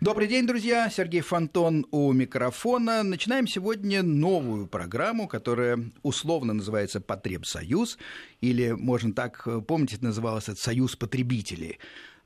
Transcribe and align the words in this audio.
Добрый 0.00 0.28
день, 0.28 0.46
друзья. 0.46 0.88
Сергей 0.90 1.20
Фонтон 1.20 1.86
у 1.90 2.12
микрофона. 2.12 3.02
Начинаем 3.02 3.46
сегодня 3.46 4.02
новую 4.02 4.66
программу, 4.66 5.28
которая 5.28 5.90
условно 6.02 6.52
называется 6.52 7.00
«Потребсоюз», 7.00 7.98
или, 8.40 8.70
можно 8.70 9.12
так, 9.12 9.46
помните, 9.66 9.96
это 9.96 10.04
называлось 10.04 10.48
это 10.48 10.60
«Союз 10.60 10.96
потребителей». 10.96 11.78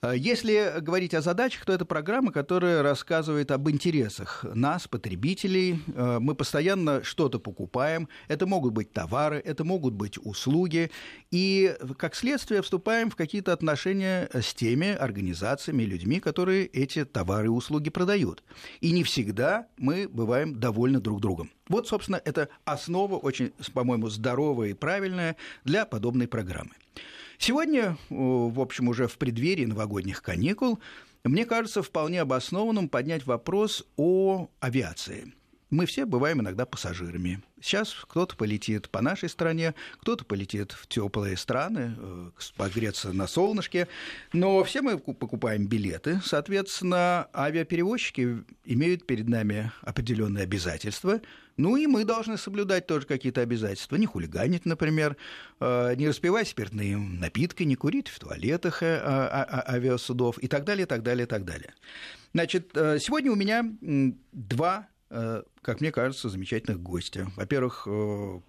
Э, 0.04 0.14
если 0.16 0.80
говорить 0.80 1.14
о 1.14 1.22
задачах, 1.22 1.64
то 1.64 1.72
это 1.72 1.84
программа, 1.84 2.32
которая 2.32 2.82
рассказывает 2.82 3.50
об 3.50 3.68
интересах 3.70 4.44
нас, 4.54 4.86
потребителей. 4.86 5.80
Э, 5.94 6.18
мы 6.20 6.34
постоянно 6.34 7.02
что-то 7.02 7.38
покупаем. 7.38 8.08
Это 8.28 8.46
могут 8.46 8.72
быть 8.72 8.92
товары, 8.92 9.40
это 9.44 9.64
могут 9.64 9.94
быть 9.94 10.18
услуги. 10.18 10.90
И, 11.30 11.74
как 11.96 12.14
следствие, 12.14 12.62
вступаем 12.62 13.10
в 13.10 13.16
какие-то 13.16 13.52
отношения 13.52 14.28
с 14.32 14.54
теми 14.54 14.92
организациями, 14.92 15.84
людьми, 15.84 16.20
которые 16.20 16.66
эти 16.66 17.04
товары 17.04 17.46
и 17.46 17.48
услуги 17.48 17.90
продают. 17.90 18.42
И 18.80 18.92
не 18.92 19.04
всегда 19.04 19.66
мы 19.78 20.08
бываем 20.08 20.58
довольны 20.60 21.00
друг 21.00 21.20
другом. 21.20 21.50
Вот, 21.68 21.88
собственно, 21.88 22.20
это 22.24 22.48
основа 22.64 23.16
очень, 23.16 23.52
по-моему, 23.72 24.10
здоровая 24.10 24.68
и 24.68 24.74
правильная 24.74 25.36
для 25.64 25.86
подобной 25.86 26.28
программы. 26.28 26.72
Сегодня, 27.46 27.98
в 28.08 28.58
общем, 28.58 28.88
уже 28.88 29.06
в 29.06 29.18
преддверии 29.18 29.66
новогодних 29.66 30.22
каникул, 30.22 30.78
мне 31.24 31.44
кажется 31.44 31.82
вполне 31.82 32.22
обоснованным 32.22 32.88
поднять 32.88 33.26
вопрос 33.26 33.86
о 33.98 34.48
авиации. 34.60 35.34
Мы 35.74 35.86
все 35.86 36.06
бываем 36.06 36.40
иногда 36.40 36.66
пассажирами. 36.66 37.42
Сейчас 37.60 37.92
кто-то 38.08 38.36
полетит 38.36 38.88
по 38.90 39.02
нашей 39.02 39.28
стране, 39.28 39.74
кто-то 40.00 40.24
полетит 40.24 40.70
в 40.70 40.86
теплые 40.86 41.36
страны, 41.36 41.96
э, 41.98 42.30
погреться 42.56 43.12
на 43.12 43.26
солнышке, 43.26 43.88
но 44.32 44.62
все 44.62 44.82
мы 44.82 44.98
покупаем 44.98 45.66
билеты. 45.66 46.20
Соответственно, 46.24 47.28
авиаперевозчики 47.34 48.44
имеют 48.64 49.04
перед 49.04 49.28
нами 49.28 49.72
определенные 49.82 50.44
обязательства– 50.44 51.20
ну 51.56 51.76
и 51.76 51.86
мы 51.86 52.04
должны 52.04 52.36
соблюдать 52.36 52.88
тоже 52.88 53.06
какие-то 53.06 53.40
обязательства. 53.40 53.94
Не 53.94 54.06
хулиганить, 54.06 54.66
например, 54.66 55.16
э, 55.60 55.94
не 55.94 56.08
распивать 56.08 56.48
спиртные 56.48 56.96
напитки, 56.96 57.62
не 57.62 57.76
курить 57.76 58.08
в 58.08 58.18
туалетах 58.18 58.82
э, 58.82 59.00
а, 59.00 59.28
а, 59.28 59.44
а, 59.44 59.74
авиасудов 59.74 60.38
и 60.38 60.48
так 60.48 60.64
далее, 60.64 60.86
так 60.86 61.04
далее, 61.04 61.26
так 61.26 61.44
далее. 61.44 61.72
Значит, 62.32 62.70
сегодня 62.74 63.30
у 63.30 63.36
меня 63.36 63.64
два 64.32 64.88
как 65.08 65.80
мне 65.80 65.92
кажется, 65.92 66.28
замечательных 66.28 66.80
гостя. 66.80 67.30
Во-первых, 67.36 67.86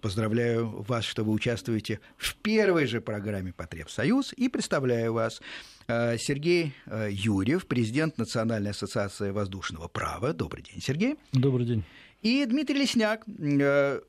поздравляю 0.00 0.82
вас, 0.82 1.04
что 1.04 1.24
вы 1.24 1.32
участвуете 1.32 2.00
в 2.16 2.34
первой 2.36 2.86
же 2.86 3.00
программе 3.00 3.52
«Потребсоюз» 3.52 4.32
и 4.32 4.48
представляю 4.48 5.12
вас. 5.12 5.40
Сергей 5.88 6.74
Юрьев, 7.10 7.66
президент 7.66 8.18
Национальной 8.18 8.70
ассоциации 8.70 9.30
воздушного 9.30 9.86
права. 9.86 10.32
Добрый 10.32 10.64
день, 10.64 10.80
Сергей. 10.80 11.16
Добрый 11.32 11.66
день. 11.66 11.84
И 12.22 12.44
Дмитрий 12.44 12.80
Лесняк, 12.80 13.22
э, 13.28 14.00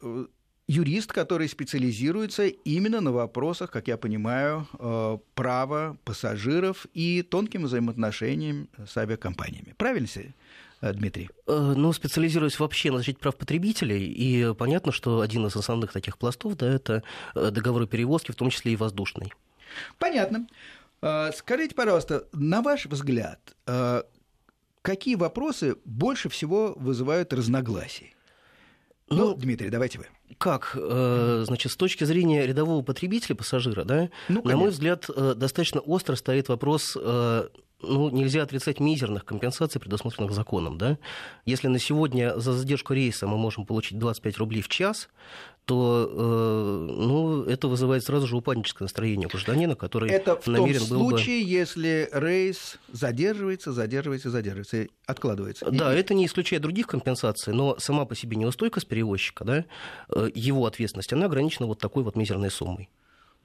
юрист, 0.68 1.14
который 1.14 1.48
специализируется 1.48 2.48
именно 2.48 3.00
на 3.00 3.12
вопросах, 3.12 3.70
как 3.70 3.88
я 3.88 3.98
понимаю, 3.98 4.68
э, 4.80 5.18
права 5.36 5.98
пассажиров 6.04 6.88
и 6.96 7.22
тонким 7.22 7.66
взаимоотношениям 7.66 8.70
с 8.88 8.98
авиакомпаниями. 8.98 9.76
Правильно, 9.78 10.08
э, 10.16 10.34
Дмитрий? 10.82 11.30
Ну, 11.48 11.94
специализируюсь 11.94 12.60
вообще 12.60 12.92
на 12.92 12.98
защите 12.98 13.20
прав 13.20 13.36
потребителей, 13.36 14.06
и 14.06 14.54
понятно, 14.54 14.92
что 14.92 15.22
один 15.22 15.46
из 15.48 15.56
основных 15.56 15.92
таких 15.92 16.18
пластов, 16.18 16.56
да, 16.56 16.68
это 16.68 17.04
договоры 17.34 17.88
перевозки, 17.88 18.32
в 18.32 18.36
том 18.36 18.50
числе 18.50 18.74
и 18.74 18.76
воздушный. 18.76 19.34
Понятно. 19.98 20.48
Скажите, 21.34 21.76
пожалуйста, 21.76 22.28
на 22.32 22.62
ваш 22.62 22.86
взгляд, 22.86 23.40
какие 24.82 25.16
вопросы 25.16 25.76
больше 25.86 26.30
всего 26.30 26.74
вызывают 26.78 27.34
разногласий? 27.34 28.16
Ну, 29.10 29.30
ну 29.30 29.36
Дмитрий, 29.36 29.70
давайте 29.70 30.00
вы. 30.00 30.08
Как? 30.38 30.76
Э, 30.76 31.44
значит, 31.46 31.72
с 31.72 31.76
точки 31.78 32.04
зрения 32.04 32.46
рядового 32.46 32.84
потребителя, 32.84 33.36
пассажира, 33.36 33.84
да, 33.86 34.10
ну, 34.28 34.42
на 34.44 34.58
мой 34.58 34.70
взгляд, 34.70 35.10
э, 35.10 35.34
достаточно 35.36 35.80
остро 35.80 36.16
стоит 36.16 36.50
вопрос 36.50 36.98
э, 37.00 37.48
ну, 37.82 38.10
нельзя 38.10 38.44
отрицать 38.44 38.80
мизерных 38.80 39.26
компенсаций, 39.26 39.80
предусмотренных 39.80 40.32
законом. 40.32 40.78
Да? 40.78 40.98
Если 41.46 41.68
на 41.68 41.80
сегодня 41.80 42.38
за 42.40 42.54
задержку 42.54 42.94
рейса 42.94 43.28
мы 43.28 43.38
можем 43.38 43.66
получить 43.66 44.00
25 44.00 44.38
рублей 44.38 44.62
в 44.62 44.68
час, 44.68 45.10
то 45.66 46.10
э, 46.10 46.92
ну, 46.92 47.44
это 47.44 47.68
вызывает 47.68 48.04
сразу 48.04 48.26
же 48.26 48.38
упадническое 48.38 48.86
настроение 48.86 49.28
у 49.28 49.30
гражданина, 49.30 49.76
который 49.76 50.10
это 50.10 50.38
в 50.38 50.48
намерен 50.48 50.80
том 50.80 50.90
был 50.90 51.10
случае, 51.10 51.44
бы... 51.44 51.50
если 51.50 52.10
рейс 52.14 52.78
задерживается, 52.92 53.74
задерживается, 53.74 54.30
задерживается, 54.30 54.88
откладывается. 55.06 55.70
Да, 55.70 55.94
и... 55.94 56.00
это 56.00 56.14
не 56.14 56.26
исключает 56.26 56.62
других 56.62 56.88
компенсаций, 56.88 57.54
но 57.54 57.78
сама 57.80 58.06
по 58.06 58.16
себе 58.16 58.38
неустойкость 58.38 58.88
перевозчика, 58.88 59.44
да, 59.44 59.66
э, 60.10 60.30
его 60.34 60.66
ответственность, 60.66 61.12
она 61.12 61.26
ограничена 61.26 61.68
вот 61.68 61.80
такой 61.80 62.04
вот 62.04 62.16
мизерной 62.16 62.50
суммой. 62.50 62.90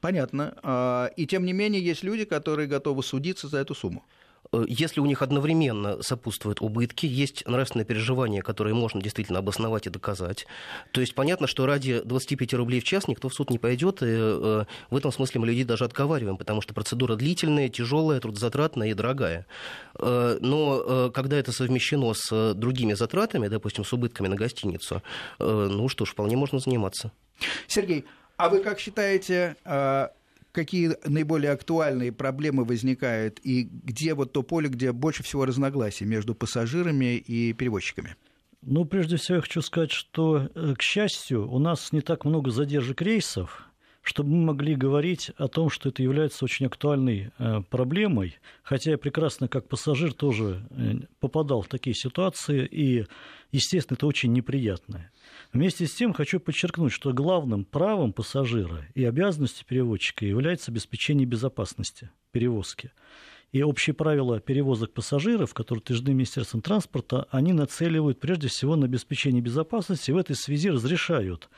Понятно. 0.03 0.53
А, 0.63 1.11
и 1.15 1.25
тем 1.25 1.45
не 1.45 1.53
менее 1.53 1.81
есть 1.81 2.03
люди, 2.03 2.25
которые 2.25 2.67
готовы 2.67 3.03
судиться 3.03 3.47
за 3.47 3.59
эту 3.59 3.73
сумму. 3.73 4.03
Э, 4.51 4.63
если 4.67 4.99
у 4.99 5.05
них 5.05 5.21
одновременно 5.21 6.01
сопутствуют 6.01 6.61
убытки, 6.61 7.05
есть 7.05 7.45
нравственные 7.47 7.85
переживания, 7.85 8.41
которые 8.41 8.73
можно 8.73 9.01
действительно 9.01 9.39
обосновать 9.39 9.87
и 9.87 9.89
доказать. 9.89 10.45
То 10.91 11.01
есть 11.01 11.15
понятно, 11.15 11.47
что 11.47 11.65
ради 11.65 12.01
25 12.03 12.53
рублей 12.53 12.79
в 12.79 12.83
час 12.83 13.07
никто 13.07 13.29
в 13.29 13.33
суд 13.33 13.49
не 13.49 13.59
пойдет, 13.59 14.01
и 14.01 14.07
э, 14.07 14.65
в 14.89 14.95
этом 14.95 15.11
смысле 15.11 15.41
мы 15.41 15.47
людей 15.47 15.63
даже 15.63 15.85
отговариваем, 15.85 16.37
потому 16.37 16.61
что 16.61 16.73
процедура 16.73 17.15
длительная, 17.15 17.69
тяжелая, 17.69 18.19
трудозатратная 18.19 18.89
и 18.89 18.93
дорогая. 18.93 19.45
Э, 19.99 20.37
но 20.41 21.11
когда 21.11 21.37
это 21.37 21.51
совмещено 21.51 22.13
с 22.13 22.53
другими 22.53 22.93
затратами, 22.93 23.47
допустим, 23.47 23.85
с 23.85 23.93
убытками 23.93 24.27
на 24.27 24.35
гостиницу, 24.35 25.01
ну 25.39 25.87
что 25.89 26.05
ж, 26.05 26.09
вполне 26.09 26.35
можно 26.35 26.59
заниматься. 26.59 27.11
Сергей, 27.67 28.05
а 28.37 28.49
вы 28.49 28.59
как 28.59 28.79
считаете, 28.79 29.55
какие 30.53 30.95
наиболее 31.05 31.51
актуальные 31.51 32.13
проблемы 32.13 32.63
возникают 32.63 33.39
и 33.43 33.63
где 33.63 34.13
вот 34.13 34.31
то 34.31 34.43
поле, 34.43 34.69
где 34.69 34.93
больше 34.93 35.23
всего 35.23 35.45
разногласий 35.45 36.05
между 36.05 36.33
пассажирами 36.35 37.17
и 37.17 37.51
перевозчиками? 37.51 38.15
Ну, 38.61 38.85
прежде 38.85 39.17
всего, 39.17 39.37
я 39.37 39.41
хочу 39.41 39.61
сказать, 39.61 39.91
что, 39.91 40.49
э, 40.55 40.73
к 40.77 40.81
счастью, 40.81 41.51
у 41.51 41.59
нас 41.59 41.91
не 41.91 41.99
так 41.99 42.23
много 42.23 42.49
задержек 42.49 43.01
рейсов, 43.01 43.67
чтобы 44.01 44.29
мы 44.29 44.45
могли 44.45 44.75
говорить 44.75 45.31
о 45.37 45.47
том, 45.47 45.69
что 45.69 45.89
это 45.89 46.01
является 46.01 46.45
очень 46.45 46.67
актуальной 46.67 47.31
э, 47.37 47.61
проблемой, 47.69 48.37
хотя 48.61 48.91
я 48.91 48.97
прекрасно 48.97 49.49
как 49.49 49.67
пассажир 49.67 50.13
тоже 50.13 50.65
э, 50.69 50.93
попадал 51.19 51.61
в 51.61 51.67
такие 51.67 51.93
ситуации, 51.93 52.65
и, 52.65 53.05
естественно, 53.51 53.95
это 53.95 54.07
очень 54.07 54.31
неприятное. 54.31 55.11
Вместе 55.53 55.85
с 55.85 55.93
тем 55.93 56.13
хочу 56.13 56.39
подчеркнуть, 56.39 56.91
что 56.91 57.13
главным 57.13 57.63
правом 57.63 58.11
пассажира 58.11 58.87
и 58.95 59.05
обязанностью 59.05 59.67
перевозчика 59.67 60.25
является 60.25 60.71
обеспечение 60.71 61.27
безопасности 61.27 62.09
перевозки. 62.31 62.91
И 63.51 63.61
общие 63.61 63.93
правила 63.93 64.39
перевозок 64.39 64.93
пассажиров, 64.93 65.53
которые 65.53 65.83
утверждены 65.83 66.15
Министерством 66.15 66.63
транспорта, 66.63 67.27
они 67.29 67.53
нацеливают 67.53 68.19
прежде 68.19 68.47
всего 68.47 68.75
на 68.75 68.87
обеспечение 68.87 69.43
безопасности 69.43 70.09
и 70.09 70.13
в 70.15 70.17
этой 70.17 70.35
связи 70.35 70.71
разрешают 70.71 71.49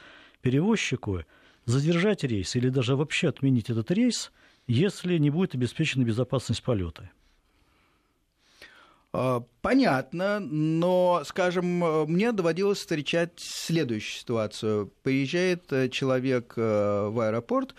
перевозчику 0.41 1.21
задержать 1.63 2.25
рейс 2.25 2.53
или 2.57 2.67
даже 2.67 2.97
вообще 2.97 3.29
отменить 3.29 3.69
этот 3.69 3.91
рейс, 3.91 4.33
если 4.67 5.17
не 5.17 5.29
будет 5.29 5.55
обеспечена 5.55 6.03
безопасность 6.03 6.63
полета. 6.63 7.11
А, 9.17 9.43
понятно, 9.61 10.41
но, 10.41 11.21
скажем, 11.25 11.65
мне 12.11 12.33
доводилось 12.33 12.79
встречать 12.79 13.31
следующую 13.37 14.19
ситуацию. 14.19 14.93
Приезжает 15.03 15.71
э, 15.71 15.87
человек 15.87 16.53
э, 16.57 17.07
в 17.09 17.17
аэропорт, 17.21 17.75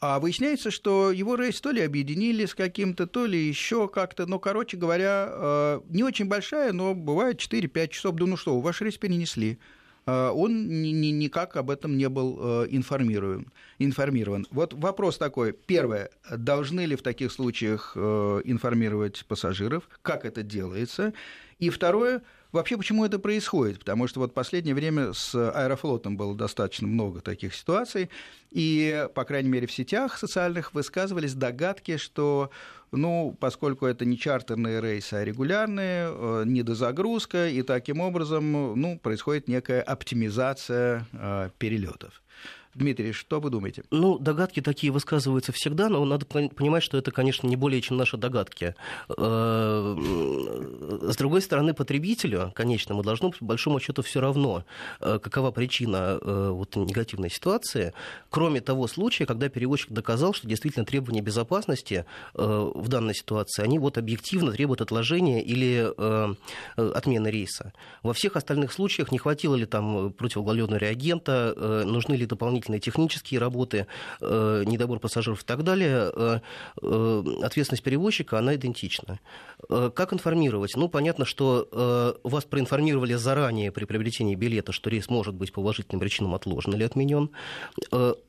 а 0.00 0.20
выясняется, 0.20 0.70
что 0.70 1.10
его 1.10 1.34
рейс 1.34 1.60
то 1.60 1.72
ли 1.72 1.80
объединили 1.80 2.46
с 2.46 2.54
каким-то, 2.54 3.08
то 3.08 3.26
ли 3.26 3.36
еще 3.36 3.88
как-то. 3.88 4.26
Ну, 4.26 4.38
короче 4.38 4.76
говоря, 4.76 5.28
э, 5.28 5.80
не 5.88 6.04
очень 6.04 6.26
большая, 6.26 6.72
но 6.72 6.94
бывает 6.94 7.40
4-5 7.40 7.88
часов. 7.88 8.14
Да 8.14 8.26
ну 8.26 8.36
что, 8.36 8.60
ваш 8.60 8.80
рейс 8.80 8.96
перенесли. 8.96 9.58
Э, 10.06 10.30
он 10.30 10.68
никак 10.68 11.56
об 11.56 11.70
этом 11.70 11.96
не 11.96 12.08
был 12.08 12.38
э, 12.40 12.66
информирован. 12.70 13.52
информирован. 13.78 14.46
Вот 14.50 14.72
вопрос 14.74 15.18
такой. 15.18 15.52
Первое. 15.52 16.10
Должны 16.30 16.86
ли 16.86 16.96
в 16.96 17.02
таких 17.02 17.32
случаях 17.32 17.92
э, 17.96 18.42
информировать 18.44 19.24
пассажиров? 19.26 19.88
Как 20.02 20.24
это 20.24 20.42
делается? 20.42 21.12
И 21.58 21.70
второе. 21.70 22.22
Вообще, 22.56 22.78
почему 22.78 23.04
это 23.04 23.18
происходит? 23.18 23.80
Потому 23.80 24.08
что 24.08 24.20
вот 24.20 24.32
последнее 24.32 24.74
время 24.74 25.12
с 25.12 25.34
Аэрофлотом 25.34 26.16
было 26.16 26.34
достаточно 26.34 26.86
много 26.86 27.20
таких 27.20 27.54
ситуаций, 27.54 28.08
и, 28.50 29.06
по 29.14 29.24
крайней 29.24 29.50
мере, 29.50 29.66
в 29.66 29.72
сетях 29.72 30.16
социальных 30.16 30.72
высказывались 30.72 31.34
догадки, 31.34 31.98
что 31.98 32.50
ну, 32.92 33.36
поскольку 33.38 33.84
это 33.84 34.06
не 34.06 34.16
чартерные 34.16 34.80
рейсы, 34.80 35.14
а 35.14 35.24
регулярные, 35.24 36.08
э, 36.08 36.44
недозагрузка, 36.46 37.48
и 37.48 37.60
таким 37.60 38.00
образом 38.00 38.50
ну, 38.80 38.98
происходит 38.98 39.48
некая 39.48 39.82
оптимизация 39.82 41.06
э, 41.12 41.50
перелетов. 41.58 42.22
Дмитрий, 42.76 43.12
что 43.12 43.40
вы 43.40 43.48
думаете? 43.48 43.84
Ну, 43.90 44.18
догадки 44.18 44.60
такие 44.60 44.92
высказываются 44.92 45.50
всегда, 45.50 45.88
но 45.88 46.04
надо 46.04 46.26
понимать, 46.26 46.82
что 46.82 46.98
это, 46.98 47.10
конечно, 47.10 47.46
не 47.46 47.56
более 47.56 47.80
чем 47.80 47.96
наши 47.96 48.18
догадки. 48.18 48.74
Э, 49.16 49.96
с 51.08 51.16
другой 51.16 51.40
стороны, 51.40 51.72
потребителю, 51.72 52.52
конечному, 52.54 53.02
должно 53.02 53.30
быть, 53.30 53.38
по 53.38 53.46
большому 53.46 53.80
счету, 53.80 54.02
все 54.02 54.20
равно, 54.20 54.64
э, 55.00 55.18
какова 55.22 55.52
причина 55.52 56.18
э, 56.20 56.50
вот, 56.50 56.76
негативной 56.76 57.30
ситуации, 57.30 57.94
кроме 58.28 58.60
того 58.60 58.88
случая, 58.88 59.24
когда 59.24 59.48
перевозчик 59.48 59.90
доказал, 59.92 60.34
что 60.34 60.46
действительно 60.46 60.84
требования 60.84 61.22
безопасности 61.22 62.04
в 62.34 62.88
данной 62.88 63.14
ситуации, 63.14 63.62
они 63.62 63.78
вот 63.78 63.96
объективно 63.96 64.52
требуют 64.52 64.82
отложения 64.82 65.42
или 65.42 65.90
отмены 66.76 67.28
рейса. 67.28 67.72
Во 68.02 68.12
всех 68.12 68.36
остальных 68.36 68.72
случаях 68.72 69.12
не 69.12 69.18
хватило 69.18 69.54
ли 69.54 69.64
там 69.64 70.12
противоугольного 70.12 70.76
реагента, 70.76 71.54
нужны 71.86 72.14
ли 72.14 72.26
дополнительные 72.26 72.65
дополнительные 72.66 72.80
технические 72.80 73.40
работы, 73.40 73.86
э, 74.20 74.64
недобор 74.66 74.98
пассажиров 74.98 75.42
и 75.42 75.44
так 75.44 75.62
далее, 75.62 76.10
э, 76.14 76.40
э, 76.82 77.24
ответственность 77.42 77.82
перевозчика, 77.82 78.38
она 78.38 78.54
идентична. 78.54 79.18
Как 79.68 80.12
информировать? 80.12 80.76
Ну, 80.76 80.88
понятно, 80.88 81.24
что 81.24 82.18
вас 82.22 82.44
проинформировали 82.44 83.14
заранее 83.14 83.70
при 83.70 83.84
приобретении 83.84 84.34
билета, 84.34 84.72
что 84.72 84.90
рейс 84.90 85.08
может 85.08 85.34
быть 85.34 85.52
по 85.52 85.60
уважительным 85.60 86.00
причинам 86.00 86.34
отложен 86.34 86.74
или 86.74 86.84
отменен. 86.84 87.30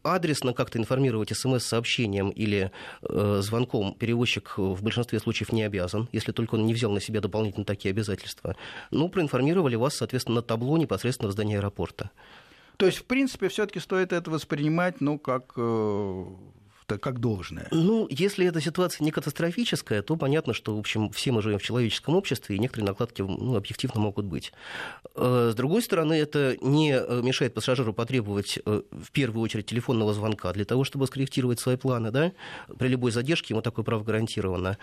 Адресно 0.03 0.53
как-то 0.53 0.79
информировать 0.79 1.35
смс-сообщением 1.35 2.29
или 2.29 2.71
звонком 3.01 3.93
перевозчик 3.93 4.57
в 4.57 4.81
большинстве 4.83 5.19
случаев 5.19 5.51
не 5.51 5.63
обязан, 5.63 6.07
если 6.13 6.31
только 6.31 6.55
он 6.55 6.65
не 6.65 6.73
взял 6.73 6.91
на 6.91 7.01
себя 7.01 7.21
дополнительно 7.21 7.65
такие 7.65 7.91
обязательства. 7.91 8.55
Ну, 8.91 9.09
проинформировали 9.09 9.75
вас, 9.75 9.95
соответственно, 9.95 10.35
на 10.37 10.41
табло 10.41 10.77
непосредственно 10.77 11.29
в 11.29 11.33
здании 11.33 11.57
аэропорта. 11.57 12.09
То 12.77 12.85
есть, 12.85 12.99
в 12.99 13.05
принципе, 13.05 13.49
все-таки 13.49 13.79
стоит 13.79 14.13
это 14.13 14.29
воспринимать, 14.29 15.01
ну, 15.01 15.17
как 15.17 15.53
э, 16.89 16.97
как 16.97 17.19
должное? 17.19 17.67
Ну, 17.71 18.07
если 18.09 18.45
эта 18.45 18.61
ситуация 18.61 19.03
не 19.03 19.11
катастрофическая, 19.11 20.01
то 20.01 20.15
понятно, 20.15 20.53
что, 20.53 20.75
в 20.75 20.79
общем, 20.79 21.09
все 21.11 21.31
мы 21.31 21.41
живем 21.41 21.59
в 21.59 21.63
человеческом 21.63 22.15
обществе, 22.15 22.55
и 22.55 22.59
некоторые 22.59 22.87
накладки 22.87 23.21
ну, 23.21 23.55
объективно 23.55 24.01
могут 24.01 24.25
быть. 24.25 24.51
Э, 25.15 25.49
с 25.51 25.55
другой 25.55 25.81
стороны, 25.81 26.13
это 26.13 26.57
не 26.61 26.93
э, 26.93 27.21
мешает 27.21 27.53
пассажиру 27.53 27.93
потребовать 27.93 28.59
э, 28.65 28.81
в 28.91 29.11
первую 29.11 29.43
очередь 29.43 29.65
телефонного 29.65 30.13
звонка 30.13 30.53
для 30.53 30.65
того, 30.65 30.83
чтобы 30.83 31.07
скорректировать 31.07 31.59
свои 31.59 31.75
планы. 31.75 32.11
Да? 32.11 32.31
При 32.77 32.87
любой 32.87 33.11
задержке 33.11 33.53
ему 33.53 33.61
такое 33.61 33.83
право 33.83 34.03
гарантировано. 34.03 34.77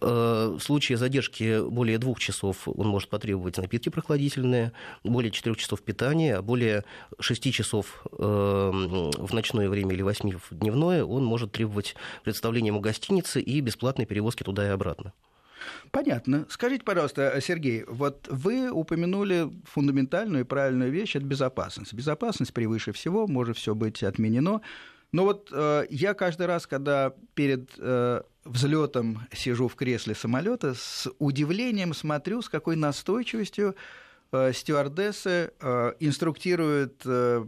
В 0.00 0.60
случае 0.60 0.98
задержки 0.98 1.68
более 1.68 1.98
двух 1.98 2.18
часов 2.18 2.66
он 2.66 2.88
может 2.88 3.08
потребовать 3.08 3.58
напитки 3.58 3.88
прохладительные, 3.88 4.72
более 5.04 5.30
четырех 5.30 5.56
часов 5.58 5.82
питания, 5.82 6.36
а 6.36 6.42
более 6.42 6.84
шести 7.18 7.52
часов 7.52 8.04
в 8.12 9.28
ночное 9.32 9.68
время 9.68 9.94
или 9.94 10.02
восьми 10.02 10.34
в 10.34 10.54
дневное 10.54 11.04
он 11.04 11.24
может 11.24 11.49
может 11.50 11.52
требовать 11.52 11.96
представления 12.24 12.68
ему 12.68 12.80
гостиницы 12.80 13.40
и 13.40 13.60
бесплатной 13.60 14.06
перевозки 14.06 14.44
туда 14.44 14.66
и 14.66 14.70
обратно. 14.70 15.12
Понятно. 15.90 16.46
Скажите, 16.48 16.84
пожалуйста, 16.84 17.38
Сергей, 17.42 17.84
вот 17.86 18.28
вы 18.30 18.70
упомянули 18.70 19.50
фундаментальную 19.64 20.44
и 20.44 20.46
правильную 20.46 20.90
вещь– 20.90 21.16
это 21.16 21.26
безопасность. 21.26 21.92
Безопасность 21.92 22.54
превыше 22.54 22.92
всего, 22.92 23.26
может 23.26 23.58
все 23.58 23.74
быть 23.74 24.02
отменено. 24.02 24.62
Но 25.12 25.24
вот 25.24 25.50
э, 25.52 25.86
я 25.90 26.14
каждый 26.14 26.46
раз, 26.46 26.66
когда 26.66 27.12
перед 27.34 27.70
э, 27.78 28.22
взлетом 28.44 29.26
сижу 29.34 29.68
в 29.68 29.74
кресле 29.74 30.14
самолета, 30.14 30.74
с 30.74 31.10
удивлением 31.18 31.92
смотрю, 31.92 32.40
с 32.40 32.48
какой 32.48 32.76
настойчивостью 32.76 33.74
э, 34.32 34.52
стюардессы 34.54 35.50
э, 35.60 35.92
инструктируют 36.00 37.02
э, 37.04 37.44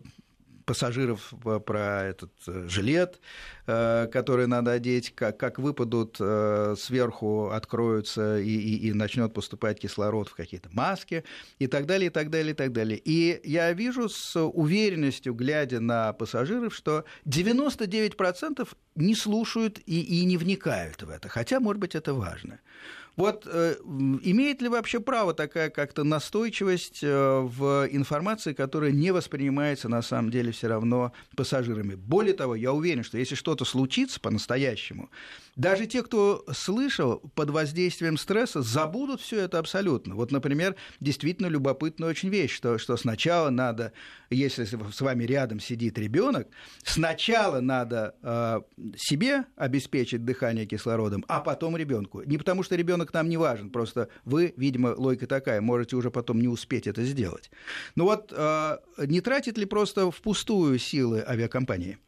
пассажиров 0.64 1.32
про 1.66 2.04
этот 2.04 2.32
э, 2.46 2.66
жилет, 2.68 3.20
э, 3.66 4.08
который 4.12 4.46
надо 4.46 4.72
одеть, 4.72 5.14
как, 5.14 5.38
как 5.38 5.58
выпадут 5.58 6.16
э, 6.20 6.74
сверху, 6.78 7.50
откроются 7.50 8.38
и, 8.38 8.48
и, 8.48 8.88
и 8.88 8.92
начнет 8.92 9.32
поступать 9.34 9.80
кислород 9.80 10.28
в 10.28 10.34
какие-то 10.34 10.68
маски 10.72 11.24
и 11.58 11.66
так 11.66 11.86
далее, 11.86 12.08
и 12.08 12.10
так 12.10 12.30
далее, 12.30 12.52
и 12.52 12.56
так 12.56 12.72
далее. 12.72 13.00
И 13.04 13.40
я 13.44 13.72
вижу 13.72 14.08
с 14.08 14.38
уверенностью, 14.40 15.34
глядя 15.34 15.80
на 15.80 16.12
пассажиров, 16.12 16.74
что 16.74 17.04
99% 17.26 18.68
не 18.94 19.14
слушают 19.14 19.78
и, 19.86 20.00
и 20.00 20.24
не 20.24 20.36
вникают 20.36 21.02
в 21.02 21.10
это, 21.10 21.28
хотя, 21.28 21.60
может 21.60 21.80
быть, 21.80 21.94
это 21.94 22.14
важно. 22.14 22.60
Вот 23.16 23.46
э, 23.46 23.76
имеет 24.22 24.62
ли 24.62 24.68
вообще 24.68 24.98
право 24.98 25.34
такая 25.34 25.68
как-то 25.68 26.02
настойчивость 26.02 27.00
э, 27.02 27.40
в 27.40 27.86
информации, 27.90 28.54
которая 28.54 28.90
не 28.90 29.10
воспринимается 29.10 29.88
на 29.88 30.00
самом 30.00 30.30
деле 30.30 30.52
все 30.52 30.68
равно 30.68 31.12
пассажирами? 31.36 31.94
Более 31.94 32.34
того, 32.34 32.54
я 32.54 32.72
уверен, 32.72 33.04
что 33.04 33.18
если 33.18 33.34
что-то 33.34 33.66
случится 33.66 34.18
по-настоящему, 34.18 35.10
даже 35.56 35.86
те, 35.86 36.02
кто 36.02 36.44
слышал 36.52 37.18
под 37.34 37.50
воздействием 37.50 38.16
стресса, 38.16 38.62
забудут 38.62 39.20
все 39.20 39.40
это 39.40 39.58
абсолютно. 39.58 40.14
Вот, 40.14 40.32
например, 40.32 40.76
действительно 41.00 41.46
любопытная 41.46 42.08
очень 42.08 42.30
вещь, 42.30 42.54
что, 42.54 42.78
что 42.78 42.96
сначала 42.96 43.50
надо, 43.50 43.92
если 44.30 44.64
с 44.64 45.00
вами 45.00 45.24
рядом 45.24 45.60
сидит 45.60 45.98
ребенок, 45.98 46.48
сначала 46.84 47.60
надо 47.60 48.14
э, 48.22 48.60
себе 48.96 49.44
обеспечить 49.56 50.24
дыхание 50.24 50.66
кислородом, 50.66 51.24
а 51.28 51.40
потом 51.40 51.76
ребенку. 51.76 52.22
Не 52.22 52.38
потому 52.38 52.62
что 52.62 52.76
ребенок 52.76 53.12
нам 53.12 53.28
не 53.28 53.36
важен, 53.36 53.70
просто 53.70 54.08
вы, 54.24 54.54
видимо, 54.56 54.94
логика 54.96 55.26
такая, 55.26 55.60
можете 55.60 55.96
уже 55.96 56.10
потом 56.10 56.40
не 56.40 56.48
успеть 56.48 56.86
это 56.86 57.04
сделать. 57.04 57.50
Ну 57.94 58.04
вот, 58.04 58.32
э, 58.34 58.78
не 59.06 59.20
тратит 59.20 59.58
ли 59.58 59.66
просто 59.66 60.10
впустую 60.10 60.78
силы 60.78 61.22
авиакомпании? 61.26 61.98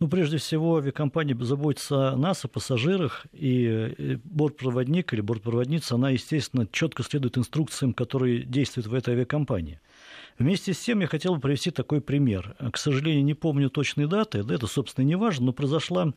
Ну, 0.00 0.06
прежде 0.06 0.36
всего, 0.36 0.76
авиакомпания 0.76 1.36
заботится 1.40 2.10
о 2.10 2.16
нас, 2.16 2.44
о 2.44 2.48
пассажирах, 2.48 3.26
и 3.32 4.16
бортпроводник 4.22 5.12
или 5.12 5.20
бортпроводница, 5.20 5.96
она, 5.96 6.10
естественно, 6.10 6.68
четко 6.70 7.02
следует 7.02 7.36
инструкциям, 7.36 7.92
которые 7.92 8.44
действуют 8.44 8.86
в 8.86 8.94
этой 8.94 9.14
авиакомпании. 9.14 9.80
Вместе 10.38 10.72
с 10.72 10.78
тем 10.78 11.00
я 11.00 11.08
хотел 11.08 11.34
бы 11.34 11.40
привести 11.40 11.72
такой 11.72 12.00
пример. 12.00 12.54
К 12.72 12.76
сожалению, 12.76 13.24
не 13.24 13.34
помню 13.34 13.70
точные 13.70 14.06
даты, 14.06 14.44
да 14.44 14.54
это, 14.54 14.68
собственно, 14.68 15.04
не 15.04 15.16
важно, 15.16 15.46
но 15.46 15.52
произошла 15.52 16.12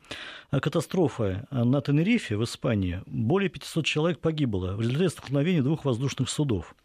катастрофа 0.52 1.48
на 1.50 1.82
Тенерифе 1.82 2.38
в 2.38 2.44
Испании. 2.44 3.02
Более 3.08 3.50
500 3.50 3.84
человек 3.84 4.20
погибло 4.20 4.76
в 4.76 4.82
результате 4.82 5.10
столкновения 5.10 5.64
двух 5.64 5.86
воздушных 5.86 6.30
судов. 6.30 6.76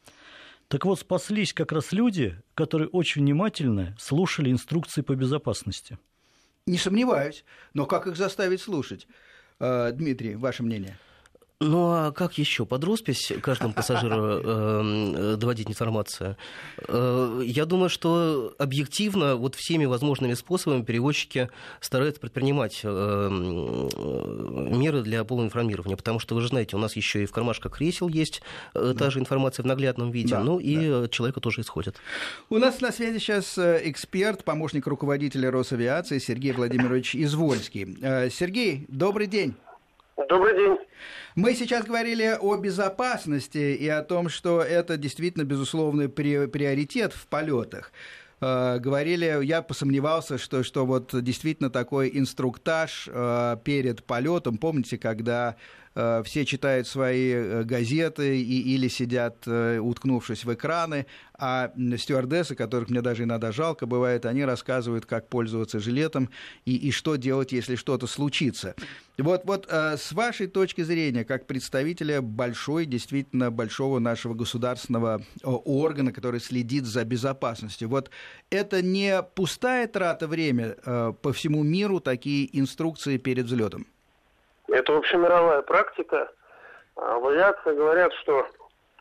Так 0.68 0.86
вот, 0.86 0.98
спаслись 0.98 1.52
как 1.52 1.72
раз 1.72 1.92
люди, 1.92 2.40
которые 2.54 2.88
очень 2.88 3.20
внимательно 3.20 3.94
слушали 3.98 4.50
инструкции 4.50 5.02
по 5.02 5.14
безопасности– 5.14 5.98
не 6.66 6.78
сомневаюсь. 6.78 7.44
Но 7.74 7.86
как 7.86 8.06
их 8.06 8.16
заставить 8.16 8.60
слушать? 8.60 9.06
Э, 9.60 9.92
Дмитрий, 9.92 10.34
ваше 10.34 10.62
мнение? 10.62 10.98
Ну 11.58 11.90
а 11.90 12.12
как 12.12 12.36
еще 12.36 12.66
под 12.66 12.84
роспись 12.84 13.32
каждому 13.40 13.72
пассажиру 13.72 14.40
э, 14.44 15.36
доводить 15.38 15.70
информацию? 15.70 16.36
Э, 16.86 17.40
я 17.42 17.64
думаю, 17.64 17.88
что 17.88 18.54
объективно 18.58 19.36
вот 19.36 19.54
всеми 19.54 19.86
возможными 19.86 20.34
способами 20.34 20.82
перевозчики 20.82 21.48
стараются 21.80 22.20
предпринимать 22.20 22.80
э, 22.82 23.28
меры 23.30 25.00
для 25.00 25.24
полного 25.24 25.46
информирования, 25.46 25.96
потому 25.96 26.18
что 26.18 26.34
вы 26.34 26.42
же 26.42 26.48
знаете, 26.48 26.76
у 26.76 26.78
нас 26.78 26.94
еще 26.94 27.22
и 27.22 27.26
в 27.26 27.32
кармашках 27.32 27.78
кресел 27.78 28.08
есть 28.08 28.42
э, 28.74 28.94
та 28.98 29.08
же 29.08 29.18
информация 29.18 29.62
в 29.62 29.66
наглядном 29.66 30.10
виде, 30.10 30.34
да, 30.34 30.44
ну 30.44 30.58
и 30.58 30.76
да. 30.76 31.08
человека 31.08 31.40
тоже 31.40 31.62
исходит. 31.62 31.96
У 32.50 32.58
нас 32.58 32.82
на 32.82 32.92
связи 32.92 33.18
сейчас 33.18 33.56
э, 33.56 33.80
эксперт, 33.84 34.44
помощник 34.44 34.86
руководителя 34.86 35.50
Росавиации 35.50 36.18
Сергей 36.18 36.52
Владимирович 36.52 37.16
Извольский. 37.16 37.96
Э, 38.02 38.28
Сергей, 38.28 38.84
добрый 38.88 39.26
день. 39.26 39.54
Добрый 40.16 40.56
день. 40.56 40.78
Мы 41.34 41.54
сейчас 41.54 41.84
говорили 41.84 42.38
о 42.40 42.56
безопасности 42.56 43.76
и 43.76 43.86
о 43.86 44.02
том, 44.02 44.30
что 44.30 44.62
это 44.62 44.96
действительно 44.96 45.44
безусловный 45.44 46.08
приоритет 46.08 47.12
в 47.12 47.26
полетах 47.26 47.92
э, 48.40 48.78
говорили, 48.78 49.44
я 49.44 49.60
посомневался, 49.60 50.38
что, 50.38 50.62
что 50.62 50.86
вот 50.86 51.10
действительно 51.22 51.68
такой 51.68 52.10
инструктаж 52.14 53.10
э, 53.12 53.56
перед 53.62 54.04
полетом, 54.04 54.56
помните, 54.56 54.96
когда 54.96 55.56
все 55.96 56.44
читают 56.44 56.86
свои 56.86 57.30
э, 57.30 57.62
газеты 57.64 58.38
и, 58.38 58.74
или 58.74 58.86
сидят, 58.88 59.44
э, 59.46 59.78
уткнувшись 59.78 60.44
в 60.44 60.52
экраны, 60.52 61.06
а 61.38 61.72
стюардессы, 61.96 62.54
которых 62.54 62.90
мне 62.90 63.00
даже 63.00 63.22
иногда 63.22 63.50
жалко 63.50 63.86
бывает, 63.86 64.26
они 64.26 64.44
рассказывают, 64.44 65.06
как 65.06 65.28
пользоваться 65.28 65.80
жилетом 65.80 66.28
и, 66.66 66.76
и 66.76 66.90
что 66.90 67.16
делать, 67.16 67.52
если 67.52 67.76
что-то 67.76 68.06
случится. 68.06 68.74
Вот, 69.16 69.42
вот 69.44 69.66
с 69.70 70.12
вашей 70.12 70.46
точки 70.46 70.82
зрения, 70.82 71.24
как 71.24 71.46
представителя 71.46 72.20
большой, 72.20 72.84
действительно 72.84 73.50
большого 73.50 73.98
нашего 73.98 74.34
государственного 74.34 75.22
органа, 75.42 76.12
который 76.12 76.40
следит 76.40 76.84
за 76.84 77.04
безопасностью, 77.04 77.88
вот 77.88 78.10
это 78.50 78.82
не 78.82 79.22
пустая 79.22 79.86
трата 79.86 80.26
времени 80.26 80.74
по 81.22 81.32
всему 81.32 81.62
миру, 81.62 82.00
такие 82.00 82.48
инструкции 82.58 83.16
перед 83.16 83.46
взлетом? 83.46 83.86
Это 84.76 84.94
общемировая 84.94 85.62
практика. 85.62 86.30
А 86.96 87.18
в 87.18 87.26
авиации 87.28 87.74
говорят, 87.74 88.12
что 88.20 88.46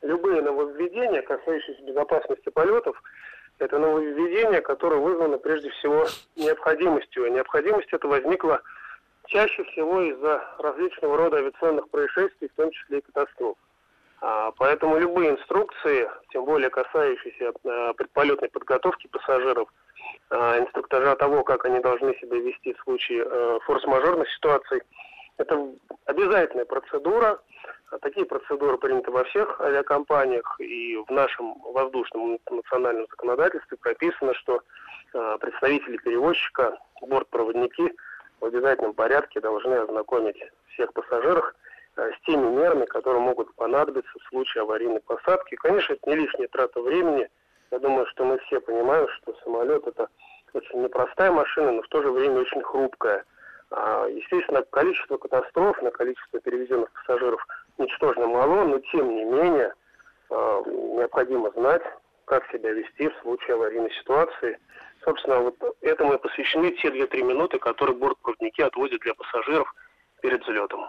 любые 0.01 0.41
нововведения, 0.41 1.21
касающиеся 1.21 1.81
безопасности 1.83 2.49
полетов, 2.49 3.01
Это 3.57 3.79
нововведение, 3.79 4.61
которое 4.61 4.99
вызвано 4.99 5.37
прежде 5.37 5.69
всего 5.69 6.05
необходимостью. 6.35 7.25
И 7.25 7.31
необходимость 7.31 7.87
эта 7.93 8.05
возникла 8.07 8.61
чаще 9.27 9.63
всего 9.65 10.01
из-за 10.01 10.43
различного 10.59 11.17
рода 11.17 11.37
авиационных 11.37 11.89
происшествий, 11.89 12.49
в 12.49 12.55
том 12.55 12.71
числе 12.71 12.99
и 12.99 13.01
катастроф. 13.01 13.57
А, 14.21 14.51
поэтому 14.57 14.97
любые 14.97 15.31
инструкции, 15.31 16.09
тем 16.31 16.45
более 16.45 16.69
касающиеся 16.69 17.53
а, 17.63 17.93
предполетной 17.93 18.49
подготовки 18.49 19.07
пассажиров, 19.07 19.69
а, 20.29 20.59
инструктажа 20.59 21.15
того, 21.15 21.43
как 21.43 21.63
они 21.65 21.79
должны 21.79 22.13
себя 22.15 22.37
вести 22.37 22.73
в 22.73 22.79
случае 22.81 23.25
форс-мажорных 23.61 24.29
ситуаций, 24.31 24.81
это 25.37 25.69
обязательная 26.05 26.65
процедура. 26.65 27.39
Такие 28.01 28.25
процедуры 28.25 28.77
приняты 28.77 29.11
во 29.11 29.23
всех 29.25 29.59
авиакомпаниях, 29.61 30.59
и 30.59 30.97
в 30.97 31.09
нашем 31.11 31.55
воздушном 31.61 32.39
национальном 32.49 33.07
законодательстве 33.09 33.77
прописано, 33.77 34.33
что 34.33 34.61
представители 35.39 35.97
перевозчика, 35.97 36.77
бортпроводники 37.01 37.95
в 38.41 38.45
обязательном 38.45 38.93
порядке 38.93 39.39
должны 39.39 39.75
ознакомить 39.75 40.37
всех 40.73 40.91
пассажиров 40.93 41.53
Э, 41.97 42.11
с 42.11 42.25
теми 42.25 42.47
мерами, 42.49 42.85
которые 42.85 43.21
могут 43.21 43.53
понадобиться 43.55 44.11
в 44.19 44.27
случае 44.27 44.63
аварийной 44.63 44.99
посадки. 44.99 45.55
Конечно, 45.55 45.93
это 45.93 46.09
не 46.09 46.17
лишняя 46.17 46.47
трата 46.49 46.81
времени. 46.81 47.29
Я 47.71 47.79
думаю, 47.79 48.05
что 48.07 48.25
мы 48.25 48.37
все 48.39 48.59
понимаем, 48.59 49.07
что 49.09 49.33
самолет 49.43 49.87
это 49.87 50.09
очень 50.53 50.81
непростая 50.81 51.31
машина, 51.31 51.71
но 51.71 51.81
в 51.81 51.87
то 51.87 52.01
же 52.01 52.11
время 52.11 52.41
очень 52.41 52.61
хрупкая. 52.61 53.23
А, 53.71 54.07
естественно, 54.07 54.63
количество 54.63 55.17
катастроф, 55.17 55.81
на 55.81 55.91
количество 55.91 56.39
перевезенных 56.39 56.91
пассажиров 56.91 57.45
ничтожно 57.77 58.27
мало, 58.27 58.65
но 58.65 58.79
тем 58.79 59.09
не 59.15 59.25
менее 59.25 59.73
а, 60.29 60.61
необходимо 60.65 61.51
знать, 61.51 61.83
как 62.25 62.49
себя 62.51 62.71
вести 62.71 63.09
в 63.09 63.15
случае 63.21 63.55
аварийной 63.55 63.91
ситуации. 63.91 64.59
Собственно, 65.03 65.39
вот 65.39 65.55
этому 65.81 66.13
и 66.13 66.17
посвящены 66.17 66.71
те 66.71 66.89
2-3 66.89 67.23
минуты, 67.23 67.59
которые 67.59 67.95
бортпроводники 67.95 68.61
отводят 68.61 69.01
для 69.01 69.13
пассажиров– 69.13 69.73
перед 70.21 70.41
взлетом. 70.41 70.79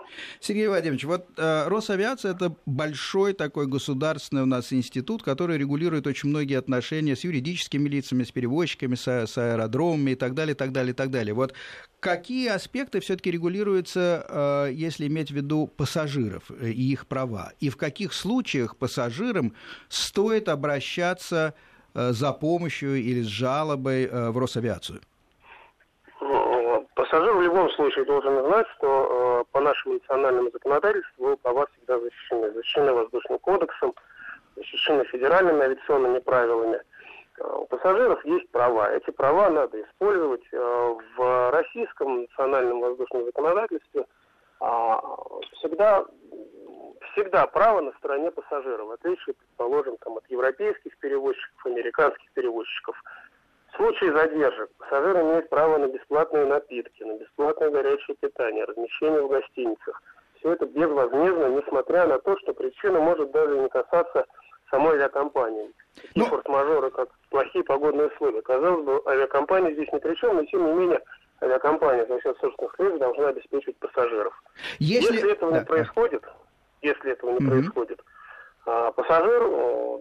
Сергей 0.41 0.69
Вадимович, 0.69 1.05
вот 1.05 1.27
э, 1.37 1.69
Росавиация 1.69 2.33
это 2.33 2.57
большой 2.65 3.35
такой 3.35 3.67
государственный 3.67 4.43
у 4.43 4.47
нас 4.47 4.73
институт, 4.73 5.23
который 5.23 5.59
регулирует 5.59 6.07
очень 6.07 6.31
многие 6.31 6.57
отношения 6.57 7.17
с 7.17 7.25
юридическими 7.25 7.89
лицами, 7.89 8.23
с 8.23 8.31
перевозчиками, 8.31 8.95
с, 8.95 9.07
с 9.07 9.37
аэродромами 9.37 10.13
и 10.13 10.15
так 10.15 10.35
далее, 10.35 10.55
так 10.55 10.73
далее, 10.73 10.95
так 10.95 11.11
далее. 11.11 11.35
Вот 11.35 11.53
какие 12.01 12.49
аспекты 12.49 13.01
все-таки 13.01 13.31
регулируются, 13.31 14.25
э, 14.29 14.73
если 14.73 15.07
иметь 15.07 15.31
в 15.31 15.35
виду 15.35 15.67
пассажиров 15.67 16.51
и 16.51 16.93
их 16.93 17.07
права? 17.07 17.53
И 17.61 17.69
в 17.69 17.77
каких 17.77 18.13
случаях 18.13 18.77
пассажирам 18.77 19.55
стоит 19.89 20.49
обращаться 20.49 21.55
э, 21.95 22.13
за 22.13 22.33
помощью 22.33 22.97
или 22.97 23.23
с 23.23 23.27
жалобой 23.27 24.05
э, 24.05 24.31
в 24.31 24.39
Росавиацию? 24.39 25.01
Любом 27.57 27.71
случае 27.71 28.05
должен 28.05 28.39
знать, 28.45 28.67
что 28.77 28.87
э, 29.41 29.45
по 29.51 29.61
нашему 29.63 29.95
национальному 29.95 30.51
законодательству 30.51 31.25
его 31.25 31.37
права 31.39 31.67
всегда 31.73 31.99
защищены. 31.99 32.53
Защищены 32.53 32.93
воздушным 32.93 33.39
кодексом, 33.39 33.95
защищены 34.57 35.05
федеральными 35.05 35.63
авиационными 35.63 36.19
правилами. 36.19 36.83
Э, 37.39 37.57
у 37.57 37.65
пассажиров 37.65 38.23
есть 38.27 38.51
права. 38.51 38.93
Эти 38.93 39.11
права 39.11 39.49
надо 39.49 39.81
использовать. 39.81 40.43
Э, 40.53 40.97
в 41.17 41.51
российском 41.51 42.25
национальном 42.25 42.81
воздушном 42.81 43.25
законодательстве 43.25 44.05
э, 44.61 44.95
всегда, 45.53 46.05
всегда 47.13 47.47
право 47.47 47.81
на 47.81 47.93
стороне 47.93 48.33
пассажира, 48.33 48.85
в 48.85 48.91
отличие, 48.91 49.35
предположим, 49.35 49.97
там, 50.05 50.19
от 50.19 50.29
европейских 50.29 50.95
перевозчиков, 50.99 51.65
американских 51.65 52.31
перевозчиков– 52.33 53.03
в 53.73 53.77
случае 53.77 54.17
задержек 54.17 54.71
пассажир 54.79 55.21
имеет 55.21 55.49
право 55.51 55.79
на 55.79 55.89
бесплатные 55.89 56.47
напитки, 56.47 57.03
на 57.03 57.19
бесплатное 57.19 57.71
горячее 57.71 58.17
питание, 58.17 58.65
размещение 58.65 59.23
в 59.23 59.29
гостиницах. 59.29 60.03
Все 60.39 60.53
это 60.53 60.67
безвозмездно, 60.67 61.47
несмотря 61.49 62.07
на 62.07 62.19
то, 62.19 62.39
что 62.39 62.55
причина 62.55 63.01
может 63.01 63.31
даже 63.33 63.59
не 63.59 63.69
касаться 63.69 64.27
самой 64.71 64.95
авиакомпании. 64.95 65.73
Ну... 66.15 66.27
форс-мажоры, 66.27 66.91
как 66.91 67.09
плохие 67.31 67.65
погодные 67.65 68.09
условия. 68.09 68.43
Казалось 68.43 68.85
бы, 68.85 69.03
авиакомпания 69.07 69.73
здесь 69.73 69.93
ни 69.93 69.99
при 69.99 70.15
чем, 70.15 70.37
но 70.37 70.45
тем 70.45 70.67
не 70.67 70.73
менее 70.73 71.01
авиакомпания 71.43 72.07
за 72.07 72.21
счет 72.21 72.37
собственных 72.39 72.75
средств 72.77 72.99
должна 72.99 73.29
обеспечивать 73.29 73.77
пассажиров. 73.79 74.43
Если, 74.79 75.15
если 75.15 75.33
этого 75.33 75.53
да. 75.53 75.59
не 75.61 75.65
происходит, 75.65 76.23
если 76.83 77.13
этого 77.13 77.31
не 77.31 77.39
mm-hmm. 77.39 77.51
происходит, 77.51 78.01
а, 78.67 78.93
пассажир 78.93 79.41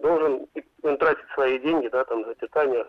должен 0.00 0.46
тратить 0.98 1.28
свои 1.34 1.58
деньги, 1.58 1.88
да, 1.88 2.04
там, 2.04 2.24
за 2.24 2.34
питание, 2.34 2.86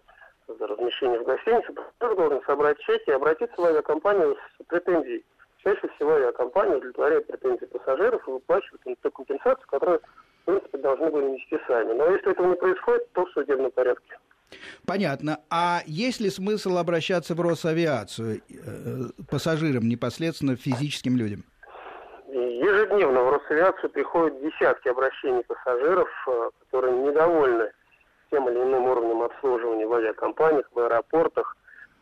за 0.56 0.68
размещение 0.68 1.20
в 1.20 1.26
гостинице, 1.26 1.74
пассажир 1.74 2.18
должен 2.18 2.42
собрать 2.46 2.80
чеки 2.80 3.10
и 3.10 3.14
обратиться 3.14 3.60
в 3.60 3.66
авиакомпанию 3.66 4.36
с 4.36 4.66
претензией. 4.66 5.26
Чаще 5.64 5.88
всего 5.96 6.14
авиакомпания 6.14 6.78
удовлетворяет 6.78 7.28
претензии 7.28 7.66
пассажиров 7.66 8.28
и 8.28 8.32
выплачивает 8.32 8.82
им 8.86 8.96
ту 9.02 9.12
компенсацию, 9.12 9.68
которую, 9.68 10.00
в 10.00 10.46
принципе, 10.46 10.78
должны 10.78 11.10
были 11.10 11.26
нести 11.32 11.60
сами. 11.68 11.94
Но 11.94 12.10
если 12.12 12.32
этого 12.32 12.48
не 12.48 12.56
происходит, 12.56 13.12
то 13.14 13.26
в 13.26 13.32
судебном 13.32 13.72
порядке. 13.72 14.18
Понятно. 14.86 15.40
А 15.50 15.82
есть 15.86 16.22
ли 16.22 16.30
смысл 16.30 16.78
обращаться 16.78 17.36
в 17.36 17.42
Росавиацию 17.42 18.38
э, 18.38 19.24
пассажирам, 19.30 19.90
непосредственно 19.90 20.56
физическим 20.56 21.18
людям? 21.18 21.44
Ежедневно 22.30 23.24
в 23.24 23.30
Росавиацию 23.32 23.90
приходят 23.90 24.42
десятки 24.42 24.88
обращений 24.88 25.44
пассажиров, 25.44 26.10
э, 26.28 26.50
которые 26.62 26.98
недовольны 26.98 27.72
тем 28.30 28.50
или 28.50 28.58
иным 28.58 28.86
уровнем 28.86 29.22
обслуживания 29.22 29.86
в 29.86 29.94
авиакомпаниях, 29.94 30.68
в 30.72 30.80
аэропортах. 30.80 31.56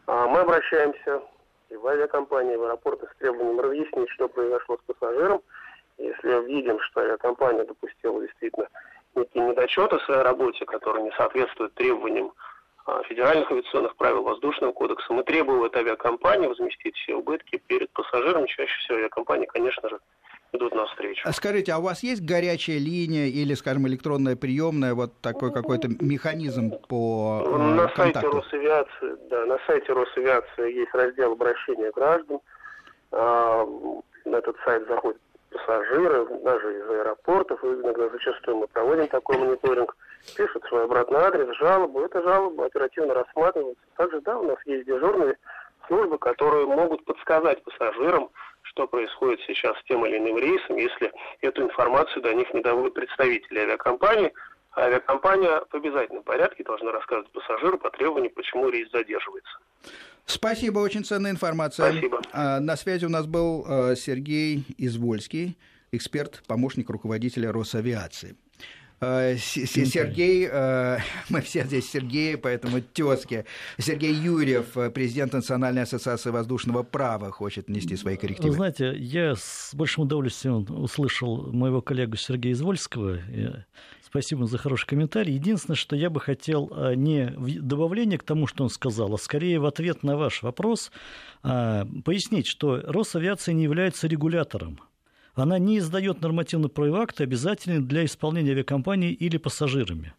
А 0.07 0.27
мы 0.27 0.39
обращаемся 0.39 1.21
и 1.69 1.75
в 1.75 1.87
авиакомпании, 1.87 2.53
и 2.53 2.57
в 2.57 2.63
аэропорты 2.63 3.07
с 3.07 3.17
требованием 3.17 3.59
разъяснить, 3.59 4.09
что 4.11 4.27
произошло 4.27 4.77
с 4.77 4.93
пассажиром. 4.93 5.41
Если 5.97 6.45
видим, 6.45 6.79
что 6.81 7.01
авиакомпания 7.01 7.63
допустила 7.65 8.21
действительно 8.21 8.67
некие 9.15 9.43
недочеты 9.43 9.97
в 9.97 10.03
своей 10.03 10.21
работе, 10.21 10.65
которые 10.65 11.03
не 11.03 11.11
соответствуют 11.11 11.73
требованиям 11.75 12.33
а, 12.85 13.01
федеральных 13.03 13.49
авиационных 13.51 13.95
правил 13.95 14.23
воздушного 14.23 14.73
кодекса, 14.73 15.13
мы 15.13 15.23
требуем 15.23 15.63
от 15.63 15.75
авиакомпании 15.75 16.47
возместить 16.47 16.95
все 16.97 17.15
убытки 17.15 17.57
перед 17.67 17.89
пассажиром. 17.91 18.45
Чаще 18.45 18.77
всего 18.79 18.97
авиакомпании, 18.97 19.45
конечно 19.45 19.89
же, 19.89 19.99
идут 20.53 20.73
навстречу. 20.75 21.21
А 21.25 21.33
скажите, 21.33 21.71
а 21.73 21.79
у 21.79 21.81
вас 21.81 22.03
есть 22.03 22.21
горячая 22.23 22.77
линия 22.77 23.27
или, 23.27 23.53
скажем, 23.53 23.87
электронная 23.87 24.35
приемная, 24.35 24.93
вот 24.93 25.11
такой 25.21 25.51
какой-то 25.51 25.89
механизм 25.99 26.71
по 26.87 27.43
э, 27.45 27.57
На 27.57 27.87
контакту? 27.87 28.43
сайте 28.43 28.57
Росавиации, 28.57 29.29
да, 29.29 29.45
на 29.45 29.59
сайте 29.67 29.93
Росавиации 29.93 30.73
есть 30.73 30.93
раздел 30.93 31.33
обращения 31.33 31.91
граждан. 31.91 32.39
А, 33.11 33.65
на 34.25 34.35
этот 34.37 34.55
сайт 34.65 34.87
заходят 34.87 35.19
пассажиры, 35.51 36.25
даже 36.43 36.79
из 36.79 36.89
аэропортов, 36.89 37.63
иногда 37.63 38.09
зачастую 38.09 38.57
мы 38.57 38.67
проводим 38.67 39.07
такой 39.07 39.37
мониторинг, 39.37 39.95
пишут 40.35 40.63
свой 40.67 40.83
обратный 40.85 41.19
адрес, 41.19 41.55
жалобу, 41.57 42.01
эта 42.01 42.21
жалоба 42.21 42.65
оперативно 42.65 43.13
рассматривается. 43.13 43.83
Также, 43.95 44.21
да, 44.21 44.37
у 44.37 44.43
нас 44.43 44.57
есть 44.65 44.85
дежурные 44.85 45.37
службы, 45.87 46.17
которые 46.17 46.65
могут 46.65 47.05
подсказать 47.05 47.63
пассажирам, 47.63 48.29
что 48.75 48.87
происходит 48.87 49.39
сейчас 49.47 49.77
с 49.79 49.83
тем 49.87 50.05
или 50.05 50.17
иным 50.17 50.37
рейсом, 50.37 50.75
если 50.75 51.11
эту 51.41 51.63
информацию 51.63 52.21
до 52.21 52.33
них 52.33 52.53
не 52.53 52.61
доводят 52.61 52.93
представители 52.93 53.59
авиакомпании. 53.59 54.33
А 54.71 54.81
авиакомпания 54.81 55.63
в 55.71 55.73
обязательном 55.73 56.23
порядке 56.23 56.63
должна 56.65 56.91
рассказывать 56.91 57.31
пассажиру 57.31 57.77
по 57.77 57.89
требованию, 57.89 58.31
почему 58.31 58.69
рейс 58.69 58.91
задерживается. 58.91 59.57
Спасибо, 60.25 60.79
очень 60.79 61.05
ценная 61.05 61.31
информация. 61.31 61.91
Спасибо. 61.91 62.21
А, 62.33 62.59
на 62.59 62.75
связи 62.75 63.05
у 63.05 63.09
нас 63.09 63.25
был 63.25 63.65
э, 63.65 63.95
Сергей 63.95 64.65
Извольский, 64.77 65.57
эксперт, 65.93 66.43
помощник 66.45 66.89
руководителя 66.89 67.53
Росавиации. 67.53 68.35
Э, 69.05 69.37
Сергей, 69.37 70.47
э, 70.51 70.97
мы 71.29 71.41
все 71.41 71.63
здесь 71.63 71.89
Сергей, 71.89 72.37
поэтому 72.37 72.81
тезки. 72.81 73.45
Сергей 73.77 74.13
Юрьев, 74.13 74.77
э, 74.77 74.89
президент 74.89 75.33
Национальной 75.33 75.83
ассоциации 75.83 76.31
воздушного 76.31 76.83
права, 76.83 77.31
хочет 77.31 77.67
внести 77.67 77.95
свои 77.95 78.17
коррективы. 78.17 78.49
Вы 78.49 78.55
знаете, 78.55 78.95
я 78.97 79.35
с 79.35 79.71
большим 79.73 80.03
удовольствием 80.03 80.65
услышал 80.69 81.51
моего 81.51 81.81
коллегу 81.81 82.15
Сергея 82.15 82.53
Извольского. 82.53 83.19
Спасибо 84.01 84.47
за 84.47 84.57
хороший 84.57 84.87
комментарий. 84.87 85.33
Единственное, 85.33 85.75
что 85.75 85.95
я 85.95 86.09
бы 86.09 86.21
хотел 86.21 86.71
не 86.95 87.33
в 87.35 87.61
добавление 87.61 88.17
к 88.17 88.23
тому, 88.23 88.47
что 88.47 88.63
он 88.63 88.69
сказал, 88.69 89.13
а 89.13 89.17
скорее 89.17 89.59
в 89.59 89.65
ответ 89.65 90.03
на 90.03 90.15
ваш 90.15 90.41
вопрос 90.41 90.91
пояснить, 91.41 92.47
что 92.47 92.81
Росавиация 92.85 93.53
не 93.53 93.63
является 93.63 94.07
регулятором 94.07 94.79
она 95.35 95.59
не 95.59 95.79
издает 95.79 96.21
нормативные 96.21 96.69
правовые 96.69 97.03
акты, 97.03 97.23
обязательные 97.23 97.81
для 97.81 98.05
исполнения 98.05 98.51
авиакомпанией 98.51 99.13
или 99.13 99.37
пассажирами. 99.37 100.13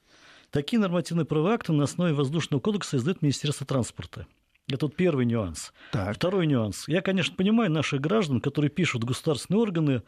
Такие 0.50 0.78
нормативные 0.78 1.24
правовые 1.24 1.54
акты 1.54 1.72
на 1.72 1.84
основе 1.84 2.12
воздушного 2.12 2.60
кодекса 2.60 2.98
издает 2.98 3.22
Министерство 3.22 3.66
транспорта. 3.66 4.26
Это 4.68 4.86
вот 4.86 4.96
первый 4.96 5.26
нюанс. 5.26 5.72
Так. 5.92 6.16
Второй 6.16 6.46
нюанс. 6.46 6.88
Я, 6.88 7.00
конечно, 7.00 7.36
понимаю 7.36 7.70
наших 7.70 8.00
граждан, 8.00 8.40
которые 8.40 8.68
пишут 8.68 9.04
государственные 9.04 9.60
органы 9.60 10.02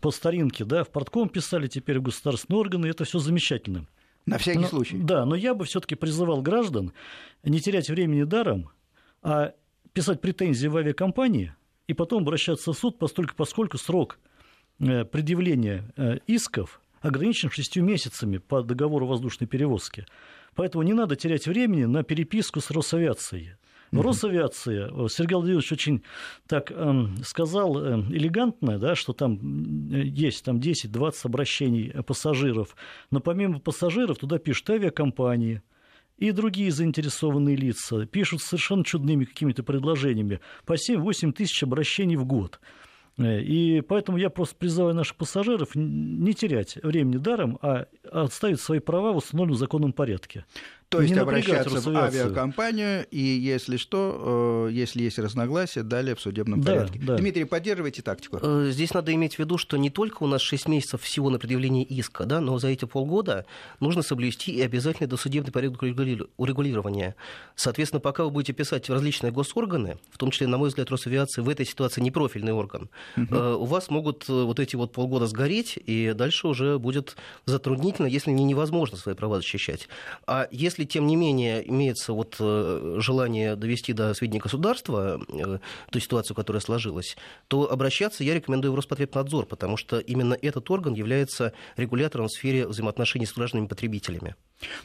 по 0.00 0.10
старинке, 0.10 0.64
да, 0.64 0.84
в 0.84 0.90
портком 0.90 1.28
писали, 1.30 1.68
теперь 1.68 1.98
в 1.98 2.02
государственные 2.02 2.60
органы, 2.60 2.86
это 2.86 3.04
все 3.04 3.18
замечательно. 3.18 3.86
На 4.26 4.38
всякий 4.38 4.60
но, 4.60 4.68
случай. 4.68 4.98
Да, 4.98 5.24
но 5.24 5.34
я 5.34 5.54
бы 5.54 5.64
все-таки 5.64 5.94
призывал 5.94 6.42
граждан 6.42 6.92
не 7.42 7.60
терять 7.60 7.88
времени 7.88 8.24
даром, 8.24 8.70
а 9.22 9.54
писать 9.92 10.20
претензии 10.20 10.66
в 10.66 10.76
авиакомпании 10.76 11.54
и 11.86 11.94
потом 11.94 12.22
обращаться 12.22 12.72
в 12.72 12.78
суд, 12.78 12.98
постольку, 12.98 13.34
поскольку 13.36 13.78
срок 13.78 14.18
э, 14.80 15.04
предъявления 15.04 15.84
э, 15.96 16.18
исков 16.26 16.80
ограничен 17.00 17.50
шестью 17.50 17.84
месяцами 17.84 18.38
по 18.38 18.62
договору 18.62 19.06
воздушной 19.06 19.46
перевозки. 19.46 20.06
Поэтому 20.54 20.82
не 20.84 20.92
надо 20.92 21.16
терять 21.16 21.46
времени 21.46 21.84
на 21.84 22.02
переписку 22.02 22.60
с 22.60 22.70
Росавиацией. 22.70 23.54
В 23.92 24.00
Росавиации 24.00 24.88
э, 24.90 25.08
Сергей 25.08 25.34
Владимирович 25.34 25.72
очень 25.72 26.02
так 26.46 26.70
э, 26.70 27.06
сказал 27.24 27.78
элегантно, 27.78 28.78
да, 28.78 28.94
что 28.94 29.12
там 29.12 29.88
есть 29.90 30.44
там 30.44 30.58
10-20 30.58 31.14
обращений 31.24 31.90
пассажиров, 32.02 32.76
но 33.10 33.20
помимо 33.20 33.60
пассажиров 33.60 34.18
туда 34.18 34.38
пишут 34.38 34.70
авиакомпании, 34.70 35.62
и 36.16 36.30
другие 36.30 36.70
заинтересованные 36.70 37.56
лица 37.56 38.06
пишут 38.06 38.40
совершенно 38.40 38.84
чудными 38.84 39.24
какими-то 39.24 39.62
предложениями 39.62 40.40
по 40.64 40.74
7-8 40.74 41.32
тысяч 41.32 41.62
обращений 41.62 42.16
в 42.16 42.24
год. 42.24 42.60
И 43.18 43.80
поэтому 43.88 44.18
я 44.18 44.28
просто 44.28 44.56
призываю 44.56 44.94
наших 44.94 45.16
пассажиров 45.16 45.70
не 45.74 46.34
терять 46.34 46.76
времени 46.82 47.18
даром, 47.18 47.58
а 47.62 47.86
отставить 48.10 48.60
свои 48.60 48.80
права 48.80 49.12
в 49.12 49.16
установленном 49.18 49.58
законном 49.58 49.92
порядке. 49.92 50.44
То 50.96 51.02
есть 51.02 51.16
обращаться 51.16 51.80
в 51.80 51.96
авиакомпанию, 51.96 53.06
и 53.10 53.20
если 53.20 53.76
что, 53.76 54.68
э, 54.68 54.72
если 54.72 55.02
есть 55.02 55.18
разногласия, 55.18 55.82
далее 55.82 56.14
в 56.14 56.20
судебном 56.20 56.60
да, 56.60 56.72
порядке. 56.72 57.00
Да. 57.02 57.16
Дмитрий, 57.16 57.44
поддерживайте 57.44 58.02
тактику. 58.02 58.38
Э, 58.40 58.70
здесь 58.70 58.94
надо 58.94 59.12
иметь 59.14 59.36
в 59.36 59.38
виду, 59.38 59.58
что 59.58 59.76
не 59.76 59.90
только 59.90 60.22
у 60.22 60.26
нас 60.26 60.40
6 60.42 60.68
месяцев 60.68 61.02
всего 61.02 61.30
на 61.30 61.38
предъявление 61.38 61.84
иска, 61.84 62.24
да, 62.24 62.40
но 62.40 62.58
за 62.58 62.68
эти 62.68 62.84
полгода 62.84 63.46
нужно 63.80 64.02
соблюсти 64.02 64.52
и 64.52 64.62
обязательно 64.62 65.08
досудебный 65.08 65.52
порядок 65.52 65.82
урегулирования. 65.82 67.16
Соответственно, 67.56 68.00
пока 68.00 68.24
вы 68.24 68.30
будете 68.30 68.52
писать 68.52 68.88
в 68.88 68.92
различные 68.92 69.32
госорганы, 69.32 69.98
в 70.10 70.18
том 70.18 70.30
числе, 70.30 70.46
на 70.46 70.58
мой 70.58 70.68
взгляд, 70.68 70.90
Росавиация 70.90 71.42
в 71.42 71.48
этой 71.48 71.66
ситуации 71.66 72.00
не 72.00 72.10
профильный 72.10 72.52
орган, 72.52 72.88
угу. 73.16 73.36
у 73.36 73.64
вас 73.64 73.90
могут 73.90 74.28
вот 74.28 74.60
эти 74.60 74.76
вот 74.76 74.92
полгода 74.92 75.26
сгореть, 75.26 75.78
и 75.84 76.12
дальше 76.14 76.48
уже 76.48 76.78
будет 76.78 77.16
затруднительно, 77.46 78.06
если 78.06 78.30
не 78.30 78.44
невозможно 78.44 78.96
свои 78.96 79.14
права 79.14 79.36
защищать. 79.36 79.88
А 80.26 80.48
если, 80.50 80.83
тем 80.86 81.06
не 81.06 81.16
менее, 81.16 81.68
имеется 81.68 82.12
вот 82.12 82.36
э, 82.38 82.96
желание 82.98 83.56
довести 83.56 83.92
до 83.92 84.14
сведения 84.14 84.40
государства 84.40 85.20
э, 85.28 85.58
ту 85.90 86.00
ситуацию, 86.00 86.36
которая 86.36 86.60
сложилась, 86.60 87.16
то 87.48 87.70
обращаться 87.70 88.24
я 88.24 88.34
рекомендую 88.34 88.72
в 88.72 88.76
Роспотребнадзор, 88.76 89.46
потому 89.46 89.76
что 89.76 89.98
именно 89.98 90.36
этот 90.40 90.70
орган 90.70 90.94
является 90.94 91.52
регулятором 91.76 92.28
в 92.28 92.32
сфере 92.32 92.66
взаимоотношений 92.66 93.26
с 93.26 93.32
гражданами 93.32 93.66
потребителями. 93.66 94.36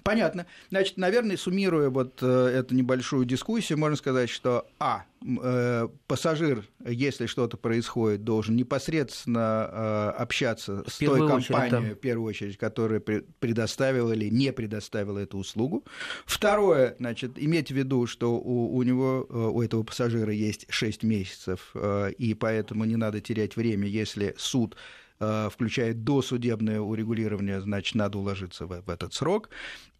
Понятно. 0.03 0.45
Значит, 0.69 0.97
наверное, 0.97 1.37
суммируя 1.37 1.89
вот 1.89 2.19
э, 2.21 2.47
эту 2.47 2.75
небольшую 2.75 3.25
дискуссию, 3.25 3.77
можно 3.77 3.95
сказать, 3.95 4.29
что 4.29 4.67
А. 4.79 5.03
Э, 5.21 5.87
пассажир, 6.07 6.65
если 6.85 7.25
что-то 7.25 7.57
происходит, 7.57 8.23
должен 8.23 8.55
непосредственно 8.55 9.69
э, 9.71 10.09
общаться 10.21 10.83
с 10.87 10.97
той 10.97 11.19
компанией, 11.19 11.75
очередь, 11.75 11.89
да. 11.89 11.95
в 11.95 11.99
первую 11.99 12.27
очередь, 12.29 12.57
которая 12.57 12.99
предоставила 12.99 14.11
или 14.13 14.29
не 14.29 14.51
предоставила 14.51 15.19
эту 15.19 15.37
услугу. 15.37 15.83
Второе, 16.25 16.95
значит, 16.99 17.33
иметь 17.37 17.69
в 17.69 17.75
виду, 17.75 18.07
что 18.07 18.33
у, 18.33 18.75
у 18.75 18.83
него, 18.83 19.25
у 19.29 19.61
этого 19.61 19.83
пассажира 19.83 20.31
есть 20.31 20.65
6 20.69 21.03
месяцев, 21.03 21.73
и 22.17 22.33
поэтому 22.33 22.85
не 22.85 22.95
надо 22.95 23.21
терять 23.21 23.55
время, 23.55 23.87
если 23.87 24.35
суд 24.37 24.75
Э, 25.21 25.49
включает 25.51 26.05
досудебное 26.05 26.79
урегулирование, 26.79 27.59
значит, 27.59 27.95
надо 27.95 28.17
уложиться 28.19 28.65
в, 28.65 28.81
в 28.81 28.89
этот 28.89 29.13
срок. 29.13 29.49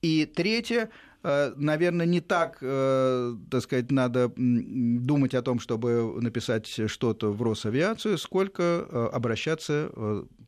И 0.01 0.25
третье, 0.25 0.91
э, 1.23 1.51
наверное, 1.57 2.05
не 2.05 2.21
так, 2.21 2.59
э, 2.61 3.35
так 3.51 3.61
сказать, 3.61 3.91
надо 3.91 4.31
думать 4.37 5.35
о 5.35 5.41
том, 5.41 5.59
чтобы 5.59 6.21
написать 6.21 6.67
что-то 6.89 7.33
в 7.33 7.41
Росавиацию, 7.41 8.17
сколько 8.17 9.09
обращаться 9.11 9.91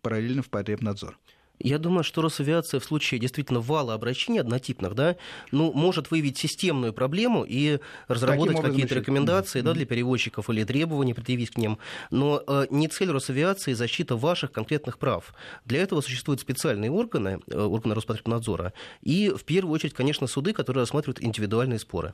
параллельно 0.01 0.41
в 0.41 0.49
Потребнадзор. 0.49 1.19
Я 1.63 1.77
думаю, 1.77 2.03
что 2.03 2.21
Росавиация 2.21 2.79
в 2.79 2.83
случае 2.83 3.19
действительно 3.19 3.59
вала 3.59 3.93
обращений 3.93 4.39
однотипных, 4.39 4.95
да, 4.95 5.15
ну, 5.51 5.71
может 5.73 6.11
выявить 6.11 6.37
системную 6.37 6.93
проблему 6.93 7.45
и 7.47 7.79
разработать 8.07 8.61
какие-то 8.61 8.95
рекомендации 8.95 9.61
да, 9.61 9.74
для 9.74 9.85
перевозчиков 9.85 10.50
или 10.50 10.63
требования 10.63 11.13
предъявить 11.13 11.51
к 11.51 11.57
ним. 11.57 11.77
Но 12.09 12.43
э, 12.45 12.67
не 12.69 12.87
цель 12.87 13.11
Росавиации 13.11 13.74
защита 13.74 14.15
ваших 14.15 14.51
конкретных 14.51 14.97
прав. 14.97 15.33
Для 15.65 15.81
этого 15.81 16.01
существуют 16.01 16.41
специальные 16.41 16.91
органы, 16.91 17.39
э, 17.47 17.59
органы 17.59 17.95
Роспотребнадзора, 17.95 18.74
и 19.01 19.29
в 19.29 19.43
первую 19.43 19.74
очередь, 19.74 19.93
конечно, 19.93 20.27
суды, 20.27 20.53
которые 20.53 20.81
рассматривают 20.81 21.21
индивидуальные 21.21 21.79
споры. 21.79 22.13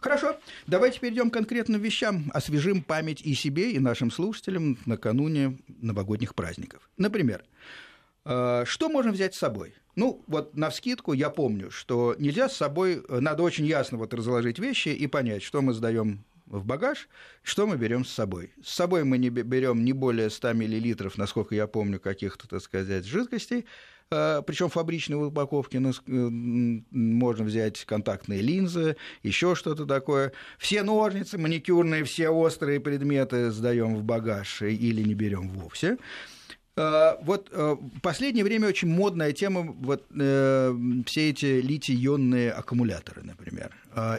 Хорошо, 0.00 0.36
давайте 0.66 1.00
перейдем 1.00 1.30
к 1.30 1.32
конкретным 1.32 1.80
вещам, 1.80 2.30
освежим 2.34 2.82
память 2.82 3.22
и 3.22 3.34
себе, 3.34 3.70
и 3.72 3.78
нашим 3.78 4.10
слушателям 4.10 4.76
накануне 4.84 5.56
новогодних 5.80 6.34
праздников. 6.34 6.90
Например, 6.98 7.42
что 8.24 8.88
можно 8.88 9.12
взять 9.12 9.34
с 9.34 9.38
собой? 9.38 9.74
Ну, 9.96 10.24
вот 10.26 10.56
на 10.56 10.70
вскидку 10.70 11.12
я 11.12 11.30
помню, 11.30 11.70
что 11.70 12.16
нельзя 12.18 12.48
с 12.48 12.56
собой, 12.56 13.02
э, 13.08 13.20
надо 13.20 13.42
очень 13.42 13.66
ясно 13.66 13.98
вот 13.98 14.12
разложить 14.12 14.58
вещи 14.58 14.88
и 14.88 15.06
понять, 15.06 15.42
что 15.42 15.62
мы 15.62 15.72
сдаем 15.72 16.24
в 16.46 16.64
багаж, 16.64 17.08
что 17.42 17.66
мы 17.66 17.76
берем 17.76 18.04
с 18.04 18.10
собой. 18.10 18.52
С 18.62 18.74
собой 18.74 19.04
мы 19.04 19.18
не 19.18 19.30
берем 19.30 19.84
не 19.84 19.92
более 19.92 20.30
100 20.30 20.54
мл, 20.54 21.10
насколько 21.16 21.54
я 21.54 21.66
помню, 21.66 22.00
каких-то, 22.00 22.48
так 22.48 22.60
сказать, 22.60 23.04
жидкостей, 23.04 23.66
э, 24.10 24.42
причем 24.44 24.68
фабричной 24.68 25.28
упаковки 25.28 25.76
можно 26.90 27.44
взять 27.44 27.84
контактные 27.84 28.42
линзы, 28.42 28.96
еще 29.22 29.54
что-то 29.54 29.86
такое. 29.86 30.32
Все 30.58 30.82
ножницы, 30.82 31.38
маникюрные, 31.38 32.02
все 32.02 32.30
острые 32.30 32.80
предметы 32.80 33.52
сдаем 33.52 33.94
в 33.94 34.02
багаж 34.02 34.60
или 34.62 35.02
не 35.02 35.14
берем 35.14 35.48
вовсе. 35.50 35.98
Э, 36.76 37.16
вот 37.22 37.50
э, 37.52 37.76
в 37.80 38.00
последнее 38.00 38.44
время 38.44 38.68
очень 38.68 38.88
модная 38.88 39.32
тема 39.32 39.62
вот, 39.62 40.04
э, 40.18 40.74
все 41.06 41.30
эти 41.30 41.60
литий-ионные 41.60 42.50
аккумуляторы, 42.50 43.22
например. 43.22 43.70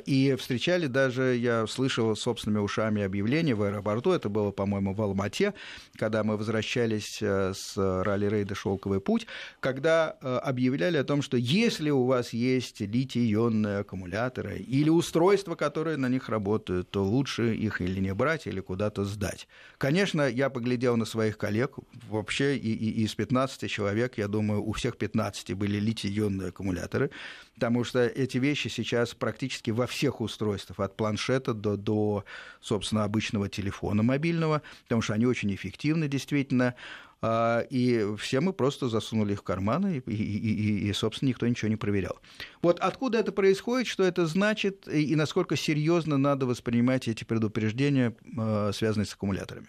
И 0.05 0.37
встречали 0.39 0.87
даже, 0.87 1.35
я 1.35 1.67
слышал 1.67 2.15
собственными 2.15 2.63
ушами 2.63 3.03
объявление 3.03 3.55
в 3.55 3.63
аэропорту, 3.63 4.13
это 4.13 4.29
было, 4.29 4.51
по-моему, 4.51 4.93
в 4.93 5.01
Алмате, 5.01 5.53
когда 5.97 6.23
мы 6.23 6.37
возвращались 6.37 7.21
с 7.21 7.73
ралли-рейда 7.75 8.55
«Шелковый 8.55 9.01
путь», 9.01 9.27
когда 9.59 10.11
объявляли 10.11 10.95
о 10.95 11.03
том, 11.03 11.21
что 11.21 11.35
если 11.35 11.89
у 11.89 12.05
вас 12.05 12.31
есть 12.31 12.79
литий-ионные 12.79 13.79
аккумуляторы 13.79 14.59
или 14.59 14.87
устройства, 14.87 15.55
которые 15.55 15.97
на 15.97 16.07
них 16.07 16.29
работают, 16.29 16.89
то 16.89 17.03
лучше 17.03 17.53
их 17.53 17.81
или 17.81 17.99
не 17.99 18.13
брать, 18.13 18.47
или 18.47 18.61
куда-то 18.61 19.03
сдать. 19.03 19.45
Конечно, 19.77 20.21
я 20.21 20.49
поглядел 20.49 20.95
на 20.95 21.03
своих 21.03 21.37
коллег, 21.37 21.75
вообще 22.07 22.44
вообще 22.45 22.57
и, 22.57 22.73
и, 22.73 23.03
из 23.03 23.15
15 23.15 23.69
человек, 23.69 24.17
я 24.17 24.27
думаю, 24.27 24.63
у 24.63 24.71
всех 24.73 24.97
15 24.97 25.53
были 25.53 25.79
литий-ионные 25.79 26.49
аккумуляторы, 26.49 27.11
потому 27.55 27.83
что 27.83 28.05
эти 28.05 28.37
вещи 28.37 28.67
сейчас 28.67 29.13
практически 29.13 29.71
во 29.71 29.87
всех 29.87 30.21
устройствах, 30.21 30.79
от 30.79 30.95
планшета 30.95 31.53
до, 31.53 31.77
до 31.77 32.25
собственно, 32.61 33.03
обычного 33.03 33.49
телефона 33.49 34.03
мобильного, 34.03 34.61
потому 34.83 35.01
что 35.01 35.13
они 35.13 35.25
очень 35.25 35.53
эффективны 35.53 36.07
действительно, 36.07 36.75
а, 37.21 37.61
и 37.69 38.15
все 38.17 38.41
мы 38.41 38.53
просто 38.53 38.89
засунули 38.89 39.33
их 39.33 39.39
в 39.39 39.43
карманы, 39.43 40.03
и, 40.05 40.11
и, 40.11 40.13
и, 40.15 40.89
и, 40.89 40.93
собственно, 40.93 41.29
никто 41.29 41.47
ничего 41.47 41.69
не 41.69 41.77
проверял. 41.77 42.19
Вот 42.61 42.79
откуда 42.79 43.19
это 43.19 43.31
происходит, 43.31 43.87
что 43.87 44.03
это 44.03 44.25
значит, 44.25 44.87
и 44.87 45.15
насколько 45.15 45.55
серьезно 45.55 46.17
надо 46.17 46.45
воспринимать 46.45 47.07
эти 47.07 47.23
предупреждения, 47.23 48.15
а, 48.37 48.71
связанные 48.73 49.05
с 49.05 49.13
аккумуляторами? 49.13 49.67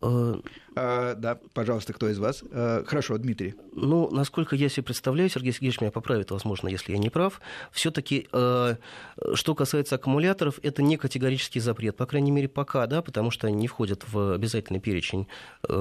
Э, 0.00 0.34
а, 0.76 1.14
да, 1.14 1.38
пожалуйста, 1.54 1.92
кто 1.92 2.08
из 2.08 2.18
вас? 2.18 2.44
А, 2.52 2.84
хорошо, 2.84 3.18
Дмитрий. 3.18 3.54
Ну, 3.72 4.08
насколько 4.10 4.54
я 4.54 4.68
себе 4.68 4.84
представляю, 4.84 5.28
Сергей 5.28 5.52
Сергеевич 5.52 5.80
меня 5.80 5.90
поправит, 5.90 6.30
возможно, 6.30 6.68
если 6.68 6.92
я 6.92 6.98
не 6.98 7.10
прав. 7.10 7.40
Все-таки, 7.72 8.28
э, 8.32 8.76
что 9.34 9.54
касается 9.56 9.96
аккумуляторов, 9.96 10.60
это 10.62 10.82
не 10.82 10.96
категорический 10.96 11.60
запрет, 11.60 11.96
по 11.96 12.06
крайней 12.06 12.30
мере, 12.30 12.48
пока, 12.48 12.86
да, 12.86 13.02
потому 13.02 13.32
что 13.32 13.48
они 13.48 13.56
не 13.56 13.66
входят 13.66 14.04
в 14.06 14.34
обязательный 14.34 14.78
перечень 14.78 15.26
э, 15.68 15.74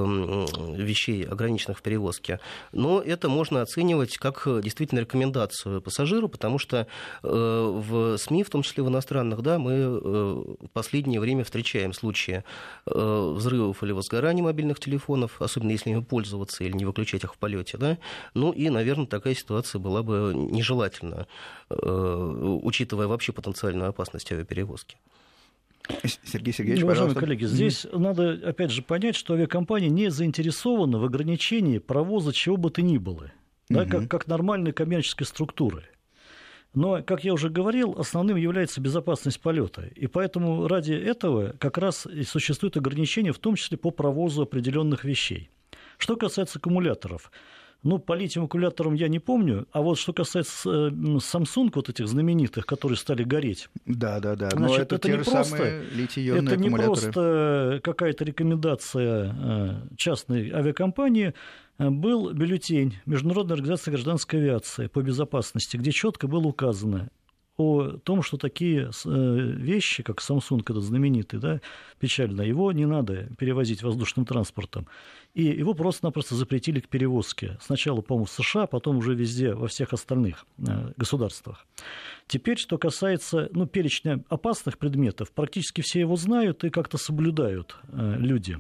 вещей, 0.75 1.23
ограниченных 1.23 1.77
в 1.77 1.81
перевозке. 1.83 2.39
Но 2.71 2.99
это 2.99 3.29
можно 3.29 3.61
оценивать 3.61 4.17
как 4.17 4.47
действительно 4.63 4.99
рекомендацию 4.99 5.79
пассажиру, 5.79 6.27
потому 6.27 6.57
что 6.57 6.87
э, 7.21 7.27
в 7.27 8.17
СМИ, 8.17 8.43
в 8.43 8.49
том 8.49 8.63
числе 8.63 8.83
в 8.83 8.87
иностранных, 8.89 9.41
да, 9.43 9.59
мы 9.59 9.73
э, 9.73 9.89
в 9.99 10.69
последнее 10.73 11.19
время 11.19 11.43
встречаем 11.43 11.93
случаи 11.93 12.43
взрывов 12.85 13.83
или 13.83 13.91
возгорания 14.07 14.43
мобильных 14.43 14.79
телефонов, 14.79 15.41
особенно 15.41 15.71
если 15.71 15.91
ими 15.91 16.01
пользоваться 16.01 16.63
или 16.63 16.73
не 16.73 16.85
выключать 16.85 17.23
их 17.23 17.33
в 17.33 17.37
полете. 17.37 17.77
Да? 17.77 17.97
Ну 18.33 18.51
и, 18.51 18.69
наверное, 18.69 19.05
такая 19.05 19.35
ситуация 19.35 19.79
была 19.79 20.03
бы 20.03 20.33
нежелательна, 20.35 21.27
э, 21.69 21.75
учитывая 22.63 23.07
вообще 23.07 23.33
потенциальную 23.33 23.89
опасность 23.89 24.31
авиаперевозки. 24.31 24.97
Сергей 26.23 26.53
Сергеевич, 26.53 26.81
ну, 26.81 26.87
Уважаемые 26.87 27.15
коллеги, 27.15 27.45
здесь 27.45 27.85
mm-hmm. 27.85 27.97
надо, 27.97 28.49
опять 28.49 28.71
же, 28.71 28.81
понять, 28.81 29.15
что 29.15 29.35
авиакомпания 29.35 29.89
не 29.89 30.09
заинтересована 30.09 30.99
в 30.99 31.05
ограничении 31.05 31.77
провоза 31.77 32.33
чего 32.33 32.57
бы 32.57 32.69
то 32.69 32.81
ни 32.81 32.97
было. 32.97 33.31
да, 33.69 33.85
как, 33.85 34.09
как 34.09 34.27
нормальной 34.27 34.73
коммерческой 34.73 35.25
структуры. 35.25 35.83
Но, 36.77 37.01
как 37.01 37.23
я 37.23 37.33
уже 37.33 37.49
говорил, 37.49 37.95
основным 37.97 38.37
является 38.37 38.79
безопасность 38.79 39.41
полета. 39.41 39.89
И 39.95 40.05
поэтому 40.05 40.67
ради 40.67 40.93
этого 40.93 41.55
как 41.57 41.79
раз 41.79 42.05
и 42.05 42.21
существуют 42.21 42.77
ограничения, 42.77 43.33
в 43.33 43.39
том 43.39 43.55
числе 43.55 43.79
по 43.79 43.89
провозу 43.89 44.43
определенных 44.43 45.03
вещей. 45.03 45.49
Что 45.97 46.15
касается 46.15 46.59
аккумуляторов, 46.59 47.31
ну, 47.87 47.99
по 47.99 48.13
литиум-аккумуляторам 48.13 48.95
я 48.95 49.07
не 49.07 49.19
помню, 49.19 49.65
а 49.71 49.81
вот 49.81 49.97
что 49.97 50.11
касается 50.11 50.69
э, 50.69 50.89
Samsung, 50.89 51.71
вот 51.73 51.87
этих 51.87 52.07
знаменитых, 52.07 52.65
которые 52.65 52.97
стали 52.97 53.23
гореть. 53.23 53.69
Да, 53.85 54.19
да, 54.19 54.35
да. 54.35 54.49
Значит, 54.49 54.77
Но 54.77 54.83
это, 54.83 54.95
это 54.95 55.09
не 55.09 55.23
просто, 55.23 55.63
это 55.63 56.57
не 56.57 56.69
просто 56.69 57.79
какая-то 57.81 58.25
рекомендация 58.25 59.33
э, 59.33 59.95
частной 59.95 60.51
авиакомпании, 60.51 61.33
был 61.79 62.33
бюллетень 62.33 62.97
Международной 63.05 63.53
организации 63.53 63.91
гражданской 63.91 64.39
авиации 64.39 64.87
по 64.87 65.01
безопасности, 65.01 65.77
где 65.77 65.91
четко 65.91 66.27
было 66.27 66.47
указано, 66.47 67.09
о 67.57 67.97
том, 68.03 68.21
что 68.21 68.37
такие 68.37 68.91
э, 69.05 69.09
вещи, 69.09 70.03
как 70.03 70.19
Samsung, 70.19 70.61
этот 70.61 70.83
знаменитый, 70.83 71.39
да, 71.39 71.59
печально, 71.99 72.41
его 72.41 72.71
не 72.71 72.85
надо 72.85 73.27
перевозить 73.37 73.81
воздушным 73.81 74.25
транспортом. 74.25 74.87
И 75.33 75.43
его 75.43 75.73
просто-напросто 75.73 76.35
запретили 76.35 76.79
к 76.79 76.87
перевозке. 76.87 77.57
Сначала, 77.61 78.01
по-моему, 78.01 78.25
в 78.25 78.31
США, 78.31 78.67
потом 78.67 78.97
уже 78.97 79.15
везде, 79.15 79.53
во 79.53 79.67
всех 79.67 79.93
остальных 79.93 80.45
э, 80.59 80.91
государствах. 80.97 81.65
Теперь, 82.27 82.57
что 82.57 82.77
касается 82.77 83.49
ну, 83.51 83.65
перечня 83.65 84.23
опасных 84.29 84.77
предметов, 84.77 85.31
практически 85.31 85.81
все 85.81 85.99
его 86.01 86.15
знают 86.15 86.63
и 86.63 86.69
как-то 86.69 86.97
соблюдают 86.97 87.77
э, 87.89 88.15
люди. 88.19 88.57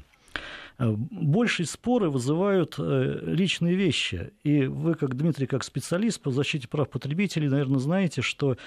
Большие 0.79 1.65
споры 1.65 2.09
вызывают 2.09 2.75
личные 2.77 3.75
вещи. 3.75 4.31
И 4.43 4.67
вы, 4.67 4.93
как 4.93 5.15
Дмитрий, 5.15 5.47
как 5.47 5.63
специалист 5.63 6.21
по 6.21 6.29
защите 6.29 6.67
прав 6.67 6.89
потребителей, 6.89 7.49
наверное, 7.49 7.79
знаете, 7.79 8.21
что 8.21 8.57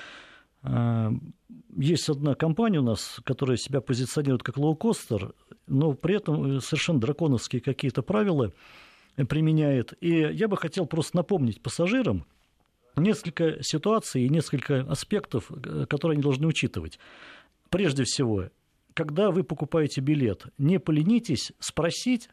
есть 1.77 2.09
одна 2.09 2.35
компания 2.35 2.81
у 2.81 2.85
нас, 2.85 3.21
которая 3.25 3.57
себя 3.57 3.81
позиционирует 3.81 4.43
как 4.43 4.57
лоукостер, 4.57 5.35
но 5.67 5.95
при 5.95 6.17
этом 6.17 6.61
совершенно 6.61 7.01
драконовские 7.01 7.63
какие-то 7.63 8.03
правила 8.03 8.53
применяет. 9.29 9.95
И 10.01 10.11
я 10.11 10.49
бы 10.49 10.57
хотел 10.57 10.87
просто 10.87 11.17
напомнить 11.17 11.63
пассажирам 11.63 12.27
несколько 12.97 13.63
ситуаций 13.63 14.25
и 14.25 14.29
несколько 14.29 14.81
аспектов, 14.81 15.51
которые 15.89 16.17
они 16.17 16.23
должны 16.23 16.47
учитывать. 16.47 16.99
Прежде 17.69 18.03
всего, 18.05 18.51
когда 18.95 19.31
вы 19.31 19.45
покупаете 19.45 20.01
билет, 20.01 20.47
не 20.59 20.79
поленитесь 20.79 21.53
спросить 21.59 22.29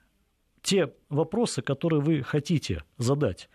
те 0.61 0.93
вопросы, 1.09 1.61
которые 1.61 2.01
вы 2.01 2.23
хотите 2.23 2.83
задать 2.97 3.49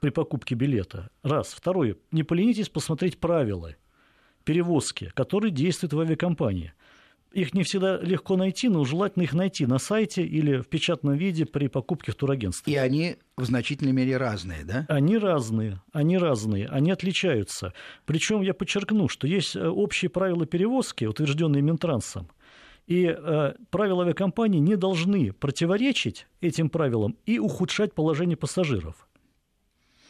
при 0.00 0.10
покупке 0.10 0.54
билета. 0.54 1.10
Раз. 1.22 1.52
Второе. 1.52 1.96
Не 2.10 2.22
поленитесь 2.22 2.68
посмотреть 2.68 3.18
правила 3.18 3.74
перевозки, 4.44 5.10
которые 5.14 5.50
действуют 5.50 5.94
в 5.94 6.00
авиакомпании. 6.00 6.74
Их 7.34 7.52
не 7.52 7.64
всегда 7.64 7.98
легко 7.98 8.36
найти, 8.36 8.68
но 8.68 8.84
желательно 8.84 9.24
их 9.24 9.34
найти 9.34 9.66
на 9.66 9.78
сайте 9.78 10.22
или 10.22 10.58
в 10.58 10.68
печатном 10.68 11.16
виде 11.16 11.44
при 11.44 11.66
покупке 11.66 12.12
в 12.12 12.14
турагентстве. 12.14 12.72
И 12.72 12.76
они 12.76 13.16
в 13.36 13.44
значительной 13.44 13.90
мере 13.90 14.16
разные, 14.16 14.62
да? 14.62 14.86
Они 14.88 15.18
разные, 15.18 15.82
они 15.92 16.16
разные, 16.16 16.68
они 16.68 16.92
отличаются. 16.92 17.72
Причем 18.06 18.40
я 18.42 18.54
подчеркну, 18.54 19.08
что 19.08 19.26
есть 19.26 19.56
э, 19.56 19.66
общие 19.66 20.10
правила 20.10 20.46
перевозки, 20.46 21.06
утвержденные 21.06 21.60
Минтрансом, 21.60 22.30
и 22.86 23.06
э, 23.06 23.54
правила 23.70 24.04
авиакомпании 24.04 24.60
не 24.60 24.76
должны 24.76 25.32
противоречить 25.32 26.28
этим 26.40 26.70
правилам 26.70 27.16
и 27.26 27.40
ухудшать 27.40 27.94
положение 27.94 28.36
пассажиров. 28.36 29.08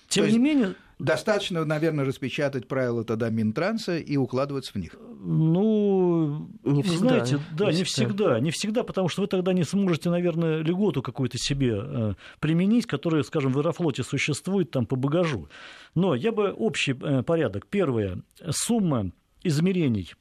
Тем 0.08 0.28
не 0.28 0.38
менее... 0.38 0.74
Достаточно, 1.00 1.64
наверное, 1.64 2.04
распечатать 2.04 2.68
правила 2.68 3.04
тогда 3.04 3.28
Минтранса 3.28 3.98
и 3.98 4.16
укладываться 4.16 4.72
в 4.72 4.76
них. 4.76 4.94
Ну, 5.26 6.50
не 6.64 6.82
всегда, 6.82 6.98
знаете, 6.98 7.40
да, 7.56 7.70
не, 7.70 7.78
не 7.78 7.84
всегда. 7.84 8.08
всегда, 8.08 8.40
не 8.40 8.50
всегда, 8.50 8.82
потому 8.84 9.08
что 9.08 9.22
вы 9.22 9.26
тогда 9.26 9.54
не 9.54 9.64
сможете, 9.64 10.10
наверное, 10.10 10.58
льготу 10.58 11.00
какую-то 11.00 11.38
себе 11.38 11.80
э, 11.82 12.14
применить, 12.40 12.84
которая, 12.84 13.22
скажем, 13.22 13.52
в 13.52 13.58
Аэрофлоте 13.58 14.02
существует 14.02 14.70
там 14.70 14.84
по 14.84 14.96
багажу. 14.96 15.48
Но 15.94 16.14
я 16.14 16.30
бы 16.30 16.52
общий 16.52 16.92
э, 16.92 17.22
порядок. 17.22 17.66
Первое, 17.66 18.22
сумма 18.50 19.12
измерений 19.42 20.12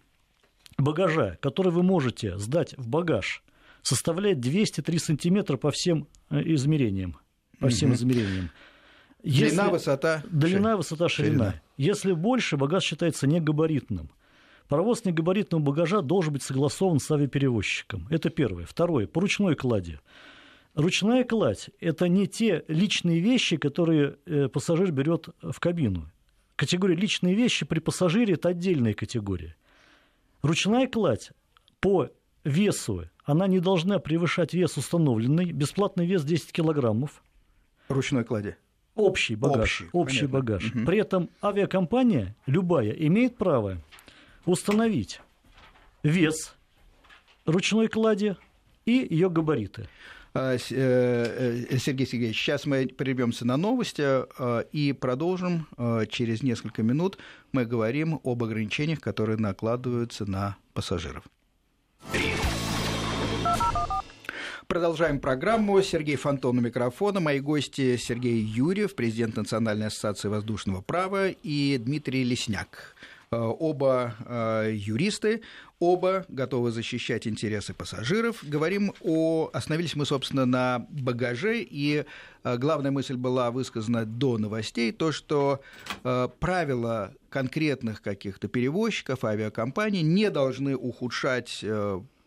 багажа, 0.78 1.38
который 1.42 1.74
вы 1.74 1.84
можете 1.84 2.38
сдать 2.38 2.74
в 2.78 2.88
багаж, 2.88 3.44
составляет 3.82 4.40
203 4.40 5.00
сантиметра 5.00 5.58
по 5.58 5.72
всем 5.72 6.08
э, 6.30 6.42
измерениям. 6.46 7.18
По 7.60 7.68
всем 7.68 7.90
угу. 7.90 7.98
измерениям. 7.98 8.52
Если... 9.22 9.56
Длина, 9.56 9.70
высота, 9.70 10.24
Длина, 10.30 10.48
ширина. 10.48 10.78
высота, 10.78 11.10
ширина. 11.10 11.46
ширина. 11.46 11.62
Если 11.78 12.14
больше, 12.14 12.58
багаж 12.58 12.84
считается 12.84 13.28
негабаритным. 13.28 14.10
Паровоз 14.74 15.06
негабаритного 15.06 15.62
багажа 15.62 16.02
должен 16.02 16.34
быть 16.34 16.42
согласован 16.42 16.98
с 16.98 17.12
авиаперевозчиком. 17.12 18.08
Это 18.10 18.32
первое. 18.32 18.66
Второе. 18.66 19.06
По 19.06 19.22
ручной 19.22 19.54
клади. 19.56 20.00
Ручная 20.74 21.24
кладь– 21.24 21.70
это 21.80 22.08
не 22.08 22.26
те 22.26 22.66
личные 22.68 23.20
вещи, 23.20 23.58
которые 23.58 24.18
э, 24.26 24.48
пассажир 24.48 24.92
берет 24.92 25.30
в 25.44 25.60
кабину. 25.60 26.10
Категория 26.56 26.96
личные 26.96 27.36
вещи 27.36 27.68
при 27.68 27.78
пассажире– 27.78 28.34
это 28.34 28.50
отдельная 28.50 28.96
категория. 28.96 29.56
Ручная 30.42 30.88
кладь 30.88 31.34
по 31.80 32.10
весу, 32.44 33.04
она 33.26 33.46
не 33.46 33.60
должна 33.60 34.00
превышать 34.00 34.56
вес 34.56 34.76
установленный, 34.76 35.52
бесплатный 35.52 36.08
вес 36.08 36.24
10 36.24 36.52
килограммов. 36.52 37.22
Ручной 37.90 38.24
клади. 38.24 38.56
Общий 38.96 39.36
багаж. 39.36 39.82
Общий, 39.82 39.90
общий 39.92 40.26
багаж. 40.26 40.72
Угу. 40.74 40.86
При 40.86 40.98
этом 40.98 41.30
авиакомпания, 41.44 42.36
любая, 42.48 42.90
имеет 42.90 43.38
право 43.38 43.78
установить 44.46 45.22
вес 46.04 46.56
ручной 47.46 47.88
клади 47.88 48.36
и 48.86 49.08
ее 49.10 49.30
габариты. 49.30 49.88
А, 50.36 50.56
э, 50.56 50.58
э, 50.60 51.78
Сергей 51.78 52.08
Сергеевич, 52.08 52.38
сейчас 52.38 52.66
мы 52.66 52.88
прервемся 52.88 53.46
на 53.46 53.56
новости 53.56 54.02
э, 54.02 54.64
и 54.72 54.92
продолжим 54.94 55.68
через 56.10 56.42
несколько 56.42 56.82
минут. 56.82 57.20
Мы 57.52 57.66
говорим 57.66 58.20
об 58.24 58.44
ограничениях, 58.44 59.00
которые 59.00 59.38
накладываются 59.38 60.26
на 60.26 60.58
пассажиров. 60.74 61.24
Продолжаем 64.66 65.20
программу. 65.20 65.80
Сергей 65.84 66.16
Фонтон 66.16 66.58
у 66.58 66.62
микрофона. 66.62 67.20
Мои 67.20 67.40
гости 67.40 67.96
Сергей 67.98 68.40
Юрьев, 68.40 68.96
президент 68.96 69.36
Национальной 69.36 69.88
ассоциации 69.88 70.30
воздушного 70.30 70.82
права, 70.82 71.30
и 71.30 71.78
Дмитрий 71.78 72.24
Лесняк. 72.24 72.96
Э, 73.34 73.54
оба 73.60 74.16
э, 74.26 74.72
юристы, 74.74 75.42
оба 75.80 76.26
готовы 76.28 76.72
защищать 76.72 77.28
интересы 77.28 77.74
пассажиров. 77.74 78.44
Говорим 78.44 78.94
о... 79.02 79.50
Остановились 79.54 79.96
мы, 79.96 80.06
собственно, 80.06 80.46
на 80.46 80.86
багаже, 80.90 81.62
и 81.62 82.06
э, 82.44 82.58
главная 82.58 82.92
мысль 82.92 83.16
была 83.16 83.50
высказана 83.52 84.06
до 84.06 84.38
новостей, 84.38 84.92
то, 84.92 85.12
что 85.12 85.62
правила 86.40 87.14
конкретных 87.30 88.02
каких-то 88.02 88.48
перевозчиков, 88.48 89.24
авиакомпаний 89.24 90.02
не 90.02 90.30
должны 90.30 90.76
ухудшать 90.76 91.64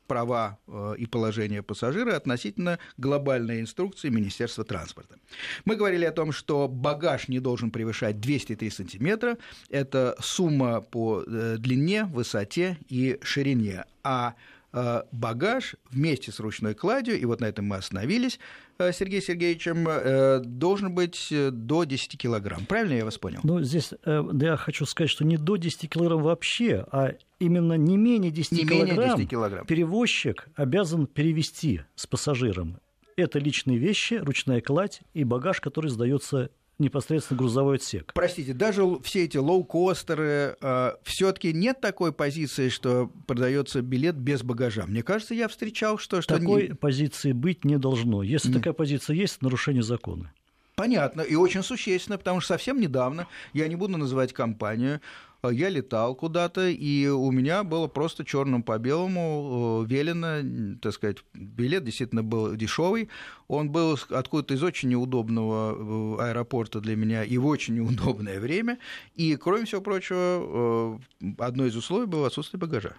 права 0.06 0.58
э, 0.66 0.94
и 0.98 1.06
положение 1.06 1.62
пассажира 1.62 2.16
относительно 2.16 2.78
глобальной 2.96 3.60
инструкции 3.60 4.08
Министерства 4.08 4.64
транспорта. 4.64 5.16
Мы 5.64 5.76
говорили 5.76 6.04
о 6.04 6.12
том, 6.12 6.32
что 6.32 6.68
багаж 6.68 7.28
не 7.28 7.40
должен 7.40 7.70
превышать 7.70 8.20
203 8.20 8.70
сантиметра. 8.70 9.38
Это 9.70 10.16
сумма 10.20 10.80
по 10.80 11.22
э, 11.26 11.56
длине, 11.58 12.04
высоте 12.04 12.78
и 12.88 13.18
ширине. 13.22 13.84
А 14.02 14.34
Э, 14.78 15.04
багаж 15.10 15.76
вместе 15.90 16.30
с 16.32 16.38
ручной 16.38 16.74
кладью, 16.74 17.18
и 17.18 17.24
вот 17.24 17.40
на 17.40 17.46
этом 17.46 17.64
мы 17.64 17.76
остановились, 17.76 18.38
э, 18.78 18.92
Сергей 18.92 19.20
Сергеевичем, 19.22 19.86
э, 19.88 20.40
должен 20.40 20.94
быть 20.94 21.28
до 21.30 21.84
10 21.84 22.18
килограмм. 22.18 22.66
Правильно 22.66 22.94
я 22.94 23.04
вас 23.04 23.18
понял? 23.18 23.40
Ну, 23.42 23.62
здесь 23.62 23.92
я 24.04 24.56
хочу 24.56 24.86
сказать, 24.86 25.10
что 25.10 25.24
не 25.24 25.36
до 25.36 25.56
10 25.56 25.88
килограмм 25.88 26.22
вообще, 26.22 26.86
а 26.90 27.14
именно 27.38 27.74
не 27.74 27.96
менее 27.96 28.30
10, 28.30 28.52
не 28.52 28.66
килограмм, 28.66 28.98
менее 28.98 29.16
10 29.16 29.30
килограмм 29.30 29.66
перевозчик 29.66 30.48
обязан 30.54 31.06
перевести 31.06 31.82
с 31.94 32.06
пассажиром. 32.06 32.78
Это 33.16 33.38
личные 33.38 33.78
вещи, 33.78 34.14
ручная 34.14 34.60
кладь 34.60 35.00
и 35.14 35.24
багаж, 35.24 35.60
который 35.60 35.90
сдается 35.90 36.50
непосредственно 36.78 37.38
грузовой 37.38 37.76
отсек. 37.76 38.12
Простите, 38.14 38.52
даже 38.52 38.82
все 39.02 39.24
эти 39.24 39.36
лоукостеры, 39.36 40.56
э, 40.60 40.92
все-таки 41.04 41.52
нет 41.52 41.80
такой 41.80 42.12
позиции, 42.12 42.68
что 42.68 43.10
продается 43.26 43.80
билет 43.82 44.16
без 44.16 44.42
багажа. 44.42 44.84
Мне 44.86 45.02
кажется, 45.02 45.34
я 45.34 45.48
встречал, 45.48 45.98
что... 45.98 46.20
что 46.20 46.38
такой 46.38 46.68
не... 46.68 46.74
позиции 46.74 47.32
быть 47.32 47.64
не 47.64 47.78
должно. 47.78 48.22
Если 48.22 48.50
mm. 48.50 48.54
такая 48.54 48.74
позиция 48.74 49.16
есть, 49.16 49.42
нарушение 49.42 49.82
закона. 49.82 50.32
Понятно, 50.76 51.22
и 51.22 51.34
очень 51.36 51.62
существенно, 51.62 52.18
потому 52.18 52.40
что 52.40 52.48
совсем 52.48 52.78
недавно, 52.78 53.26
я 53.54 53.66
не 53.66 53.76
буду 53.76 53.96
называть 53.96 54.34
компанию, 54.34 55.00
я 55.42 55.68
летал 55.68 56.14
куда-то, 56.14 56.68
и 56.68 57.06
у 57.08 57.30
меня 57.30 57.64
было 57.64 57.86
просто 57.88 58.24
черным 58.24 58.62
по 58.62 58.78
белому 58.78 59.84
велено, 59.86 60.78
так 60.80 60.92
сказать, 60.92 61.18
билет 61.34 61.84
действительно 61.84 62.22
был 62.22 62.54
дешевый. 62.56 63.08
Он 63.48 63.70
был 63.70 63.98
откуда-то 64.10 64.54
из 64.54 64.62
очень 64.62 64.88
неудобного 64.88 66.30
аэропорта 66.30 66.80
для 66.80 66.96
меня 66.96 67.24
и 67.24 67.38
в 67.38 67.46
очень 67.46 67.74
неудобное 67.74 68.40
время. 68.40 68.78
И, 69.14 69.36
кроме 69.36 69.66
всего 69.66 69.80
прочего, 69.80 71.00
одно 71.38 71.66
из 71.66 71.76
условий 71.76 72.06
было 72.06 72.26
отсутствие 72.26 72.58
багажа. 72.60 72.94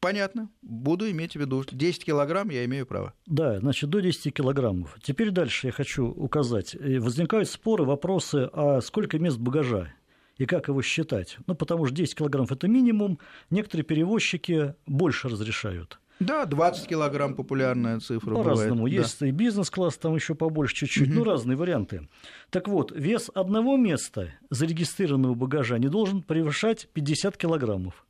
Понятно. 0.00 0.48
Буду 0.62 1.10
иметь 1.10 1.32
в 1.32 1.40
виду. 1.40 1.64
10 1.68 2.04
килограмм 2.04 2.50
я 2.50 2.64
имею 2.66 2.86
право. 2.86 3.14
Да, 3.26 3.58
значит, 3.58 3.90
до 3.90 4.00
10 4.00 4.32
килограммов. 4.32 4.96
Теперь 5.02 5.30
дальше 5.30 5.66
я 5.66 5.72
хочу 5.72 6.06
указать. 6.06 6.76
Возникают 6.80 7.48
споры, 7.48 7.82
вопросы, 7.84 8.48
а 8.52 8.80
сколько 8.80 9.18
мест 9.18 9.38
багажа? 9.38 9.92
И 10.38 10.46
как 10.46 10.68
его 10.68 10.80
считать. 10.82 11.36
Ну, 11.46 11.54
потому 11.54 11.86
что 11.86 11.94
10 11.94 12.14
килограммов– 12.14 12.52
это 12.52 12.68
минимум. 12.68 13.18
Некоторые 13.50 13.84
перевозчики 13.84 14.74
больше 14.86 15.28
разрешают. 15.28 16.00
Да, 16.20 16.46
20 16.46 16.88
килограмм 16.88 17.34
популярная 17.34 18.00
цифра. 18.00 18.34
По-разному. 18.34 18.84
Бывает. 18.84 19.02
Есть 19.02 19.20
да. 19.20 19.28
и 19.28 19.30
бизнес-класс, 19.30 19.98
там 19.98 20.14
еще 20.16 20.34
побольше 20.34 20.74
чуть-чуть. 20.74 21.08
Угу. 21.10 21.18
Ну, 21.18 21.24
разные 21.24 21.56
варианты. 21.56 22.08
Так 22.50 22.66
вот, 22.66 22.90
вес 22.90 23.30
одного 23.34 23.76
места 23.76 24.32
зарегистрированного 24.50 25.34
багажа 25.34 25.78
не 25.78 25.88
должен 25.88 26.22
превышать 26.22 26.88
50 26.92 27.36
килограммов 27.36 28.04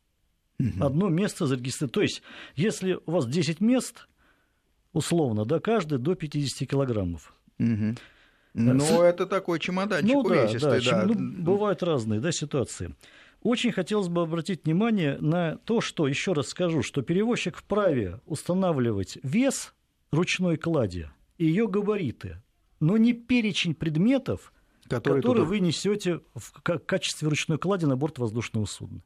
угу. 0.59 0.85
одно 0.85 1.09
место 1.09 1.47
зарегистрировано. 1.47 1.93
То 1.93 2.03
есть, 2.03 2.23
если 2.55 2.99
у 3.07 3.11
вас 3.11 3.27
10 3.27 3.61
мест, 3.61 4.09
условно, 4.93 5.45
да, 5.45 5.61
каждый 5.61 5.99
до 5.99 6.15
50 6.15 6.69
килограммов. 6.69 7.35
Угу. 7.59 7.97
Ну, 8.55 9.03
это 9.03 9.27
такой 9.27 9.61
чемоданчик 9.61 10.13
ну, 10.13 10.21
увесистый, 10.21 10.85
да. 10.85 11.05
да. 11.05 11.07
Ну, 11.07 11.43
бывают 11.43 11.83
разные 11.83 12.21
да, 12.21 12.33
ситуации. 12.33 12.95
Очень 13.43 13.71
хотелось 13.71 14.09
бы 14.09 14.23
обратить 14.23 14.65
внимание 14.65 15.17
на 15.19 15.59
то, 15.59 15.81
что, 15.81 16.09
еще 16.09 16.33
раз 16.33 16.49
скажу, 16.49 16.83
что 16.83 17.03
перевозчик 17.03 17.57
вправе 17.57 18.21
устанавливать 18.27 19.19
вес 19.23 19.75
ручной 20.11 20.57
клади 20.57 21.09
и 21.37 21.47
ее 21.47 21.69
габариты, 21.69 22.43
но 22.81 22.97
не 22.97 23.13
перечень 23.13 23.75
предметов, 23.75 24.53
которые, 24.89 25.23
которые 25.23 25.45
вы 25.45 25.61
несете 25.61 26.21
в 26.35 26.53
качестве 26.63 27.29
ручной 27.29 27.59
клади 27.59 27.85
на 27.85 27.97
борт 27.97 28.19
воздушного 28.19 28.67
судна. 28.67 29.03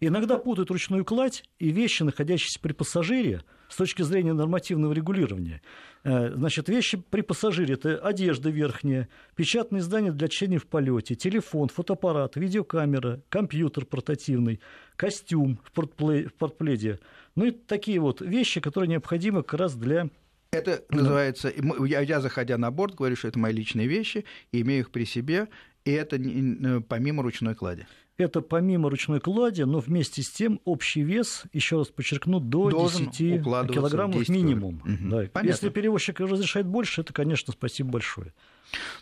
Иногда 0.00 0.38
путают 0.38 0.70
ручную 0.70 1.04
кладь 1.04 1.44
и 1.58 1.70
вещи, 1.70 2.02
находящиеся 2.02 2.60
при 2.60 2.72
пассажире, 2.72 3.42
с 3.72 3.76
точки 3.76 4.02
зрения 4.02 4.34
нормативного 4.34 4.92
регулирования. 4.92 5.62
Э, 6.04 6.30
значит, 6.34 6.68
вещи 6.68 7.02
при 7.10 7.22
пассажире– 7.22 7.74
это 7.76 7.96
одежда 7.96 8.50
верхняя, 8.50 9.08
печатные 9.34 9.80
издания 9.80 10.12
для 10.12 10.28
чтения 10.28 10.58
в 10.58 10.66
полете, 10.66 11.14
телефон, 11.14 11.68
фотоаппарат, 11.68 12.36
видеокамера, 12.36 13.22
компьютер 13.30 13.86
портативный, 13.86 14.60
костюм 14.96 15.58
в, 15.64 15.72
портпле, 15.72 16.28
в 16.28 16.34
портпледе. 16.34 16.98
Ну 17.34 17.46
и 17.46 17.50
такие 17.50 17.98
вот 17.98 18.20
вещи, 18.20 18.60
которые 18.60 18.90
необходимы 18.90 19.42
как 19.42 19.58
раз 19.58 19.74
для 19.74 20.10
это 20.50 20.84
называется, 20.90 21.50
я, 21.86 22.00
я, 22.00 22.20
заходя 22.20 22.58
на 22.58 22.70
борт, 22.70 22.94
говорю, 22.94 23.16
что 23.16 23.26
это 23.28 23.38
мои 23.38 23.54
личные 23.54 23.86
вещи, 23.86 24.26
имею 24.52 24.80
их 24.80 24.90
при 24.90 25.06
себе, 25.06 25.48
и 25.84 25.90
это 25.90 26.16
помимо 26.88 27.22
ручной 27.22 27.54
клади 27.54 27.86
это 28.18 28.40
помимо 28.40 28.90
ручной 28.90 29.20
клади, 29.20 29.62
но 29.62 29.80
вместе 29.80 30.22
с 30.22 30.30
тем 30.30 30.60
общий 30.64 31.02
вес, 31.02 31.44
еще 31.52 31.78
раз 31.78 31.88
подчеркну, 31.88 32.40
до 32.40 32.70
Должен 32.70 33.10
10 33.10 33.42
килограммов 33.42 34.28
минимум. 34.28 34.82
Угу. 34.84 35.30
Да. 35.32 35.42
Если 35.42 35.68
перевозчик 35.68 36.20
разрешает 36.20 36.66
больше, 36.66 37.00
это, 37.00 37.12
конечно, 37.12 37.52
спасибо 37.52 37.90
большое. 37.90 38.32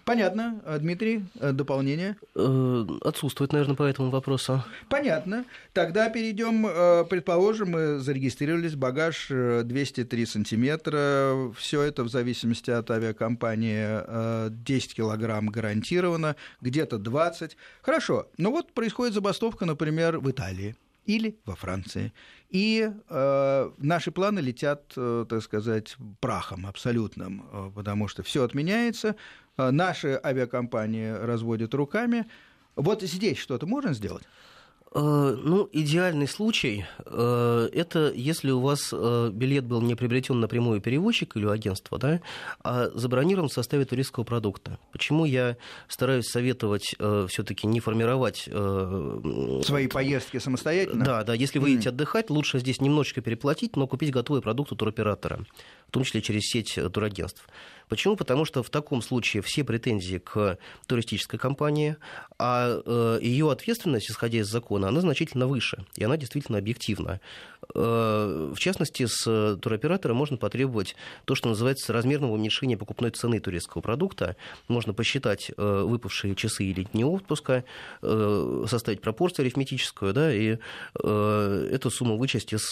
Понятно. 0.04 0.61
А, 0.64 0.78
Дмитрий, 0.78 1.24
э, 1.40 1.52
дополнение? 1.52 2.16
Э, 2.35 2.87
отсутствует, 3.02 3.52
наверное, 3.52 3.76
по 3.76 3.85
этому 3.85 4.11
вопросу. 4.11 4.64
Понятно. 4.88 5.44
Тогда 5.72 6.09
перейдем, 6.09 6.66
э, 6.66 7.04
предположим, 7.04 7.70
мы 7.70 7.98
зарегистрировались, 7.98 8.74
багаж 8.74 9.28
203 9.28 10.26
сантиметра, 10.26 11.52
все 11.56 11.83
это 11.83 12.04
в 12.04 12.09
зависимости 12.09 12.70
от 12.70 12.90
авиакомпании 12.90 14.50
10 14.50 14.94
килограмм 14.94 15.48
гарантированно, 15.48 16.37
где-то 16.61 16.98
20. 16.98 17.56
Хорошо, 17.83 18.28
но 18.37 18.50
вот 18.50 18.72
происходит 18.72 19.14
забастовка, 19.14 19.64
например, 19.66 20.18
в 20.18 20.30
Италии 20.30 20.74
или 21.06 21.37
во 21.44 21.54
Франции. 21.54 22.12
И 22.50 22.90
э, 23.09 23.70
наши 23.78 24.11
планы 24.11 24.40
летят, 24.40 24.92
э, 24.96 25.24
так 25.28 25.42
сказать, 25.42 25.96
прахом 26.20 26.66
абсолютным, 26.66 27.44
э, 27.52 27.70
потому 27.74 28.09
что 28.09 28.22
все 28.22 28.44
отменяется, 28.44 29.09
э, 29.09 29.14
наши 29.56 30.20
авиакомпании 30.22 31.10
разводят 31.10 31.74
руками. 31.74 32.26
Вот 32.76 33.02
здесь 33.02 33.38
что-то 33.38 33.66
можно 33.66 33.92
сделать? 33.92 34.24
Э, 34.92 35.36
ну, 35.40 35.68
идеальный 35.72 36.26
случай 36.26 36.84
э,– 37.06 37.68
это 37.72 38.12
если 38.12 38.50
у 38.50 38.58
вас 38.58 38.90
э, 38.92 39.30
билет 39.32 39.64
был 39.64 39.80
не 39.82 39.94
приобретен 39.94 40.40
напрямую 40.40 40.80
перевозчик 40.80 41.36
или 41.36 41.46
агентство, 41.46 41.96
да, 41.96 42.20
а 42.64 42.90
забронирован 42.94 43.48
в 43.48 43.52
составе 43.52 43.84
туристского 43.84 44.24
продукта. 44.24 44.80
Почему 44.90 45.24
я 45.26 45.56
стараюсь 45.86 46.26
советовать 46.26 46.96
все-таки 47.28 47.66
не 47.68 47.78
формировать 47.78 48.48
свои 49.64 49.86
поездки 49.86 50.38
самостоятельно? 50.38 51.04
Да, 51.04 51.24
да. 51.24 51.34
Если 51.34 51.60
вы 51.60 51.70
едете 51.70 51.90
mm. 51.90 51.92
отдыхать, 51.92 52.30
лучше 52.30 52.58
здесь 52.58 52.80
немножечко 52.80 53.20
переплатить, 53.20 53.76
но 53.76 53.86
купить 53.86 54.10
готовый 54.10 54.42
продукт 54.42 54.72
у 54.72 54.76
туроператора, 54.76 55.44
в 55.86 55.92
том 55.92 56.02
числе 56.02 56.20
через 56.20 56.42
сеть 56.42 56.78
турагентств. 56.92 57.46
Почему? 57.90 58.14
Потому 58.14 58.44
что 58.44 58.62
в 58.62 58.70
таком 58.70 59.03
случае 59.03 59.42
все 59.42 59.64
претензии 59.64 60.18
к 60.18 60.59
туристической 60.87 61.40
компании, 61.40 61.96
а 62.38 62.81
э, 62.87 63.18
ее 63.20 63.50
ответственность, 63.50 64.09
исходя 64.09 64.38
из 64.38 64.46
закона, 64.46 64.88
она 64.88 65.00
значительно 65.00 65.48
выше, 65.48 65.85
и 65.96 66.05
она 66.05 66.16
действительно 66.16 66.59
объективна. 66.59 67.20
Э, 67.74 68.53
в 68.55 68.59
частности, 68.61 69.07
с 69.07 69.57
туроператора 69.61 70.14
можно 70.14 70.37
потребовать 70.37 70.94
то, 71.24 71.35
что 71.35 71.48
называется 71.48 71.92
размерного 71.92 72.33
уменьшения 72.33 72.76
покупной 72.76 73.11
цены 73.11 73.40
туристского 73.40 73.83
продукта. 73.83 74.37
Можно 74.68 74.94
посчитать 74.94 75.50
э, 75.57 75.83
выпавшие 75.85 76.37
часы 76.37 76.66
или 76.66 76.85
дни 76.85 77.05
отпуска, 77.05 77.64
составить 78.00 79.00
пропорцию 79.00 79.44
арифметическую, 79.44 80.12
да, 80.12 80.33
и 80.33 80.59
эту 80.94 81.90
сумму 81.90 82.16
вычесть 82.16 82.53
из 82.53 82.62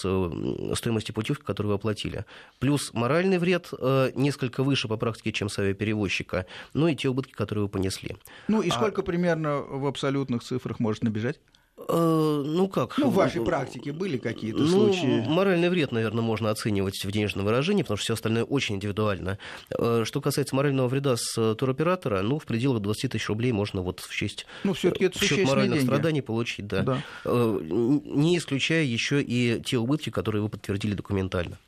стоимости 0.78 1.10
путевки, 1.10 1.42
которую 1.42 1.70
вы 1.70 1.74
оплатили. 1.74 2.24
Плюс 2.60 2.92
моральный 2.92 3.38
вред 3.38 3.72
несколько 4.14 4.62
выше 4.62 4.86
по 4.86 4.96
практике, 5.08 5.32
чем 5.32 5.48
авиаперевозчика, 5.58 6.46
ну 6.74 6.88
и 6.88 6.94
те 6.94 7.08
убытки, 7.08 7.32
которые 7.32 7.64
вы 7.64 7.68
понесли. 7.68 8.16
Ну 8.48 8.62
и 8.62 8.68
а 8.68 8.72
сколько 8.72 9.00
а... 9.00 9.04
примерно 9.04 9.58
в 9.58 9.86
абсолютных 9.86 10.42
цифрах 10.42 10.80
может 10.80 11.02
набежать? 11.02 11.40
Э, 11.88 12.42
ну 12.44 12.68
как? 12.68 12.98
Ну, 12.98 13.08
в 13.10 13.14
вашей 13.14 13.44
практике 13.44 13.92
были 13.92 14.18
какие-то 14.18 14.60
ну, 14.60 14.68
случаи? 14.68 15.24
Моральный 15.26 15.68
вред, 15.70 15.92
наверное, 15.92 16.22
можно 16.22 16.50
оценивать 16.50 17.04
в 17.04 17.10
денежном 17.10 17.44
выражении, 17.44 17.82
потому 17.82 17.96
что 17.96 18.04
все 18.04 18.14
остальное 18.14 18.44
очень 18.44 18.76
индивидуально. 18.76 19.38
Э, 19.70 20.02
что 20.04 20.20
касается 20.20 20.56
морального 20.56 20.88
вреда 20.88 21.16
с 21.16 21.54
туроператора, 21.54 22.22
ну, 22.22 22.38
в 22.38 22.46
пределах 22.46 22.82
20 22.82 23.12
тысяч 23.12 23.28
рублей 23.28 23.52
можно 23.52 23.82
вот 23.82 24.00
в 24.00 24.14
честь, 24.14 24.46
ну, 24.64 24.72
все-таки 24.74 25.04
это 25.04 25.18
в 25.18 25.22
счет 25.22 25.46
моральных 25.46 25.78
деньги. 25.78 25.86
страданий 25.86 26.22
получить, 26.22 26.66
да. 26.66 26.82
да. 26.82 27.02
Э, 27.24 27.60
не 27.62 28.36
исключая 28.38 28.84
еще 28.84 29.22
и 29.22 29.60
те 29.64 29.78
убытки, 29.78 30.10
которые 30.10 30.42
вы 30.42 30.48
подтвердили 30.48 30.94
документально. 30.94 31.58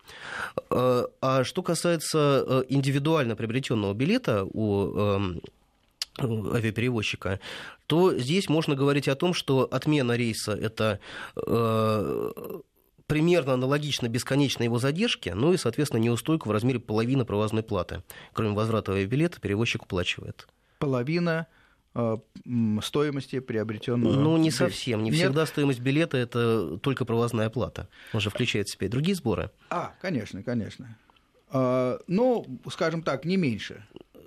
А 0.70 1.44
что 1.44 1.62
касается 1.62 2.64
индивидуально 2.68 3.36
приобретенного 3.36 3.94
билета 3.94 4.44
у 4.44 4.96
эм, 4.96 5.40
авиаперевозчика, 6.22 7.40
то 7.86 8.16
здесь 8.16 8.48
можно 8.48 8.74
говорить 8.74 9.08
о 9.08 9.14
том, 9.14 9.34
что 9.34 9.68
отмена 9.70 10.12
рейса– 10.12 10.52
это 10.60 11.00
э, 11.36 12.30
примерно 13.10 13.54
аналогично 13.54 14.08
бесконечной 14.08 14.66
его 14.66 14.78
задержке, 14.78 15.34
ну 15.34 15.52
и, 15.52 15.56
соответственно, 15.56 16.00
неустойку 16.00 16.48
в 16.48 16.52
размере 16.52 16.78
половины 16.78 17.24
провозной 17.24 17.64
платы. 17.64 18.04
Кроме 18.32 18.54
возврата 18.54 18.92
авиабилета, 18.92 19.40
перевозчик 19.40 19.82
уплачивает. 19.82 20.46
Половина 20.78 21.48
э, 21.96 22.18
стоимости 22.82 23.40
приобретенного. 23.40 24.14
Ну, 24.14 24.36
не 24.36 24.52
совсем. 24.52 25.02
Не 25.02 25.10
Нет? 25.10 25.18
всегда 25.18 25.44
стоимость 25.46 25.80
билета 25.80 26.18
это 26.18 26.78
только 26.78 27.04
провозная 27.04 27.50
плата. 27.50 27.88
Он 28.12 28.20
же 28.20 28.30
включает 28.30 28.68
в 28.68 28.72
себя 28.74 28.86
и 28.86 28.90
другие 28.90 29.16
сборы. 29.16 29.50
А, 29.70 29.94
конечно, 30.00 30.44
конечно. 30.44 30.96
А, 31.48 31.98
ну, 32.06 32.46
скажем 32.70 33.02
так, 33.02 33.24
не 33.24 33.36
меньше. 33.36 33.84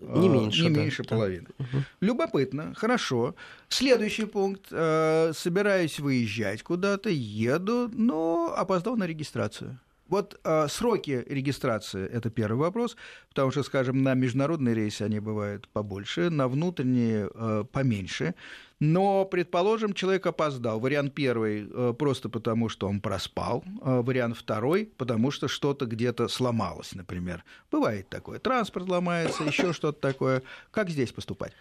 Не 0.08 0.30
меньше. 0.30 0.64
Не 0.64 0.70
да, 0.70 0.82
меньше 0.82 1.04
да. 1.04 1.10
половины. 1.10 1.48
Угу. 1.60 1.84
Любопытно, 2.02 2.74
хорошо. 2.76 3.36
Следующий 3.70 4.26
пункт. 4.26 4.68
Э, 4.72 5.32
собираюсь 5.34 6.00
выезжать 6.00 6.64
куда-то, 6.64 7.10
еду, 7.10 7.90
но 7.94 8.54
опоздал 8.56 8.98
на 8.98 9.06
регистрацию. 9.06 9.80
Вот 10.14 10.40
э, 10.44 10.68
сроки 10.70 11.26
регистрации– 11.28 12.08
это 12.14 12.30
первый 12.30 12.60
вопрос, 12.60 12.96
потому 13.30 13.50
что, 13.50 13.64
скажем, 13.64 14.04
на 14.04 14.14
международные 14.14 14.76
рейсы 14.76 15.02
они 15.02 15.20
бывают 15.20 15.68
побольше, 15.70 16.30
на 16.30 16.48
внутренние 16.48 17.32
э, 17.34 17.64
поменьше. 17.72 18.36
Но, 18.80 19.26
предположим, 19.26 19.94
человек 19.94 20.28
опоздал. 20.28 20.80
Вариант 20.80 21.16
первый 21.16 21.68
э, 21.68 21.94
просто 21.98 22.30
потому, 22.30 22.70
что 22.70 22.88
он 22.88 23.02
проспал. 23.02 23.64
Э, 23.82 24.02
вариант 24.04 24.38
второй 24.38 24.86
потому, 24.98 25.32
что 25.32 25.48
что-то 25.48 25.88
где-то 25.88 26.28
сломалось, 26.28 26.94
например. 26.94 27.44
Бывает 27.72 28.08
такое. 28.08 28.38
Транспорт 28.38 28.90
ломается, 28.90 29.44
еще 29.44 29.74
что-то 29.74 30.00
такое. 30.00 30.44
Как 30.70 30.92
здесь 30.92 31.12
поступать? 31.12 31.54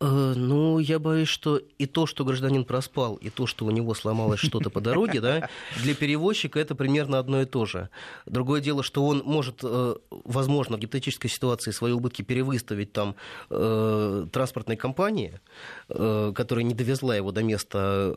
Э, 0.00 0.34
ну, 0.36 0.78
я 0.78 1.00
боюсь, 1.00 1.28
что 1.28 1.56
и 1.56 1.86
то, 1.86 2.06
что 2.06 2.24
гражданин 2.24 2.64
проспал, 2.64 3.16
и 3.16 3.30
то, 3.30 3.46
что 3.46 3.64
у 3.64 3.70
него 3.70 3.94
сломалось 3.94 4.38
что-то 4.38 4.70
по 4.70 4.80
дороге, 4.80 5.20
да, 5.20 5.48
для 5.82 5.94
перевозчика 5.94 6.60
это 6.60 6.76
примерно 6.76 7.18
одно 7.18 7.42
и 7.42 7.46
то 7.46 7.66
же. 7.66 7.88
Другое 8.24 8.60
дело, 8.60 8.84
что 8.84 9.04
он 9.04 9.22
может, 9.24 9.60
э, 9.62 9.94
возможно, 10.10 10.76
в 10.76 10.80
гипотетической 10.80 11.28
ситуации 11.28 11.72
свои 11.72 11.90
убытки 11.92 12.22
перевыставить 12.22 12.92
там 12.92 13.16
э, 13.50 14.26
транспортной 14.32 14.76
компании, 14.76 15.40
которая 15.88 16.64
не 16.64 16.74
довезла 16.74 17.16
его 17.16 17.32
до 17.32 17.42
места 17.42 18.14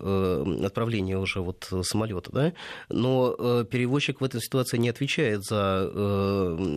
отправления 0.64 1.18
уже 1.18 1.42
вот 1.42 1.72
самолета, 1.84 2.32
да, 2.32 2.54
но 2.90 3.64
перевозчик 3.64 4.22
в 4.22 4.24
этой 4.24 4.42
ситуации 4.42 4.78
не 4.78 4.90
отвечает 4.90 5.44
за 5.44 5.90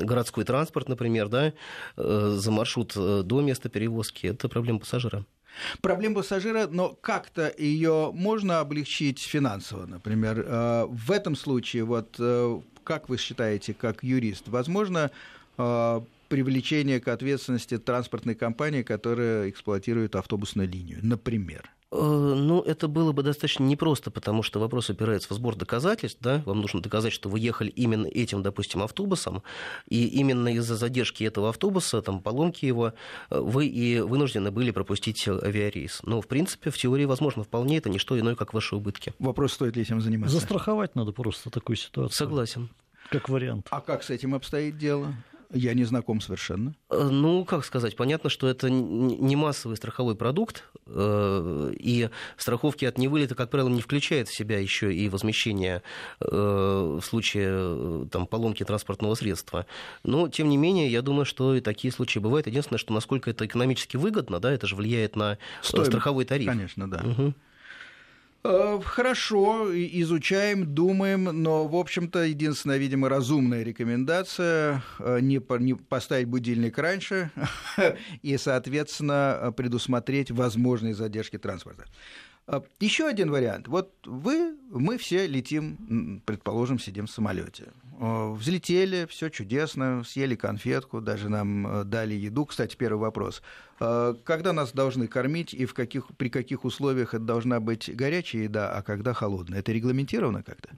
городской 0.03 0.45
транспорт, 0.45 0.89
например, 0.89 1.29
да, 1.29 1.53
за 1.97 2.51
маршрут 2.51 2.95
до 2.95 3.41
места 3.41 3.69
перевозки. 3.69 4.27
Это 4.27 4.49
проблема 4.49 4.81
пассажира. 4.95 5.25
Проблема 5.81 6.17
пассажира, 6.17 6.67
но 6.67 6.91
как-то 7.01 7.53
ее 7.57 8.11
можно 8.13 8.61
облегчить 8.61 9.21
финансово, 9.21 9.87
например. 9.87 10.45
Э, 10.47 10.87
в 10.89 11.11
этом 11.11 11.37
случае, 11.37 11.85
вот 11.85 12.17
э, 12.19 12.61
как 12.83 13.09
вы 13.09 13.19
считаете, 13.19 13.73
как 13.73 14.03
юрист, 14.03 14.49
возможно 14.49 15.11
э, 15.57 16.01
привлечение 16.29 17.01
к 17.01 17.09
ответственности 17.09 17.79
транспортной 17.79 18.35
компании, 18.35 18.83
которая 18.83 19.49
эксплуатирует 19.49 20.17
автобусную 20.17 20.69
линию, 20.69 20.99
например? 21.03 21.71
Э, 21.95 22.35
ну, 22.37 22.61
это 22.61 22.89
было 22.89 23.13
бы 23.13 23.23
достаточно 23.23 23.63
непросто, 23.63 24.11
потому 24.11 24.43
что 24.43 24.59
вопрос 24.59 24.91
опирается 24.91 25.29
в 25.33 25.37
сбор 25.37 25.55
доказательств, 25.55 26.19
да, 26.21 26.43
вам 26.45 26.61
нужно 26.61 26.83
доказать, 26.83 27.13
что 27.13 27.29
вы 27.29 27.39
ехали 27.39 27.71
именно 27.71 28.07
этим, 28.07 28.43
допустим, 28.43 28.83
автобусом, 28.83 29.43
и 29.89 30.07
именно 30.07 30.49
из-за 30.55 30.75
задержки 30.75 31.23
этого 31.23 31.51
автобуса, 31.51 32.03
там, 32.03 32.21
поломки 32.21 32.65
его, 32.65 32.95
э, 33.31 33.39
вы 33.39 33.67
и 33.67 34.01
вынуждены 34.01 34.51
были 34.51 34.73
пропустить 34.73 35.27
авиарейс. 35.29 36.01
Но, 36.03 36.21
в 36.21 36.27
принципе, 36.27 36.71
в 36.71 36.77
теории, 36.77 37.05
возможно, 37.05 37.45
вполне 37.45 37.79
это 37.79 37.89
не 37.89 37.99
что 37.99 38.19
иное, 38.19 38.35
как 38.35 38.55
ваши 38.55 38.75
убытки. 38.75 39.15
Вопрос, 39.21 39.53
стоит 39.53 39.77
ли 39.77 39.83
этим 39.83 40.01
заниматься? 40.01 40.35
Застраховать 40.35 40.97
надо 40.97 41.13
просто 41.13 41.51
такую 41.51 41.77
ситуацию. 41.77 42.17
Согласен. 42.17 42.71
Как 43.11 43.29
вариант. 43.29 43.69
А 43.71 43.81
как 43.81 44.03
с 44.03 44.11
этим 44.11 44.35
обстоит 44.35 44.79
дело? 44.79 45.15
Я 45.55 45.75
не 45.75 45.85
знаком 45.85 46.21
совершенно. 46.21 46.75
Э, 46.91 47.09
ну, 47.11 47.45
как 47.45 47.65
сказать, 47.65 47.97
понятно, 47.97 48.29
что 48.29 48.49
это 48.49 48.69
не 48.69 49.37
массовый 49.37 49.77
страховой 49.77 50.17
продукт, 50.17 50.65
э, 50.87 51.73
и 51.79 52.11
страховки 52.37 52.85
от 52.85 52.99
невылета, 52.99 53.35
как 53.35 53.51
правило, 53.51 53.69
не 53.69 53.81
включает 53.81 54.29
в 54.29 54.37
себя 54.37 54.59
еще 54.59 54.95
и 54.95 55.09
возмещение 55.09 55.83
э, 56.21 56.27
в 56.27 57.03
случае 57.03 58.07
там, 58.09 58.27
поломки 58.27 58.65
транспортного 58.65 59.15
средства. 59.15 59.67
Но, 60.03 60.29
тем 60.29 60.49
не 60.49 60.57
менее, 60.57 60.91
я 60.91 61.03
думаю, 61.03 61.25
что 61.25 61.55
и 61.55 61.61
такие 61.61 61.93
случаи 61.93 62.19
бывают. 62.19 62.47
Единственное, 62.47 62.79
что 62.79 62.93
насколько 62.93 63.31
это 63.31 63.47
экономически 63.47 63.97
выгодно, 63.97 64.41
да, 64.41 64.53
это 64.53 64.67
же 64.67 64.77
влияет 64.77 65.17
на 65.17 65.39
Стоимость. 65.63 65.91
страховой 65.91 66.25
тариф. 66.25 66.49
Конечно, 66.49 66.91
да. 66.91 67.03
Угу. 67.05 67.35
Э, 68.47 68.79
хорошо, 68.85 69.71
изучаем, 69.73 70.75
думаем, 70.75 71.25
но, 71.25 71.67
в 71.67 71.75
общем-то, 71.75 72.25
единственная, 72.25 72.77
видимо, 72.77 73.09
разумная 73.09 73.63
рекомендация 73.63 74.83
э, 74.99 75.21
не, 75.21 75.41
не 75.61 75.75
поставить 75.75 76.29
будильник 76.29 76.77
раньше 76.77 77.31
и, 78.23 78.37
соответственно, 78.37 79.55
предусмотреть 79.57 80.31
возможные 80.31 80.95
задержки 80.95 81.39
транспорта. 81.39 81.87
Э, 82.47 82.61
Еще 82.81 83.07
один 83.07 83.31
вариант. 83.31 83.67
Вот 83.67 83.95
вы, 84.05 84.55
мы 84.69 84.99
все 84.99 85.27
летим, 85.27 86.21
предположим, 86.27 86.79
сидим 86.79 87.07
в 87.07 87.11
самолете. 87.11 87.69
Взлетели, 87.99 89.07
все 89.09 89.31
чудесно, 89.31 90.03
съели 90.05 90.35
конфетку, 90.35 91.01
даже 91.01 91.31
нам 91.31 91.89
дали 91.89 92.13
еду. 92.15 92.45
Кстати, 92.45 92.77
первый 92.77 92.99
вопрос. 92.99 93.41
Когда 93.79 94.53
нас 94.53 94.73
должны 94.73 95.09
кормить 95.09 95.53
и 95.53 95.67
в 95.67 95.75
каких, 95.75 96.09
при 96.17 96.29
каких 96.29 96.65
условиях 96.65 97.15
это 97.15 97.25
должна 97.25 97.61
быть 97.61 97.95
горячая 97.95 98.45
еда, 98.45 98.71
а 98.73 98.83
когда 98.83 99.13
холодная? 99.13 99.59
Это 99.59 99.73
регламентировано 99.73 100.43
как-то? 100.43 100.71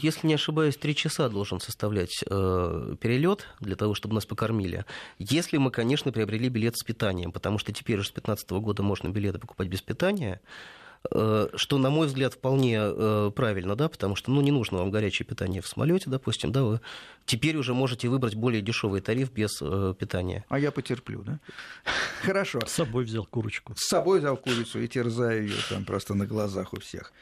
Если 0.00 0.26
не 0.26 0.34
ошибаюсь, 0.34 0.76
три 0.76 0.94
часа 0.94 1.28
должен 1.28 1.60
составлять 1.60 2.20
перелет 2.20 3.46
для 3.60 3.76
того, 3.76 3.94
чтобы 3.94 4.14
нас 4.14 4.26
покормили. 4.26 4.84
Если 5.18 5.56
мы, 5.56 5.70
конечно, 5.70 6.12
приобрели 6.12 6.48
билет 6.48 6.76
с 6.76 6.84
питанием, 6.84 7.32
потому 7.32 7.58
что 7.58 7.72
теперь 7.72 7.98
уже 7.98 8.08
с 8.08 8.12
2015 8.12 8.50
года 8.50 8.82
можно 8.82 9.08
билеты 9.08 9.38
покупать 9.38 9.68
без 9.68 9.82
питания. 9.82 10.40
Э, 11.12 11.48
что, 11.54 11.78
на 11.78 11.88
мой 11.90 12.06
взгляд, 12.06 12.34
вполне 12.34 12.78
э, 12.78 13.30
правильно, 13.34 13.74
да, 13.74 13.88
потому 13.88 14.16
что, 14.16 14.30
ну, 14.30 14.40
не 14.42 14.50
нужно 14.50 14.78
вам 14.78 14.90
горячее 14.90 15.26
питание 15.26 15.62
в 15.62 15.66
самолете, 15.66 16.10
допустим, 16.10 16.52
да, 16.52 16.62
вы 16.62 16.80
теперь 17.24 17.56
уже 17.56 17.72
можете 17.72 18.08
выбрать 18.08 18.34
более 18.34 18.60
дешевый 18.60 19.00
тариф 19.00 19.32
без 19.32 19.60
э, 19.62 19.94
питания. 19.98 20.44
А 20.48 20.58
я 20.58 20.70
потерплю, 20.70 21.22
да? 21.22 21.38
Хорошо. 22.22 22.60
С 22.66 22.72
собой 22.72 23.04
взял 23.04 23.24
курочку. 23.24 23.72
С 23.76 23.88
собой 23.88 24.18
взял 24.18 24.36
курицу 24.36 24.80
и 24.80 24.88
терзаю 24.88 25.44
ее 25.44 25.56
там 25.70 25.84
просто 25.84 26.14
на 26.14 26.26
глазах 26.26 26.74
у 26.74 26.80
всех. 26.80 27.12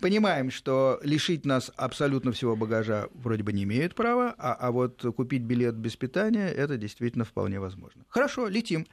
Понимаем, 0.00 0.50
что 0.50 0.98
лишить 1.04 1.46
нас 1.46 1.70
абсолютно 1.76 2.32
всего 2.32 2.56
багажа 2.56 3.08
вроде 3.14 3.44
бы 3.44 3.52
не 3.52 3.62
имеют 3.62 3.94
права, 3.94 4.34
а, 4.36 4.52
а 4.54 4.72
вот 4.72 5.04
купить 5.16 5.42
билет 5.42 5.76
без 5.76 5.94
питания 5.94 6.48
это 6.48 6.76
действительно 6.76 7.24
вполне 7.24 7.60
возможно. 7.60 8.02
Хорошо, 8.08 8.48
летим. 8.48 8.84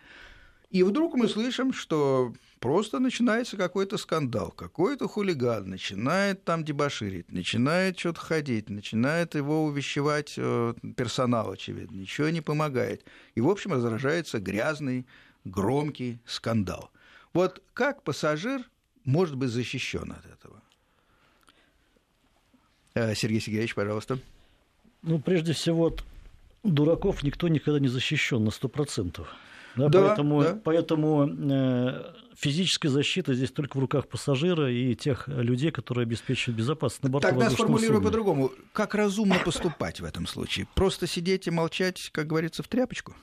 И 0.75 0.83
вдруг 0.83 1.15
мы 1.15 1.29
слышим, 1.29 1.71
что 1.71 2.33
просто 2.59 2.99
начинается 2.99 3.55
какой-то 3.55 3.97
скандал, 3.97 4.51
какой-то 4.51 5.07
хулиган 5.07 5.69
начинает 5.69 6.43
там 6.43 6.65
дебоширить, 6.65 7.31
начинает 7.31 7.97
что-то 7.97 8.19
ходить, 8.19 8.69
начинает 8.69 9.35
его 9.35 9.63
увещевать 9.63 10.33
э, 10.35 10.73
персонал, 10.97 11.51
очевидно, 11.51 11.95
ничего 11.95 12.27
не 12.27 12.41
помогает. 12.41 13.05
И, 13.35 13.39
в 13.39 13.47
общем, 13.47 13.71
разражается 13.71 14.39
грязный, 14.39 15.07
громкий 15.45 16.19
скандал. 16.25 16.91
Вот 17.31 17.63
как 17.73 18.03
пассажир 18.03 18.69
может 19.05 19.37
быть 19.37 19.51
защищен 19.51 20.11
от 20.11 20.25
этого? 20.25 20.61
Э, 22.95 23.15
Сергей 23.15 23.39
Сергеевич, 23.39 23.75
пожалуйста. 23.75 24.19
Ну, 25.03 25.19
прежде 25.19 25.53
всего, 25.53 25.85
от 25.85 26.03
дураков 26.63 27.23
никто 27.23 27.47
никогда 27.47 27.79
не 27.79 27.87
защищен 27.87 28.43
на 28.43 28.51
сто 28.51 28.67
процентов. 28.67 29.33
Да, 29.75 29.89
да, 29.89 30.07
поэтому 30.07 30.43
да. 30.43 30.59
поэтому 30.63 31.27
э, 31.27 32.13
физическая 32.35 32.91
защита 32.91 33.33
здесь 33.33 33.51
только 33.51 33.77
в 33.77 33.79
руках 33.79 34.07
пассажира 34.07 34.71
и 34.71 34.95
тех 34.95 35.27
людей, 35.27 35.71
которые 35.71 36.03
обеспечивают 36.03 36.57
безопасность 36.57 37.03
на 37.03 37.09
борту 37.09 37.27
Тогда 37.27 37.49
сформулирую 37.49 38.01
по-другому. 38.01 38.51
Как 38.73 38.95
разумно 38.95 39.35
поступать 39.43 39.99
в 39.99 40.05
этом 40.05 40.27
случае? 40.27 40.67
Просто 40.75 41.07
сидеть 41.07 41.47
и 41.47 41.51
молчать, 41.51 42.09
как 42.11 42.27
говорится, 42.27 42.63
в 42.63 42.67
тряпочку? 42.67 43.15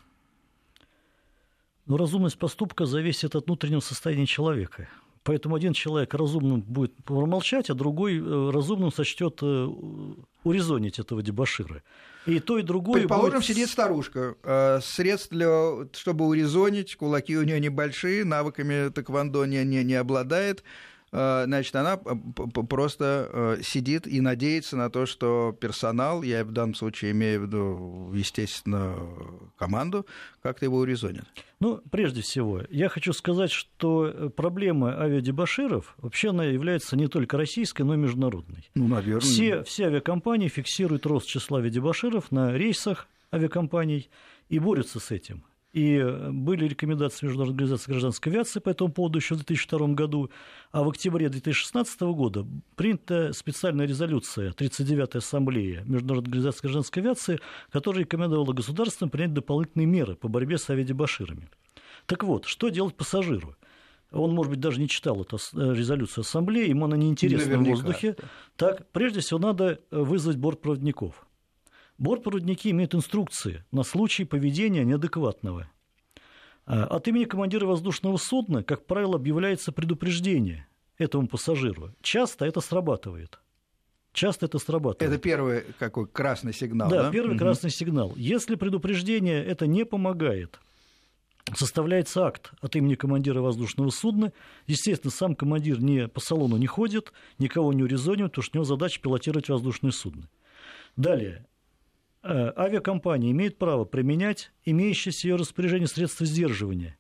Ну, 1.87 1.97
разумность 1.97 2.39
поступка 2.39 2.87
зависит 2.87 3.35
от 3.35 3.47
внутреннего 3.47 3.81
состояния 3.81 4.27
человека. 4.27 4.89
Поэтому 5.25 5.55
один 5.55 5.73
человек 5.73 6.15
разумным 6.15 6.61
будет 6.61 6.95
промолчать, 7.05 7.71
а 7.71 7.75
другой 7.75 8.19
э, 8.19 8.51
разумным 8.51 8.93
сочтет 8.93 9.39
э, 9.43 9.69
урезонить 10.45 10.99
этого 10.99 11.23
дебашира. 11.23 11.83
И 12.27 12.39
то, 12.39 12.59
и 12.59 12.63
другое. 12.63 13.01
Предположим, 13.01 13.41
будет... 13.41 13.47
сидит 13.47 13.69
старушка. 13.69 14.37
Э, 14.45 14.81
средств 14.83 15.31
для, 15.31 15.87
чтобы 15.93 16.27
урезонить, 16.27 16.95
кулаки 16.97 17.37
у 17.37 17.43
нее 17.43 17.59
небольшие, 17.59 18.25
навыками 18.25 18.91
тэквондо 18.91 19.45
не, 19.45 19.65
не, 19.65 19.83
не 19.83 19.95
обладает. 19.95 20.63
Э, 21.13 21.45
значит, 21.45 21.77
она 21.77 21.97
просто 21.97 23.29
э, 23.31 23.63
сидит 23.63 24.07
и 24.07 24.21
надеется 24.21 24.77
на 24.77 24.91
то, 24.91 25.07
что 25.07 25.57
персонал, 25.61 26.23
я 26.23 26.45
в 26.45 26.53
данном 26.53 26.75
случае 26.75 27.11
имею 27.13 27.41
в 27.41 27.43
виду, 27.45 28.11
естественно, 28.15 28.97
команду, 29.57 30.07
как-то 30.43 30.65
его 30.65 30.79
урезонит. 30.79 31.25
Ну, 31.61 31.81
прежде 31.91 32.23
всего, 32.23 32.63
я 32.71 32.89
хочу 32.89 33.13
сказать, 33.13 33.51
что 33.51 34.33
проблема 34.35 34.99
авиадебаширов 35.01 35.95
вообще 35.99 36.31
она 36.31 36.45
является 36.45 36.97
не 36.97 37.09
только 37.09 37.37
российской, 37.37 37.83
но 37.83 37.95
и 37.95 37.99
международной. 37.99 38.69
Ну, 38.75 38.89
наверное. 38.89 39.21
Все, 39.21 39.63
все 39.65 39.87
авиакомпании 39.87 40.49
фиксируют 40.49 41.07
рост 41.07 41.29
числа 41.29 41.59
авиадебаширов 41.59 42.33
на 42.33 42.53
рейсах 42.53 43.07
авиакомпаний 43.33 44.11
и 44.49 44.59
борются 44.59 44.99
с 44.99 45.11
этим. 45.11 45.45
И 45.73 46.05
были 46.31 46.67
рекомендации 46.67 47.25
Международной 47.25 47.65
организации 47.65 47.91
гражданской 47.91 48.31
авиации 48.31 48.61
по 48.61 48.69
этому 48.69 48.93
поводу 48.93 49.19
еще 49.19 49.35
в 49.35 49.39
2002 49.39 49.89
году. 49.95 50.31
А 50.71 50.83
в 50.83 50.89
октябре 50.91 51.31
2016 51.31 52.01
года 52.03 52.47
принята 52.77 53.33
специальная 53.33 53.87
резолюция 53.87 54.51
39-й 54.51 55.19
Ассамблеи 55.19 55.83
Международной 55.87 56.29
организации 56.29 56.63
гражданской 56.63 57.03
авиации, 57.03 57.41
которая 57.71 58.03
рекомендовала 58.05 58.53
государствам 58.53 59.09
принять 59.09 59.33
дополнительные 59.33 59.87
меры 59.87 60.15
по 60.15 60.29
борьбе 60.29 60.59
с 60.59 60.69
авиадебаширами. 60.69 61.49
Так 62.05 62.23
вот, 62.23 62.45
что 62.45 62.69
делать 62.69 62.95
пассажиру? 62.95 63.57
Он, 64.11 64.35
может 64.35 64.51
быть, 64.51 64.61
даже 64.61 64.79
не 64.79 64.89
читал 64.89 65.23
эту 65.23 65.37
э, 65.37 65.75
резолюцию 65.75 66.21
Ассамблеи, 66.21 66.69
ему 66.69 66.85
она 66.85 66.99
неинтересна 66.99 67.57
в 67.57 67.65
воздухе. 67.65 68.17
Так, 68.57 68.87
прежде 68.93 69.21
всего, 69.21 69.41
надо 69.41 69.81
вызвать 69.91 70.37
бортпроводников. 70.37 71.27
Бортпроводники 72.03 72.69
имеют 72.69 72.97
инструкции 72.97 73.65
на 73.71 73.85
случай 73.85 74.25
поведения 74.25 74.85
неадекватного. 74.85 75.71
А, 76.67 76.85
от 76.87 77.07
имени 77.07 77.27
командира 77.27 77.65
воздушного 77.65 78.17
судна, 78.17 78.65
как 78.65 78.87
правило, 78.87 79.15
объявляется 79.15 79.71
предупреждение 79.71 80.67
этому 80.99 81.29
пассажиру. 81.29 81.95
Часто 82.03 82.45
это 82.45 82.61
срабатывает. 82.61 83.39
Часто 84.13 84.47
это 84.47 84.59
срабатывает. 84.59 85.15
Это 85.15 85.23
первый 85.23 85.63
какой 85.79 86.09
красный 86.09 86.53
сигнал. 86.53 86.91
Да, 86.91 87.05
да? 87.05 87.11
первый 87.13 87.37
угу. 87.37 87.39
красный 87.39 87.71
сигнал. 87.71 88.13
Если 88.17 88.57
предупреждение 88.57 89.41
это 89.45 89.69
не 89.69 89.85
помогает, 89.85 90.59
составляется 91.55 92.27
акт 92.27 92.51
от 92.61 92.75
имени 92.75 92.97
командира 92.97 93.41
воздушного 93.41 93.91
судна. 93.91 94.33
Естественно, 94.67 95.13
сам 95.13 95.37
командир 95.37 95.81
не 95.81 96.09
по 96.09 96.19
салону 96.19 96.57
не 96.57 96.67
ходит, 96.67 97.13
никого 97.39 97.73
не 97.73 97.85
урезонивает, 97.85 98.33
потому 98.33 98.43
что 98.43 98.57
у 98.57 98.59
него 98.59 98.65
задача 98.65 99.01
пилотировать 99.01 99.49
воздушное 99.49 99.93
судно. 99.93 100.29
Далее. 100.97 101.47
Э, 102.23 102.53
авиакомпания 102.57 103.33
имеет 103.33 103.59
право 103.59 103.85
применять 103.85 104.53
имеющиеся 104.65 105.29
ее 105.29 105.37
распоряжение 105.37 105.89
средства 105.89 106.25
сдерживания. 106.25 106.97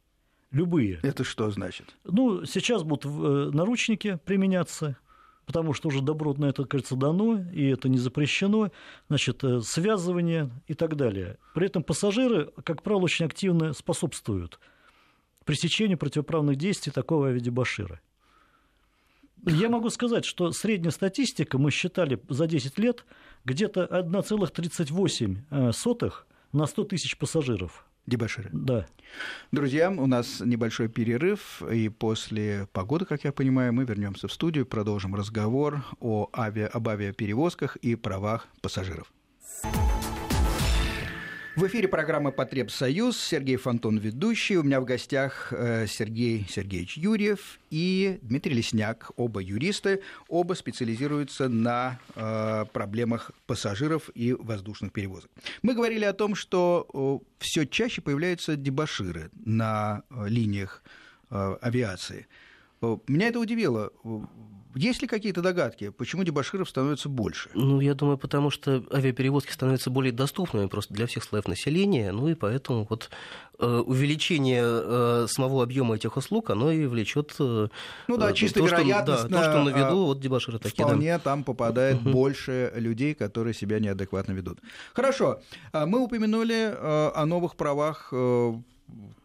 Любые. 0.51 0.99
Это 1.03 1.25
что 1.25 1.51
значит? 1.51 1.95
Ну, 2.05 2.45
сейчас 2.45 2.83
будут 2.83 3.07
э, 3.07 3.51
наручники 3.53 4.19
применяться, 4.25 4.97
потому 5.47 5.73
что 5.75 5.89
уже 5.89 6.03
добро 6.03 6.35
на 6.35 6.47
это, 6.47 6.65
кажется, 6.65 6.97
дано, 6.97 7.41
и 7.53 7.67
это 7.69 7.89
не 7.89 7.99
запрещено, 7.99 8.73
значит, 9.09 9.45
э, 9.45 9.61
связывание 9.61 10.51
и 10.67 10.75
так 10.75 10.97
далее. 10.97 11.39
При 11.55 11.67
этом 11.67 11.85
пассажиры, 11.85 12.51
как 12.65 12.83
правило, 12.83 13.03
очень 13.03 13.27
активно 13.27 13.73
способствуют 13.73 14.59
пресечению 15.45 15.99
противоправных 15.99 16.57
действий 16.57 16.93
такого 16.93 17.29
авиадебашира. 17.29 18.01
Я 19.45 19.69
могу 19.69 19.91
сказать, 19.91 20.25
что 20.25 20.53
средняя 20.53 20.93
статистика, 20.93 21.59
мы 21.59 21.71
считали 21.73 22.21
за 22.29 22.47
10 22.47 22.79
лет, 22.79 23.05
где-то 23.45 23.85
1,38 23.85 25.37
э, 25.51 26.11
на 26.53 26.67
100 26.67 26.85
тысяч 26.85 27.17
пассажиров. 27.17 27.87
Дебаширы. 28.05 28.51
Да. 28.53 28.87
Друзья, 29.53 29.89
у 29.91 30.07
нас 30.07 30.41
небольшой 30.41 30.89
перерыв, 30.89 31.63
и 31.63 31.89
после 31.89 32.67
погоды, 32.73 33.05
как 33.05 33.23
я 33.23 33.33
понимаю, 33.33 33.73
мы 33.73 33.85
вернемся 33.85 34.27
в 34.27 34.33
студию, 34.33 34.67
продолжим 34.67 35.15
разговор 35.15 35.85
о 36.01 36.29
авиа, 36.37 36.67
об 36.67 36.89
авиаперевозках 36.89 37.77
и 37.77 37.95
правах 37.95 38.49
пассажиров. 38.61 39.13
В 41.55 41.67
эфире 41.67 41.87
программы 41.87 42.33
«Потребсоюз». 42.33 43.19
Сергей 43.19 43.57
Фонтон, 43.57 43.99
ведущий. 43.99 44.57
У 44.57 44.63
меня 44.63 44.81
в 44.81 44.87
гостях 44.87 45.53
э, 45.53 45.87
Сергей 45.87 46.47
Сергеевич 46.49 46.97
Юрьев 46.97 47.59
и 47.69 48.19
Дмитрий 48.23 48.55
Лесняк. 48.55 49.11
Оба 49.17 49.41
юристы, 49.41 50.01
оба 50.29 50.55
специализируются 50.55 51.51
на 51.51 51.99
э, 52.17 52.65
проблемах 52.73 53.33
пассажиров 53.47 54.09
и 54.15 54.33
воздушных 54.33 54.93
перевозок. 54.93 55.31
Мы 55.61 55.75
говорили 55.75 56.07
о 56.07 56.15
том, 56.15 56.35
что 56.35 57.21
все 57.39 57.67
чаще 57.67 58.01
появляются 58.01 58.57
дебаширы 58.57 59.31
на 59.45 60.05
э, 60.09 60.29
линиях 60.29 60.83
авиации. 61.29 62.27
Меня 63.07 63.29
это 63.29 63.41
удивило. 63.41 63.91
Есть 64.75 65.03
ли 65.03 65.09
какие-то 65.09 65.43
догадки, 65.43 65.91
почему 65.91 66.25
дебаширов 66.25 66.69
становится 66.69 67.09
больше? 67.09 67.51
Ну, 67.55 67.81
я 67.81 67.95
думаю, 67.95 68.17
потому 68.17 68.51
что 68.51 68.83
авиаперевозки 68.93 69.53
становятся 69.53 69.91
более 69.91 70.13
доступными 70.13 70.67
просто 70.67 70.95
для 70.95 71.07
всех 71.07 71.25
слоев 71.25 71.47
населения, 71.47 72.11
ну 72.13 72.29
и 72.29 72.35
поэтому 72.35 72.87
вот 72.89 73.11
э, 73.59 73.67
увеличение 73.67 74.63
э, 74.65 75.27
самого 75.29 75.63
объема 75.63 75.97
этих 75.97 76.17
услуг, 76.17 76.51
оно 76.51 76.71
и 76.71 76.87
влечет 76.87 77.35
э, 77.39 77.69
ну 78.09 78.17
да, 78.17 78.33
чисто 78.33 78.61
то, 78.61 78.67
вероятность 78.67 79.21
что, 79.21 79.29
да, 79.29 79.37
то, 79.37 79.51
что 79.51 79.65
на 79.65 79.69
виду, 79.71 80.07
вот 80.07 80.21
дебаширы 80.21 80.59
такие. 80.59 80.85
Вполне 80.85 81.13
да. 81.13 81.19
там 81.19 81.45
попадает 81.45 81.99
угу. 81.99 82.11
больше 82.11 82.73
людей, 82.75 83.15
которые 83.15 83.55
себя 83.55 83.79
неадекватно 83.79 84.33
ведут. 84.33 84.59
Хорошо, 84.95 85.41
а 85.73 85.85
мы 85.85 86.01
упомянули 86.01 86.75
о 86.81 87.25
новых 87.27 87.57
правах 87.57 88.13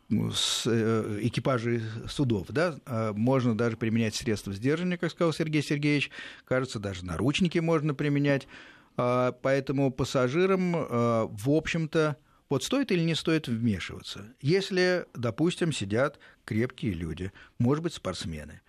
экипажей 0.10 1.82
судов, 2.08 2.47
да, 2.49 2.80
а 2.86 3.14
можно 3.14 3.58
даже 3.58 3.76
применять 3.76 4.16
средства 4.16 4.53
сдерживания, 4.53 4.97
как 4.97 5.12
сказал 5.12 5.34
Сергей 5.34 5.62
Сергеевич, 5.62 6.12
кажется, 6.45 6.80
даже 6.80 7.05
наручники 7.05 7.60
можно 7.60 7.93
применять, 7.93 8.47
а, 8.95 9.34
поэтому 9.34 9.91
пассажирам, 9.91 10.74
а, 10.76 11.28
в 11.30 11.49
общем-то, 11.49 12.16
вот 12.49 12.64
стоит 12.64 12.91
или 12.93 13.01
не 13.01 13.16
стоит 13.16 13.49
вмешиваться, 13.49 14.34
если, 14.39 15.05
допустим, 15.14 15.74
сидят 15.74 16.20
крепкие 16.45 16.93
люди, 16.93 17.34
может 17.60 17.84
быть, 17.84 17.93
спортсмены. 17.93 18.62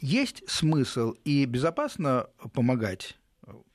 Есть 0.00 0.48
смысл 0.48 1.14
и 1.24 1.44
безопасно 1.44 2.28
помогать, 2.54 3.18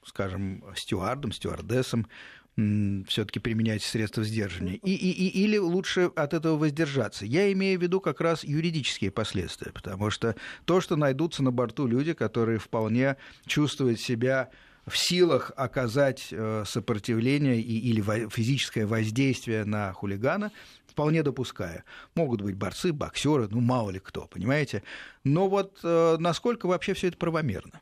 скажем, 0.06 0.64
стюардам, 0.76 1.32
стюардессам, 1.34 2.08
все-таки 2.56 3.40
применять 3.40 3.82
средства 3.82 4.24
сдерживания, 4.24 4.76
и, 4.76 4.94
и, 4.94 5.12
и, 5.12 5.44
или 5.44 5.58
лучше 5.58 6.12
от 6.16 6.36
этого 6.36 6.56
воздержаться. 6.58 7.26
Я 7.26 7.52
имею 7.52 7.80
в 7.80 7.82
виду 7.82 8.00
как 8.00 8.22
раз 8.22 8.44
юридические 8.44 9.10
последствия, 9.10 9.72
потому 9.72 10.12
что 10.12 10.36
то, 10.66 10.80
что 10.80 10.96
найдутся 10.96 11.42
на 11.42 11.52
борту 11.52 11.88
люди, 11.88 12.14
которые 12.14 12.60
вполне 12.60 13.18
чувствуют 13.48 14.00
себя 14.00 14.52
в 14.86 14.98
силах 14.98 15.52
оказать 15.56 16.28
э, 16.32 16.64
сопротивление 16.68 17.60
и, 17.60 17.90
или 17.90 18.30
физическое 18.30 18.86
воздействие 18.86 19.66
на 19.66 19.92
хулигана, 19.94 20.52
вполне 20.86 21.24
допускаю. 21.24 21.84
Могут 22.16 22.42
быть 22.42 22.56
борцы, 22.56 22.94
боксеры, 22.94 23.48
ну 23.50 23.62
мало 23.62 23.90
ли 23.90 24.00
кто, 24.00 24.28
понимаете. 24.28 24.84
Но 25.24 25.48
вот 25.48 25.80
э, 25.84 26.18
насколько 26.20 26.68
вообще 26.68 26.94
все 26.94 27.08
это 27.08 27.18
правомерно? 27.18 27.82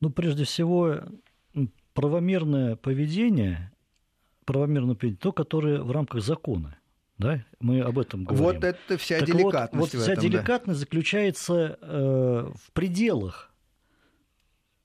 Ну, 0.00 0.10
прежде 0.10 0.44
всего, 0.44 1.00
правомерное 1.92 2.76
поведение 2.76 3.72
правомерное 4.48 4.94
поведение, 4.94 5.20
то, 5.20 5.32
которое 5.32 5.82
в 5.82 5.90
рамках 5.90 6.22
закона. 6.22 6.78
Да? 7.18 7.44
Мы 7.60 7.80
об 7.82 7.98
этом 7.98 8.24
говорим. 8.24 8.44
Вот 8.44 8.64
это 8.64 8.96
вся 8.96 9.18
так 9.18 9.26
деликатность. 9.26 9.74
Вот, 9.74 9.92
вот 9.92 10.02
вся 10.02 10.12
этом, 10.12 10.24
деликатность 10.24 10.80
да. 10.80 10.84
заключается 10.84 11.78
э, 11.80 12.50
в 12.54 12.72
пределах 12.72 13.52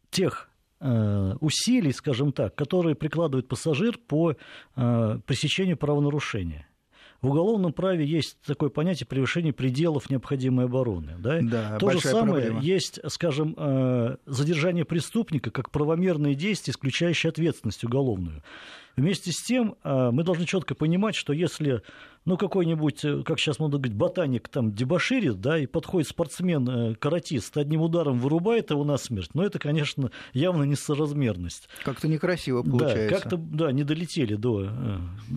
тех 0.09 0.49
э, 0.81 1.35
усилий, 1.39 1.93
скажем 1.93 2.33
так, 2.33 2.55
которые 2.55 2.95
прикладывает 2.95 3.47
пассажир 3.47 3.97
по 3.97 4.35
э, 4.75 5.19
пресечению 5.25 5.77
правонарушения. 5.77 6.67
В 7.21 7.29
уголовном 7.29 7.71
праве 7.71 8.05
есть 8.05 8.37
такое 8.45 8.69
понятие 8.69 9.07
превышение 9.07 9.53
пределов 9.53 10.09
необходимой 10.09 10.65
обороны. 10.65 11.15
Да? 11.19 11.39
Да, 11.41 11.77
То 11.77 11.91
же 11.91 12.01
самое 12.01 12.47
проблема. 12.47 12.61
есть, 12.61 12.99
скажем, 13.07 13.55
э, 13.57 14.17
задержание 14.25 14.83
преступника 14.83 15.49
как 15.49 15.71
правомерное 15.71 16.35
действие, 16.35 16.73
исключающее 16.73 17.29
ответственность 17.29 17.85
уголовную. 17.85 18.43
Вместе 18.95 19.31
с 19.31 19.41
тем 19.41 19.75
э, 19.83 20.11
мы 20.11 20.23
должны 20.23 20.45
четко 20.45 20.75
понимать, 20.75 21.15
что 21.15 21.33
если 21.33 21.81
ну, 22.25 22.37
какой-нибудь, 22.37 23.03
э, 23.03 23.23
как 23.23 23.39
сейчас 23.39 23.59
можно 23.59 23.77
говорить, 23.77 23.97
ботаник 23.97 24.47
там 24.49 24.71
дебоширит, 24.71 25.41
да, 25.41 25.57
и 25.57 25.65
подходит 25.65 26.09
спортсмен-каратист, 26.09 27.57
одним 27.57 27.81
ударом 27.81 28.19
вырубает 28.19 28.71
его 28.71 28.83
на 28.83 28.97
смерть, 28.97 29.31
но 29.33 29.43
это, 29.43 29.59
конечно, 29.59 30.11
явно 30.33 30.63
несоразмерность. 30.63 31.67
Как-то 31.83 32.07
некрасиво 32.07 32.63
получается. 32.63 33.09
Да, 33.09 33.19
как-то, 33.19 33.37
да, 33.37 33.71
не 33.71 33.83
долетели 33.83 34.35
до 34.35 34.69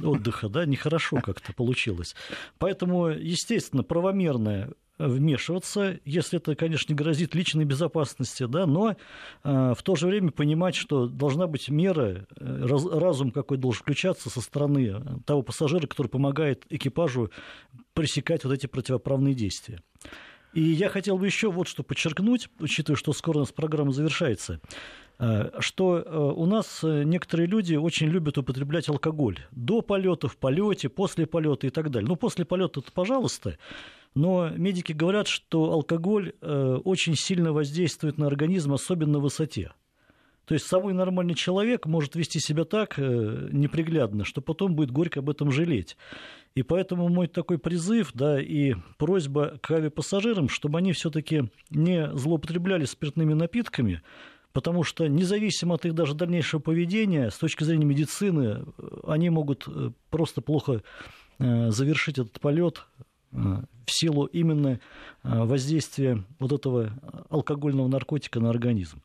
отдыха, 0.04 0.48
да, 0.48 0.66
нехорошо 0.66 1.20
как-то 1.20 1.52
получилось. 1.52 2.14
Поэтому, 2.59 3.09
естественно, 3.09 3.82
правомерное 3.82 4.70
вмешиваться, 4.99 5.99
если 6.05 6.38
это, 6.38 6.55
конечно, 6.55 6.92
не 6.92 6.97
грозит 6.97 7.34
личной 7.34 7.64
безопасности, 7.64 8.47
да, 8.47 8.66
но 8.66 8.97
э, 9.44 9.74
в 9.76 9.82
то 9.82 9.97
же 9.97 10.07
время 10.07 10.30
понимать, 10.30 10.74
что 10.74 11.07
должна 11.07 11.47
быть 11.47 11.68
мера, 11.68 12.26
э, 12.38 12.64
раз, 12.64 12.84
разум 12.86 13.30
какой 13.30 13.59
должен 13.59 13.82
включаться 13.82 14.30
со 14.30 14.40
стороны 14.40 15.20
того 15.26 15.42
пассажира, 15.42 15.86
который 15.86 16.09
помогает 16.09 16.64
экипажу 16.70 17.30
пресекать 17.94 18.44
вот 18.44 18.53
эти 18.53 18.66
противоправные 18.66 19.34
действия. 19.34 19.82
И 20.57 20.62
я 20.62 20.88
хотел 20.88 21.18
бы 21.18 21.26
еще 21.26 21.51
вот 21.51 21.68
что 21.68 21.82
подчеркнуть, 21.82 22.49
учитывая, 22.61 22.97
что 22.97 23.12
скоро 23.12 23.36
у 23.36 23.40
нас 23.40 23.53
программа 23.53 23.92
завершается, 23.92 24.55
э, 24.55 24.59
что 25.18 25.98
э, 25.98 26.18
у 26.18 26.44
нас 26.46 26.80
некоторые 26.82 27.46
люди 27.46 27.74
очень 27.74 28.08
любят 28.08 28.36
употреблять 28.36 28.88
алкоголь 28.88 29.38
до 29.50 29.80
полета, 29.80 30.28
в 30.28 30.36
полете, 30.36 30.88
после 30.88 31.26
полета 31.26 31.66
и 31.66 31.70
так 31.70 31.90
далее. 31.90 32.08
Ну, 32.08 32.16
после 32.16 32.44
полета 32.44 32.80
это 32.80 32.92
пожалуйста, 32.92 33.56
но 34.14 34.48
медики 34.50 34.92
говорят, 34.92 35.28
что 35.28 35.72
алкоголь 35.72 36.32
э, 36.40 36.80
очень 36.84 37.16
сильно 37.16 37.52
воздействует 37.52 38.18
на 38.18 38.26
организм, 38.26 38.72
особенно 38.72 39.14
на 39.14 39.18
высоте. 39.20 39.72
То 40.46 40.54
есть 40.54 40.66
самый 40.66 40.94
нормальный 40.94 41.34
человек 41.34 41.86
может 41.86 42.14
вести 42.14 42.38
себя 42.38 42.64
так 42.64 42.98
э, 42.98 43.48
неприглядно, 43.52 44.24
что 44.24 44.40
потом 44.40 44.76
будет 44.76 44.90
горько 44.92 45.20
об 45.20 45.28
этом 45.28 45.50
жалеть. 45.50 45.96
И 46.54 46.62
поэтому 46.62 47.08
мой 47.08 47.26
такой 47.26 47.58
призыв, 47.58 48.12
да, 48.14 48.40
и 48.40 48.74
просьба 48.96 49.58
к 49.60 49.70
авиапассажирам, 49.72 50.48
чтобы 50.48 50.78
они 50.78 50.92
все-таки 50.92 51.50
не 51.70 52.10
злоупотребляли 52.16 52.84
спиртными 52.84 53.34
напитками, 53.34 54.02
потому 54.57 54.84
что 54.84 55.07
независимо 55.07 55.74
от 55.74 55.84
их 55.84 55.94
даже 55.94 56.14
дальнейшего 56.14 56.61
поведения, 56.61 57.30
с 57.30 57.36
точки 57.36 57.62
зрения 57.62 57.84
медицины, 57.84 58.64
э, 58.78 59.00
они 59.07 59.28
могут 59.28 59.68
просто 60.09 60.40
плохо 60.40 60.82
завершить 61.38 62.16
этот 62.16 62.40
полет 62.40 62.86
в 63.30 63.66
силу 63.88 64.24
именно 64.24 64.80
воздействия 65.22 66.24
вот 66.38 66.52
этого 66.52 66.90
алкогольного 67.28 67.88
наркотика 67.88 68.40
на 68.40 68.48
организм. 68.48 69.02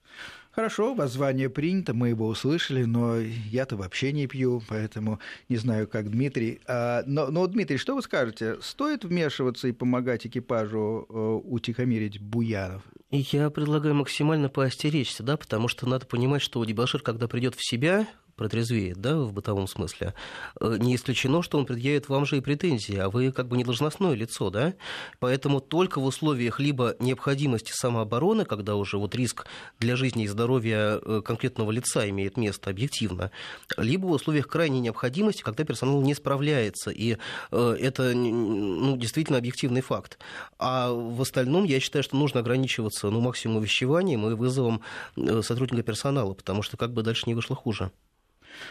Хорошо, 0.52 0.94
воззвание 0.94 1.50
принято, 1.50 1.94
мы 1.94 2.10
его 2.10 2.28
услышали, 2.28 2.84
но 2.84 3.18
я-то 3.18 3.78
вообще 3.78 4.12
не 4.12 4.28
пью, 4.28 4.62
поэтому 4.68 5.20
не 5.48 5.56
знаю, 5.56 5.88
как 5.88 6.12
Дмитрий. 6.12 6.60
А, 6.68 7.04
но, 7.06 7.28
но, 7.28 7.48
Дмитрий, 7.48 7.78
что 7.78 7.96
вы 7.96 8.02
скажете? 8.02 8.58
Стоит 8.62 9.06
вмешиваться 9.06 9.70
и 9.70 9.72
помогать 9.72 10.28
экипажу 10.28 11.06
э, 11.10 11.40
утихомирить 11.46 12.22
буянов? 12.22 12.84
Я 13.12 13.50
предлагаю 13.50 13.94
максимально 13.94 14.48
поостеречься, 14.48 15.22
да, 15.22 15.36
потому 15.36 15.68
что 15.68 15.86
надо 15.86 16.06
понимать, 16.06 16.42
что 16.42 16.64
дебашир, 16.64 17.02
когда 17.02 17.28
придет 17.28 17.56
в 17.56 17.68
себя, 17.68 18.08
протрезвеет, 18.36 18.98
да, 18.98 19.18
в 19.18 19.34
бытовом 19.34 19.68
смысле, 19.68 20.14
э, 20.60 20.78
не 20.80 20.96
исключено, 20.96 21.42
что 21.42 21.58
он 21.58 21.66
предъявит 21.66 22.10
вам 22.10 22.26
же 22.26 22.38
и 22.38 22.42
претензии, 22.42 22.96
а 22.98 23.10
вы 23.10 23.32
как 23.32 23.48
бы 23.48 23.58
не 23.58 23.64
должностное 23.64 24.14
лицо, 24.14 24.50
да, 24.50 24.74
поэтому 25.20 25.60
только 25.60 26.00
в 26.00 26.06
условиях 26.06 26.60
либо 26.60 26.96
необходимости 27.00 27.72
самообороны, 27.72 28.46
когда 28.46 28.76
уже 28.76 28.98
вот 28.98 29.16
риск 29.16 29.46
для 29.80 29.96
жизни 29.96 30.26
и 30.26 30.28
здоровья 30.28 31.00
э, 31.02 31.22
конкретного 31.24 31.72
лица 31.72 32.10
имеет 32.10 32.38
место 32.38 32.70
объективно, 32.70 33.32
либо 33.78 34.06
в 34.08 34.12
условиях 34.12 34.48
крайней 34.48 34.80
необходимости, 34.80 35.42
когда 35.42 35.64
персонал 35.64 36.02
не 36.02 36.14
справляется, 36.14 36.92
и 36.92 37.18
э, 37.52 37.78
это 37.80 38.14
ну, 38.14 38.98
действительно 38.98 39.38
объективный 39.38 39.82
факт. 39.82 40.20
А 40.58 40.92
в 40.92 41.22
остальном 41.22 41.64
я 41.64 41.80
считаю, 41.80 42.04
что 42.04 42.16
нужно 42.16 42.40
ограничиваться 42.40 43.10
ну, 43.10 43.22
максимум 43.22 43.58
увещеванием 43.58 44.28
и 44.28 44.34
вызовом 44.34 44.82
сотрудника 45.16 45.84
персонала, 45.84 46.34
потому 46.34 46.62
что 46.62 46.78
как 46.78 46.94
бы 46.94 47.04
дальше 47.04 47.24
не 47.28 47.36
вышло 47.36 47.56
хуже. 47.56 47.92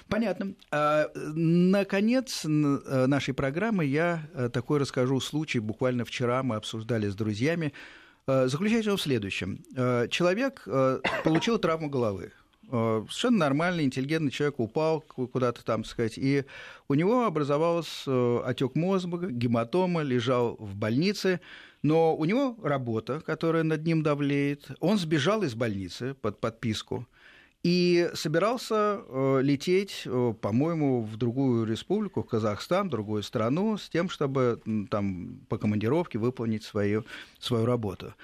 Понятно. 0.08 0.54
А, 0.70 1.10
наконец 1.14 2.44
э, 2.44 2.48
нашей 2.48 3.34
программы 3.34 3.84
я 3.84 4.28
э, 4.34 4.48
такой 4.48 4.78
расскажу 4.78 5.20
случай. 5.20 5.58
Буквально 5.58 6.04
вчера 6.04 6.42
мы 6.42 6.56
обсуждали 6.56 7.08
с 7.08 7.14
друзьями. 7.14 7.72
Э, 8.26 8.48
заключается 8.48 8.90
он 8.92 8.96
в 8.96 9.02
следующем. 9.02 9.64
Человек 10.10 10.66
получил 11.24 11.58
травму 11.58 11.88
головы. 11.88 12.32
Совершенно 12.68 13.38
нормальный, 13.38 13.82
интеллигентный 13.82 14.30
человек 14.30 14.60
упал 14.60 15.00
куда-то 15.00 15.64
там, 15.64 15.84
сказать, 15.84 16.16
и 16.16 16.44
у 16.86 16.94
него 16.94 17.24
образовался 17.24 18.46
отек 18.46 18.76
мозга, 18.76 19.26
гематома, 19.28 20.02
лежал 20.02 20.54
в 20.60 20.76
больнице, 20.76 21.40
но 21.82 22.14
у 22.14 22.24
него 22.26 22.56
работа, 22.62 23.22
которая 23.26 23.64
над 23.64 23.84
ним 23.84 24.04
давлеет. 24.04 24.68
Он 24.78 24.98
сбежал 24.98 25.42
из 25.42 25.56
больницы 25.56 26.14
под 26.14 26.38
подписку– 26.38 27.08
и 27.62 28.10
собирался 28.14 29.02
э, 29.06 29.40
лететь, 29.42 30.02
э, 30.06 30.34
по-моему, 30.40 31.02
в 31.02 31.16
другую 31.16 31.66
республику, 31.66 32.22
в 32.22 32.26
Казахстан, 32.26 32.88
в 32.88 32.90
другую 32.90 33.22
страну, 33.22 33.76
с 33.76 33.88
тем, 33.88 34.08
чтобы 34.08 34.62
там 34.90 35.40
по 35.48 35.58
командировке 35.58 36.18
выполнить 36.18 36.64
свою, 36.64 37.04
свою 37.38 37.66
работу. 37.66 38.14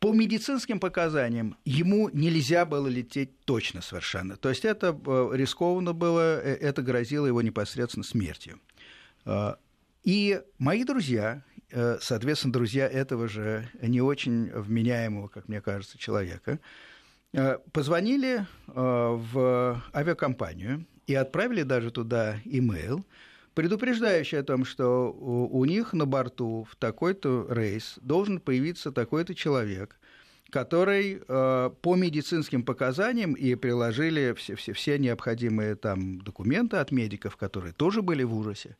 По 0.00 0.12
медицинским 0.12 0.80
показаниям 0.80 1.56
ему 1.64 2.08
нельзя 2.12 2.64
было 2.64 2.88
лететь 2.88 3.38
точно 3.44 3.80
совершенно. 3.80 4.36
То 4.36 4.48
есть 4.48 4.64
это 4.64 4.98
э, 5.06 5.30
рискованно 5.34 5.92
было, 5.92 6.40
это 6.40 6.82
грозило 6.82 7.26
его 7.26 7.42
непосредственно 7.42 8.04
смертью. 8.04 8.58
И 10.02 10.40
мои 10.58 10.82
друзья, 10.84 11.44
соответственно, 12.00 12.54
друзья 12.54 12.88
этого 12.88 13.28
же 13.28 13.68
не 13.82 14.00
очень 14.00 14.50
вменяемого, 14.50 15.28
как 15.28 15.46
мне 15.48 15.60
кажется, 15.60 15.98
человека, 15.98 16.58
позвонили 17.72 18.40
э, 18.40 18.44
в 18.74 19.82
авиакомпанию 19.94 20.86
и 21.06 21.14
отправили 21.14 21.62
даже 21.62 21.90
туда 21.90 22.40
имейл, 22.44 23.04
предупреждающий 23.54 24.38
о 24.38 24.42
том, 24.42 24.64
что 24.64 25.12
у 25.12 25.64
них 25.64 25.92
на 25.92 26.06
борту 26.06 26.66
в 26.70 26.76
такой-то 26.76 27.46
рейс 27.50 27.98
должен 28.02 28.40
появиться 28.40 28.90
такой-то 28.90 29.34
человек, 29.34 29.98
который 30.50 31.22
э, 31.26 31.70
по 31.80 31.94
медицинским 31.94 32.64
показаниям 32.64 33.34
и 33.34 33.54
приложили 33.54 34.34
все, 34.36 34.56
все, 34.56 34.72
все 34.72 34.98
необходимые 34.98 35.76
там 35.76 36.20
документы 36.20 36.78
от 36.78 36.90
медиков, 36.90 37.36
которые 37.36 37.72
тоже 37.72 38.02
были 38.02 38.24
в 38.24 38.34
ужасе, 38.34 38.76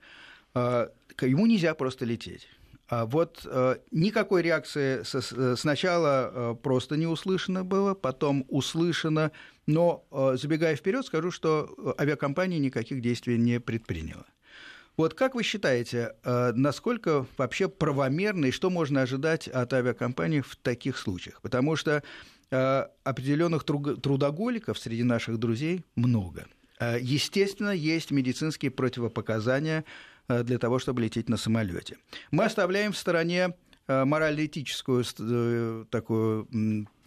ему 0.54 1.46
нельзя 1.46 1.74
просто 1.74 2.04
лететь. 2.04 2.48
А 2.90 3.06
вот 3.06 3.46
э, 3.48 3.76
никакой 3.92 4.42
реакции 4.42 5.02
э, 5.04 5.56
сначала 5.56 6.32
э, 6.32 6.54
просто 6.60 6.96
не 6.96 7.06
услышано 7.06 7.62
было, 7.62 7.94
потом 7.94 8.44
услышано, 8.48 9.30
но 9.66 10.04
забегая 10.34 10.74
вперед, 10.74 11.06
скажу, 11.06 11.30
что 11.30 11.94
авиакомпания 12.00 12.58
никаких 12.58 13.00
действий 13.00 13.38
не 13.38 13.60
предприняла. 13.60 14.26
Вот 14.96 15.14
как 15.14 15.36
вы 15.36 15.44
считаете, 15.44 16.16
насколько 16.24 17.24
вообще 17.38 17.68
правомерно 17.68 18.46
и 18.46 18.50
что 18.50 18.68
можно 18.68 19.02
ожидать 19.02 19.46
от 19.46 19.72
авиакомпаний 19.72 20.40
в 20.40 20.56
таких 20.56 20.98
случаях? 20.98 21.40
Потому 21.40 21.76
что 21.76 22.02
определенных 22.50 23.62
трудоголиков 23.62 24.76
среди 24.76 25.04
наших 25.04 25.38
друзей 25.38 25.84
много. 25.94 26.48
Естественно, 26.80 27.70
есть 27.70 28.10
медицинские 28.10 28.72
противопоказания 28.72 29.84
для 30.42 30.58
того, 30.58 30.78
чтобы 30.78 31.02
лететь 31.02 31.28
на 31.28 31.36
самолете. 31.36 31.96
Мы 32.30 32.44
оставляем 32.44 32.92
в 32.92 32.96
стороне 32.96 33.54
э, 33.88 34.04
морально-этическую 34.04 35.04
э, 35.18 35.84
такую 35.90 36.48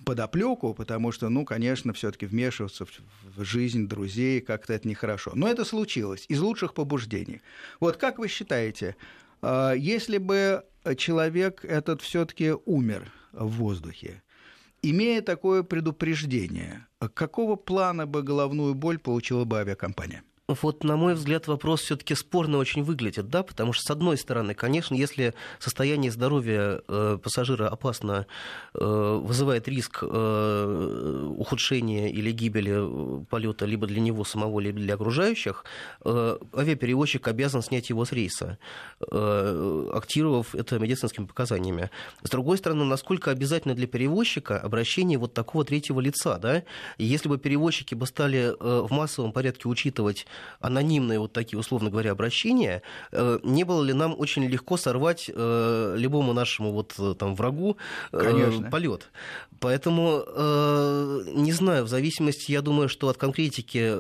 подоплеку, 0.06 0.74
потому 0.74 1.12
что, 1.12 1.30
ну, 1.30 1.46
конечно, 1.46 1.94
все-таки 1.94 2.26
вмешиваться 2.26 2.86
в 2.86 3.44
жизнь 3.44 3.88
друзей 3.88 4.42
как-то 4.42 4.74
это 4.74 4.88
нехорошо. 4.88 5.32
Но 5.36 5.48
это 5.48 5.64
случилось 5.64 6.26
из 6.28 6.42
лучших 6.42 6.74
побуждений. 6.74 7.42
Вот 7.80 7.98
как 7.98 8.20
вы 8.20 8.28
считаете, 8.28 8.98
если 9.42 10.18
бы 10.18 10.64
человек 10.98 11.64
этот 11.64 12.02
все-таки 12.02 12.54
умер 12.66 13.14
в 13.32 13.48
воздухе, 13.48 14.22
имея 14.82 15.22
такое 15.22 15.64
предупреждение, 15.64 16.86
какого 17.14 17.56
плана 17.56 18.06
бы 18.06 18.24
головную 18.24 18.74
боль 18.74 19.00
получила 19.00 19.46
бы 19.46 19.60
авиакомпания? 19.60 20.24
Вот, 20.62 20.84
на 20.84 20.96
мой 20.98 21.14
взгляд, 21.14 21.48
вопрос 21.48 21.82
все-таки 21.82 22.16
спорно 22.16 22.58
очень 22.58 22.84
выглядит, 22.84 23.30
да, 23.30 23.44
потому 23.44 23.74
что, 23.74 23.84
с 23.84 23.92
одной 23.92 24.18
стороны, 24.18 24.54
конечно, 24.54 24.96
если 24.96 25.34
состояние 25.60 26.12
здоровья 26.12 26.82
э, 26.88 27.18
пассажира 27.22 27.68
опасно, 27.70 28.28
э, 28.74 29.22
вызывает 29.24 29.68
риск 29.68 30.00
э, 30.02 31.34
ухудшения 31.38 32.10
или 32.10 32.32
гибели 32.32 32.74
э, 32.76 33.26
полета 33.30 33.66
либо 33.66 33.88
для 33.88 34.02
него 34.02 34.24
самого, 34.24 34.60
либо 34.60 34.80
для 34.80 34.96
окружающих, 34.96 35.66
э, 36.04 36.38
авиаперевозчик 36.56 37.28
обязан 37.28 37.62
снять 37.62 37.90
его 37.90 38.06
с 38.06 38.12
рейса, 38.12 38.58
э, 39.12 39.90
актировав 39.94 40.56
это 40.56 40.80
медицинскими 40.80 41.26
показаниями. 41.26 41.90
С 42.24 42.30
другой 42.30 42.58
стороны, 42.58 42.86
насколько 42.86 43.32
обязательно 43.32 43.76
для 43.76 43.88
перевозчика 43.88 44.60
обращение 44.60 45.18
вот 45.18 45.34
такого 45.34 45.66
третьего 45.66 46.00
лица, 46.00 46.38
да, 46.38 46.64
если 46.98 47.30
бы 47.30 47.38
перевозчики 47.38 47.96
бы 47.96 48.06
стали 48.06 48.54
э, 48.60 48.82
в 48.88 48.92
массовом 48.92 49.32
порядке 49.32 49.68
учитывать 49.70 50.26
анонимные 50.60 51.20
вот 51.20 51.34
такие, 51.34 51.60
условно 51.60 51.90
говоря, 51.90 52.12
обращения, 52.12 52.82
э, 53.12 53.40
не 53.44 53.64
было 53.64 53.84
ли 53.84 53.94
нам 53.94 54.16
очень 54.18 54.46
легко 54.46 54.78
сорвать 54.78 55.30
э, 55.34 55.96
любому 55.98 56.34
нашему 56.34 56.72
вот 56.72 56.94
э, 56.98 57.16
там 57.18 57.36
врагу 57.36 57.78
Конечно. 58.12 58.70
полет? 58.70 59.12
Поэтому, 59.60 60.26
не 61.36 61.54
знаю, 61.54 61.86
в 61.86 61.88
зависимости, 61.88 62.52
я 62.52 62.62
думаю, 62.62 62.90
что 62.90 63.08
от 63.08 63.16
конкретики, 63.18 63.94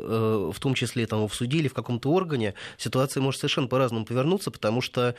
в 0.51 0.59
том 0.59 0.73
числе 0.73 1.07
там 1.07 1.25
в 1.25 1.33
суде 1.33 1.59
или 1.59 1.69
в 1.69 1.73
каком-то 1.73 2.11
органе, 2.11 2.53
ситуация 2.77 3.21
может 3.21 3.39
совершенно 3.39 3.69
по-разному 3.69 4.05
повернуться, 4.05 4.51
потому 4.51 4.81
что 4.81 5.15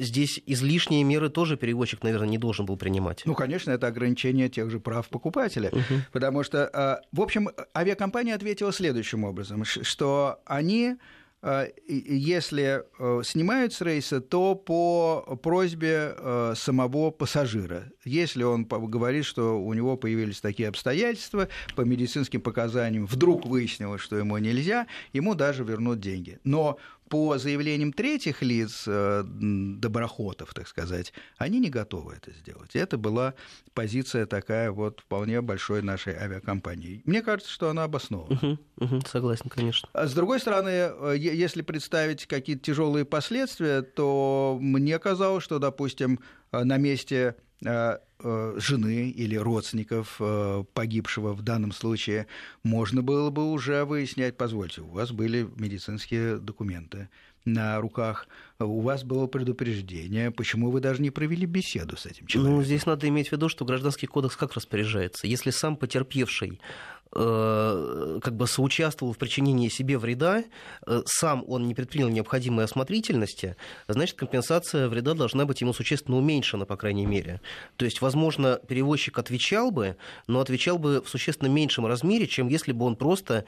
здесь 0.00 0.40
излишние 0.46 1.04
меры 1.04 1.28
тоже 1.28 1.56
переводчик, 1.56 2.02
наверное, 2.02 2.28
не 2.28 2.38
должен 2.38 2.66
был 2.66 2.76
принимать. 2.76 3.22
Ну, 3.24 3.34
конечно, 3.34 3.70
это 3.70 3.86
ограничение 3.86 4.48
тех 4.48 4.68
же 4.68 4.80
прав 4.80 5.08
покупателя, 5.08 5.68
угу. 5.68 6.00
потому 6.10 6.42
что, 6.42 7.04
в 7.12 7.20
общем, 7.20 7.50
авиакомпания 7.72 8.34
ответила 8.34 8.72
следующим 8.72 9.22
образом, 9.22 9.64
что 9.64 10.05
что 10.06 10.40
они 10.46 10.94
э, 11.42 11.68
если 11.88 12.84
э, 12.98 13.22
снимают 13.24 13.72
с 13.72 13.80
рейса, 13.80 14.20
то 14.20 14.54
по 14.54 15.36
просьбе 15.42 16.14
э, 16.16 16.54
самого 16.56 17.10
пассажира. 17.10 17.90
Если 18.04 18.44
он 18.44 18.66
говорит, 18.66 19.24
что 19.24 19.60
у 19.60 19.74
него 19.74 19.96
появились 19.96 20.40
такие 20.40 20.68
обстоятельства, 20.68 21.48
по 21.74 21.80
медицинским 21.80 22.40
показаниям 22.40 23.06
вдруг 23.06 23.46
выяснилось, 23.46 24.00
что 24.00 24.16
ему 24.16 24.38
нельзя, 24.38 24.86
ему 25.12 25.34
даже 25.34 25.64
вернут 25.64 25.98
деньги. 25.98 26.38
Но 26.44 26.78
по 27.08 27.38
заявлениям 27.38 27.92
третьих 27.92 28.42
лиц, 28.42 28.84
э, 28.86 29.22
доброхотов, 29.24 30.52
так 30.54 30.68
сказать, 30.68 31.12
они 31.38 31.60
не 31.60 31.70
готовы 31.70 32.14
это 32.14 32.32
сделать. 32.32 32.74
Это 32.74 32.98
была 32.98 33.34
позиция 33.74 34.26
такая 34.26 34.70
вот 34.72 35.00
вполне 35.00 35.40
большой 35.40 35.82
нашей 35.82 36.14
авиакомпании. 36.14 37.02
Мне 37.04 37.22
кажется, 37.22 37.52
что 37.52 37.70
она 37.70 37.84
обоснована. 37.84 38.34
Угу, 38.34 38.58
угу, 38.84 39.00
согласен, 39.06 39.48
конечно. 39.48 39.88
А 39.92 40.06
с 40.06 40.14
другой 40.14 40.40
стороны, 40.40 40.70
э, 40.70 41.14
если 41.16 41.62
представить 41.62 42.26
какие-то 42.26 42.62
тяжелые 42.62 43.04
последствия, 43.04 43.82
то 43.82 44.58
мне 44.60 44.98
казалось, 44.98 45.44
что, 45.44 45.58
допустим, 45.58 46.20
э, 46.52 46.64
на 46.64 46.76
месте 46.76 47.36
жены 47.62 49.10
или 49.10 49.36
родственников 49.36 50.16
э, 50.20 50.64
погибшего 50.74 51.32
в 51.32 51.42
данном 51.42 51.72
случае, 51.72 52.26
можно 52.62 53.02
было 53.02 53.30
бы 53.30 53.50
уже 53.50 53.84
выяснять, 53.84 54.36
позвольте, 54.36 54.82
у 54.82 54.88
вас 54.88 55.12
были 55.12 55.48
медицинские 55.56 56.38
документы 56.38 57.08
на 57.44 57.80
руках, 57.80 58.26
у 58.58 58.80
вас 58.80 59.04
было 59.04 59.26
предупреждение, 59.26 60.30
почему 60.30 60.70
вы 60.70 60.80
даже 60.80 61.00
не 61.00 61.10
провели 61.10 61.46
беседу 61.46 61.96
с 61.96 62.06
этим 62.06 62.26
человеком? 62.26 62.58
Ну, 62.58 62.64
здесь 62.64 62.86
надо 62.86 63.08
иметь 63.08 63.28
в 63.28 63.32
виду, 63.32 63.48
что 63.48 63.64
Гражданский 63.64 64.06
кодекс 64.06 64.36
как 64.36 64.54
распоряжается. 64.54 65.26
Если 65.26 65.50
сам 65.50 65.76
потерпевший 65.76 66.58
э, 66.58 66.95
как 67.16 68.36
бы 68.36 68.46
соучаствовал 68.46 69.12
в 69.12 69.18
причинении 69.18 69.68
себе 69.68 69.98
вреда, 69.98 70.44
э, 70.86 71.02
сам 71.06 71.44
он 71.48 71.66
не 71.66 71.74
предпринял 71.74 72.08
необходимой 72.08 72.64
осмотрительности, 72.64 73.56
значит, 73.88 74.16
компенсация 74.16 74.88
вреда 74.88 75.14
должна 75.14 75.46
быть 75.46 75.60
ему 75.60 75.72
существенно 75.72 76.18
уменьшена, 76.18 76.66
по 76.66 76.76
крайней 76.76 77.06
мере. 77.06 77.40
То 77.76 77.84
есть, 77.84 78.00
возможно, 78.00 78.60
перевозчик 78.68 79.18
отвечал 79.18 79.70
бы, 79.70 79.96
но 80.26 80.40
отвечал 80.40 80.78
бы 80.78 81.02
в 81.02 81.08
существенно 81.08 81.48
меньшем 81.48 81.86
размере, 81.86 82.26
чем 82.26 82.48
если 82.48 82.72
бы 82.72 82.84
он 82.84 82.96
просто 82.96 83.44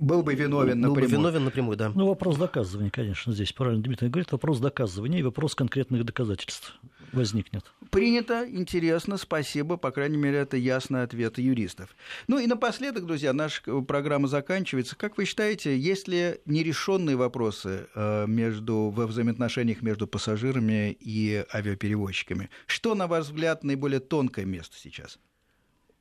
был 0.00 0.22
бы 0.22 0.34
виновен 0.34 0.80
напрямую. 0.80 1.02
Был 1.02 1.08
бы 1.08 1.16
виновен 1.16 1.44
напрямую, 1.44 1.76
да. 1.76 1.92
Ну, 1.94 2.06
вопрос 2.06 2.36
доказывания, 2.36 2.90
конечно, 2.90 3.32
здесь 3.32 3.52
правильно 3.52 3.82
Дмитрий 3.82 4.08
говорит, 4.08 4.32
вопрос 4.32 4.60
доказывания 4.60 5.20
и 5.20 5.22
вопрос 5.22 5.54
конкретных 5.54 6.04
доказательств 6.04 6.78
возникнет. 7.12 7.64
Принято, 7.90 8.44
интересно, 8.48 9.16
спасибо, 9.16 9.76
по 9.76 9.90
крайней 9.90 10.16
мере, 10.16 10.38
это 10.38 10.56
ясный 10.56 11.02
ответ 11.02 11.38
юристов. 11.38 11.94
Ну 12.26 12.38
и 12.38 12.46
напоследок, 12.46 13.06
друзья, 13.06 13.32
наша 13.32 13.62
программа 13.82 14.28
заканчивается. 14.28 14.96
Как 14.96 15.16
вы 15.16 15.24
считаете, 15.24 15.78
есть 15.78 16.08
ли 16.08 16.40
нерешенные 16.44 17.16
вопросы 17.16 17.86
э, 17.94 18.26
между, 18.26 18.90
во 18.90 19.06
взаимоотношениях 19.06 19.82
между 19.82 20.06
пассажирами 20.06 20.96
и 20.98 21.44
авиаперевозчиками? 21.52 22.50
Что, 22.66 22.94
на 22.94 23.06
ваш 23.06 23.26
взгляд, 23.26 23.64
наиболее 23.64 24.00
тонкое 24.00 24.44
место 24.44 24.76
сейчас? 24.78 25.18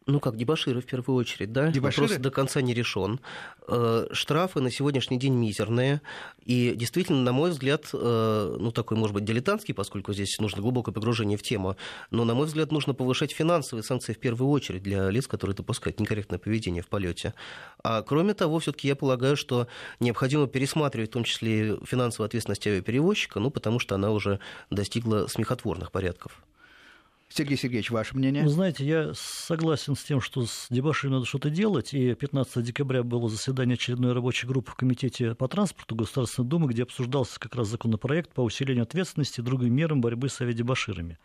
Ну 0.06 0.20
как, 0.20 0.36
дебаширы 0.36 0.82
в 0.82 0.86
первую 0.86 1.18
очередь, 1.18 1.54
да? 1.54 1.72
Дебаширы? 1.72 2.08
Вопрос 2.08 2.22
до 2.22 2.32
конца 2.32 2.62
не 2.62 2.74
решен. 2.74 3.22
Э, 3.68 4.08
штрафы 4.12 4.60
на 4.60 4.70
сегодняшний 4.70 5.18
день 5.18 5.34
мизерные. 5.34 6.01
И 6.43 6.74
действительно, 6.76 7.22
на 7.22 7.32
мой 7.32 7.51
взгляд, 7.51 7.89
э, 7.93 8.58
ну 8.60 8.72
такой, 8.72 8.97
может 8.97 9.14
быть, 9.14 9.24
дилетантский, 9.24 9.74
поскольку 9.74 10.12
здесь 10.14 10.38
нужно 10.39 10.62
глубокое 10.62 10.93
погружение 10.93 11.38
в 11.38 11.43
тему, 11.43 11.78
но, 12.12 12.26
на 12.26 12.34
мой 12.34 12.47
взгляд, 12.47 12.72
нужно 12.72 12.93
повышать 12.93 13.32
финансовые 13.32 13.84
санкции 13.84 14.14
в 14.14 14.20
первую 14.20 14.49
очередь 14.49 14.84
для 14.84 15.10
лиц, 15.10 15.28
которые 15.28 15.56
допускают 15.56 15.99
некорректное 16.01 16.39
поведение 16.39 16.84
в 16.84 16.88
полете. 16.88 17.34
А 17.82 18.01
кроме 18.01 18.34
того, 18.34 18.60
все-таки 18.60 18.89
я 18.89 18.97
полагаю, 18.97 19.38
что 19.38 19.68
необходимо 20.01 20.47
пересматривать 20.47 21.12
в 21.12 21.14
том 21.14 21.24
числе 21.24 21.78
финансовую 21.86 22.28
ответственность 22.28 22.68
авиаперевозчика, 22.68 23.39
ну 23.39 23.51
потому 23.51 23.80
что 23.80 23.95
она 23.95 24.12
уже 24.12 24.39
достигла 24.70 25.28
смехотворных 25.28 25.91
порядков. 25.91 26.43
Сергей 27.36 27.57
Сергеевич, 27.57 27.89
ваше 27.89 28.15
мнение? 28.15 28.43
Вы 28.43 28.49
знаете, 28.49 28.86
я 28.86 29.11
согласен 29.15 29.95
с 29.95 30.03
тем, 30.03 30.21
что 30.21 30.45
с 30.45 30.67
дебашами 30.69 31.13
надо 31.13 31.25
что-то 31.25 31.49
делать. 31.49 31.91
И 31.91 32.13
15 32.13 32.63
декабря 32.63 33.01
было 33.01 33.27
заседание 33.27 33.73
очередной 33.73 34.13
рабочей 34.13 34.45
группы 34.45 34.69
в 34.69 34.75
Комитете 34.75 35.34
по 35.34 35.47
транспорту 35.47 35.95
Государственной 35.95 36.47
Думы, 36.47 36.67
где 36.67 36.84
обсуждался 36.84 37.39
как 37.39 37.55
раз 37.55 37.69
законопроект 37.69 38.31
по 38.34 38.41
усилению 38.41 38.84
ответственности 38.84 39.39
и 39.39 39.43
другим 39.43 39.73
мерам 39.73 39.99
борьбы 39.99 40.29
с 40.29 40.39
авиадебаширами. 40.41 41.17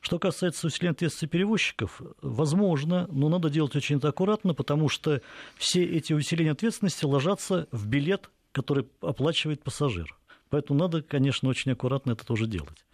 Что 0.00 0.20
касается 0.20 0.68
усиления 0.68 0.92
ответственности 0.92 1.32
перевозчиков, 1.32 2.00
возможно, 2.22 3.08
но 3.10 3.28
надо 3.28 3.50
делать 3.50 3.74
очень 3.74 3.96
аккуратно, 3.96 4.54
потому 4.54 4.88
что 4.88 5.20
все 5.56 5.82
эти 5.82 6.12
усиления 6.12 6.52
ответственности 6.52 7.04
ложатся 7.04 7.66
в 7.72 7.88
билет, 7.88 8.30
который 8.52 8.86
оплачивает 9.00 9.64
пассажир. 9.64 10.16
Поэтому 10.48 10.78
надо, 10.78 11.02
конечно, 11.02 11.48
очень 11.48 11.72
аккуратно 11.72 12.12
это 12.12 12.24
тоже 12.24 12.46
делать. 12.46 12.85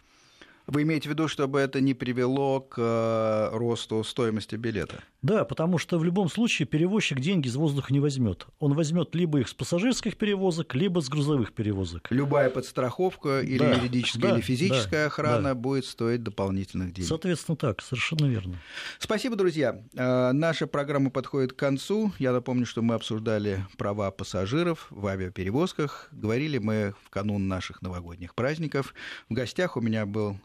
Вы 0.65 0.83
имеете 0.83 1.09
в 1.09 1.11
виду, 1.11 1.27
чтобы 1.27 1.59
это 1.59 1.81
не 1.81 1.93
привело 1.93 2.61
к 2.61 2.77
э, 2.77 3.49
росту 3.57 4.03
стоимости 4.03 4.55
билета? 4.55 5.03
Да, 5.21 5.43
потому 5.43 5.77
что 5.77 5.97
в 5.97 6.03
любом 6.03 6.29
случае 6.29 6.65
перевозчик 6.65 7.19
деньги 7.19 7.47
из 7.47 7.55
воздуха 7.55 7.91
не 7.91 7.99
возьмет. 7.99 8.47
Он 8.59 8.73
возьмет 8.73 9.13
либо 9.13 9.39
их 9.39 9.49
с 9.49 9.53
пассажирских 9.53 10.17
перевозок, 10.17 10.73
либо 10.75 11.01
с 11.01 11.09
грузовых 11.09 11.53
перевозок. 11.53 12.07
Любая 12.11 12.49
подстраховка 12.49 13.41
или 13.41 13.57
да, 13.57 13.73
юридическая, 13.73 14.31
да, 14.31 14.35
или 14.35 14.41
физическая 14.41 15.03
да, 15.03 15.07
охрана 15.07 15.49
да. 15.49 15.55
будет 15.55 15.85
стоить 15.85 16.23
дополнительных 16.23 16.93
денег. 16.93 17.07
Соответственно, 17.07 17.57
так, 17.57 17.81
совершенно 17.81 18.25
верно. 18.25 18.55
Спасибо, 18.99 19.35
друзья. 19.35 19.81
Э, 19.95 20.31
наша 20.31 20.65
программа 20.65 21.09
подходит 21.09 21.53
к 21.53 21.57
концу. 21.57 22.13
Я 22.19 22.31
напомню, 22.31 22.65
что 22.65 22.81
мы 22.81 22.95
обсуждали 22.95 23.65
права 23.77 24.11
пассажиров 24.11 24.87
в 24.89 25.07
авиаперевозках. 25.07 26.09
Говорили 26.11 26.57
мы 26.57 26.93
в 27.03 27.09
канун 27.09 27.47
наших 27.47 27.81
новогодних 27.81 28.33
праздников. 28.33 28.93
В 29.29 29.33
гостях 29.33 29.77
у 29.77 29.81
меня 29.81 30.05
был 30.05 30.37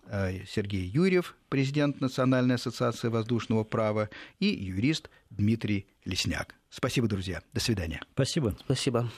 Сергей 0.49 0.85
Юрьев, 0.85 1.37
президент 1.49 2.01
Национальной 2.01 2.55
ассоциации 2.55 3.09
воздушного 3.09 3.65
права, 3.65 4.09
и 4.41 4.47
юрист 4.47 5.11
Дмитрий 5.31 5.87
Лесняк. 6.05 6.55
Спасибо, 6.71 7.09
друзья. 7.09 7.43
До 7.53 7.61
свидания. 7.61 8.01
Спасибо. 8.15 8.57
Спасибо. 8.65 9.11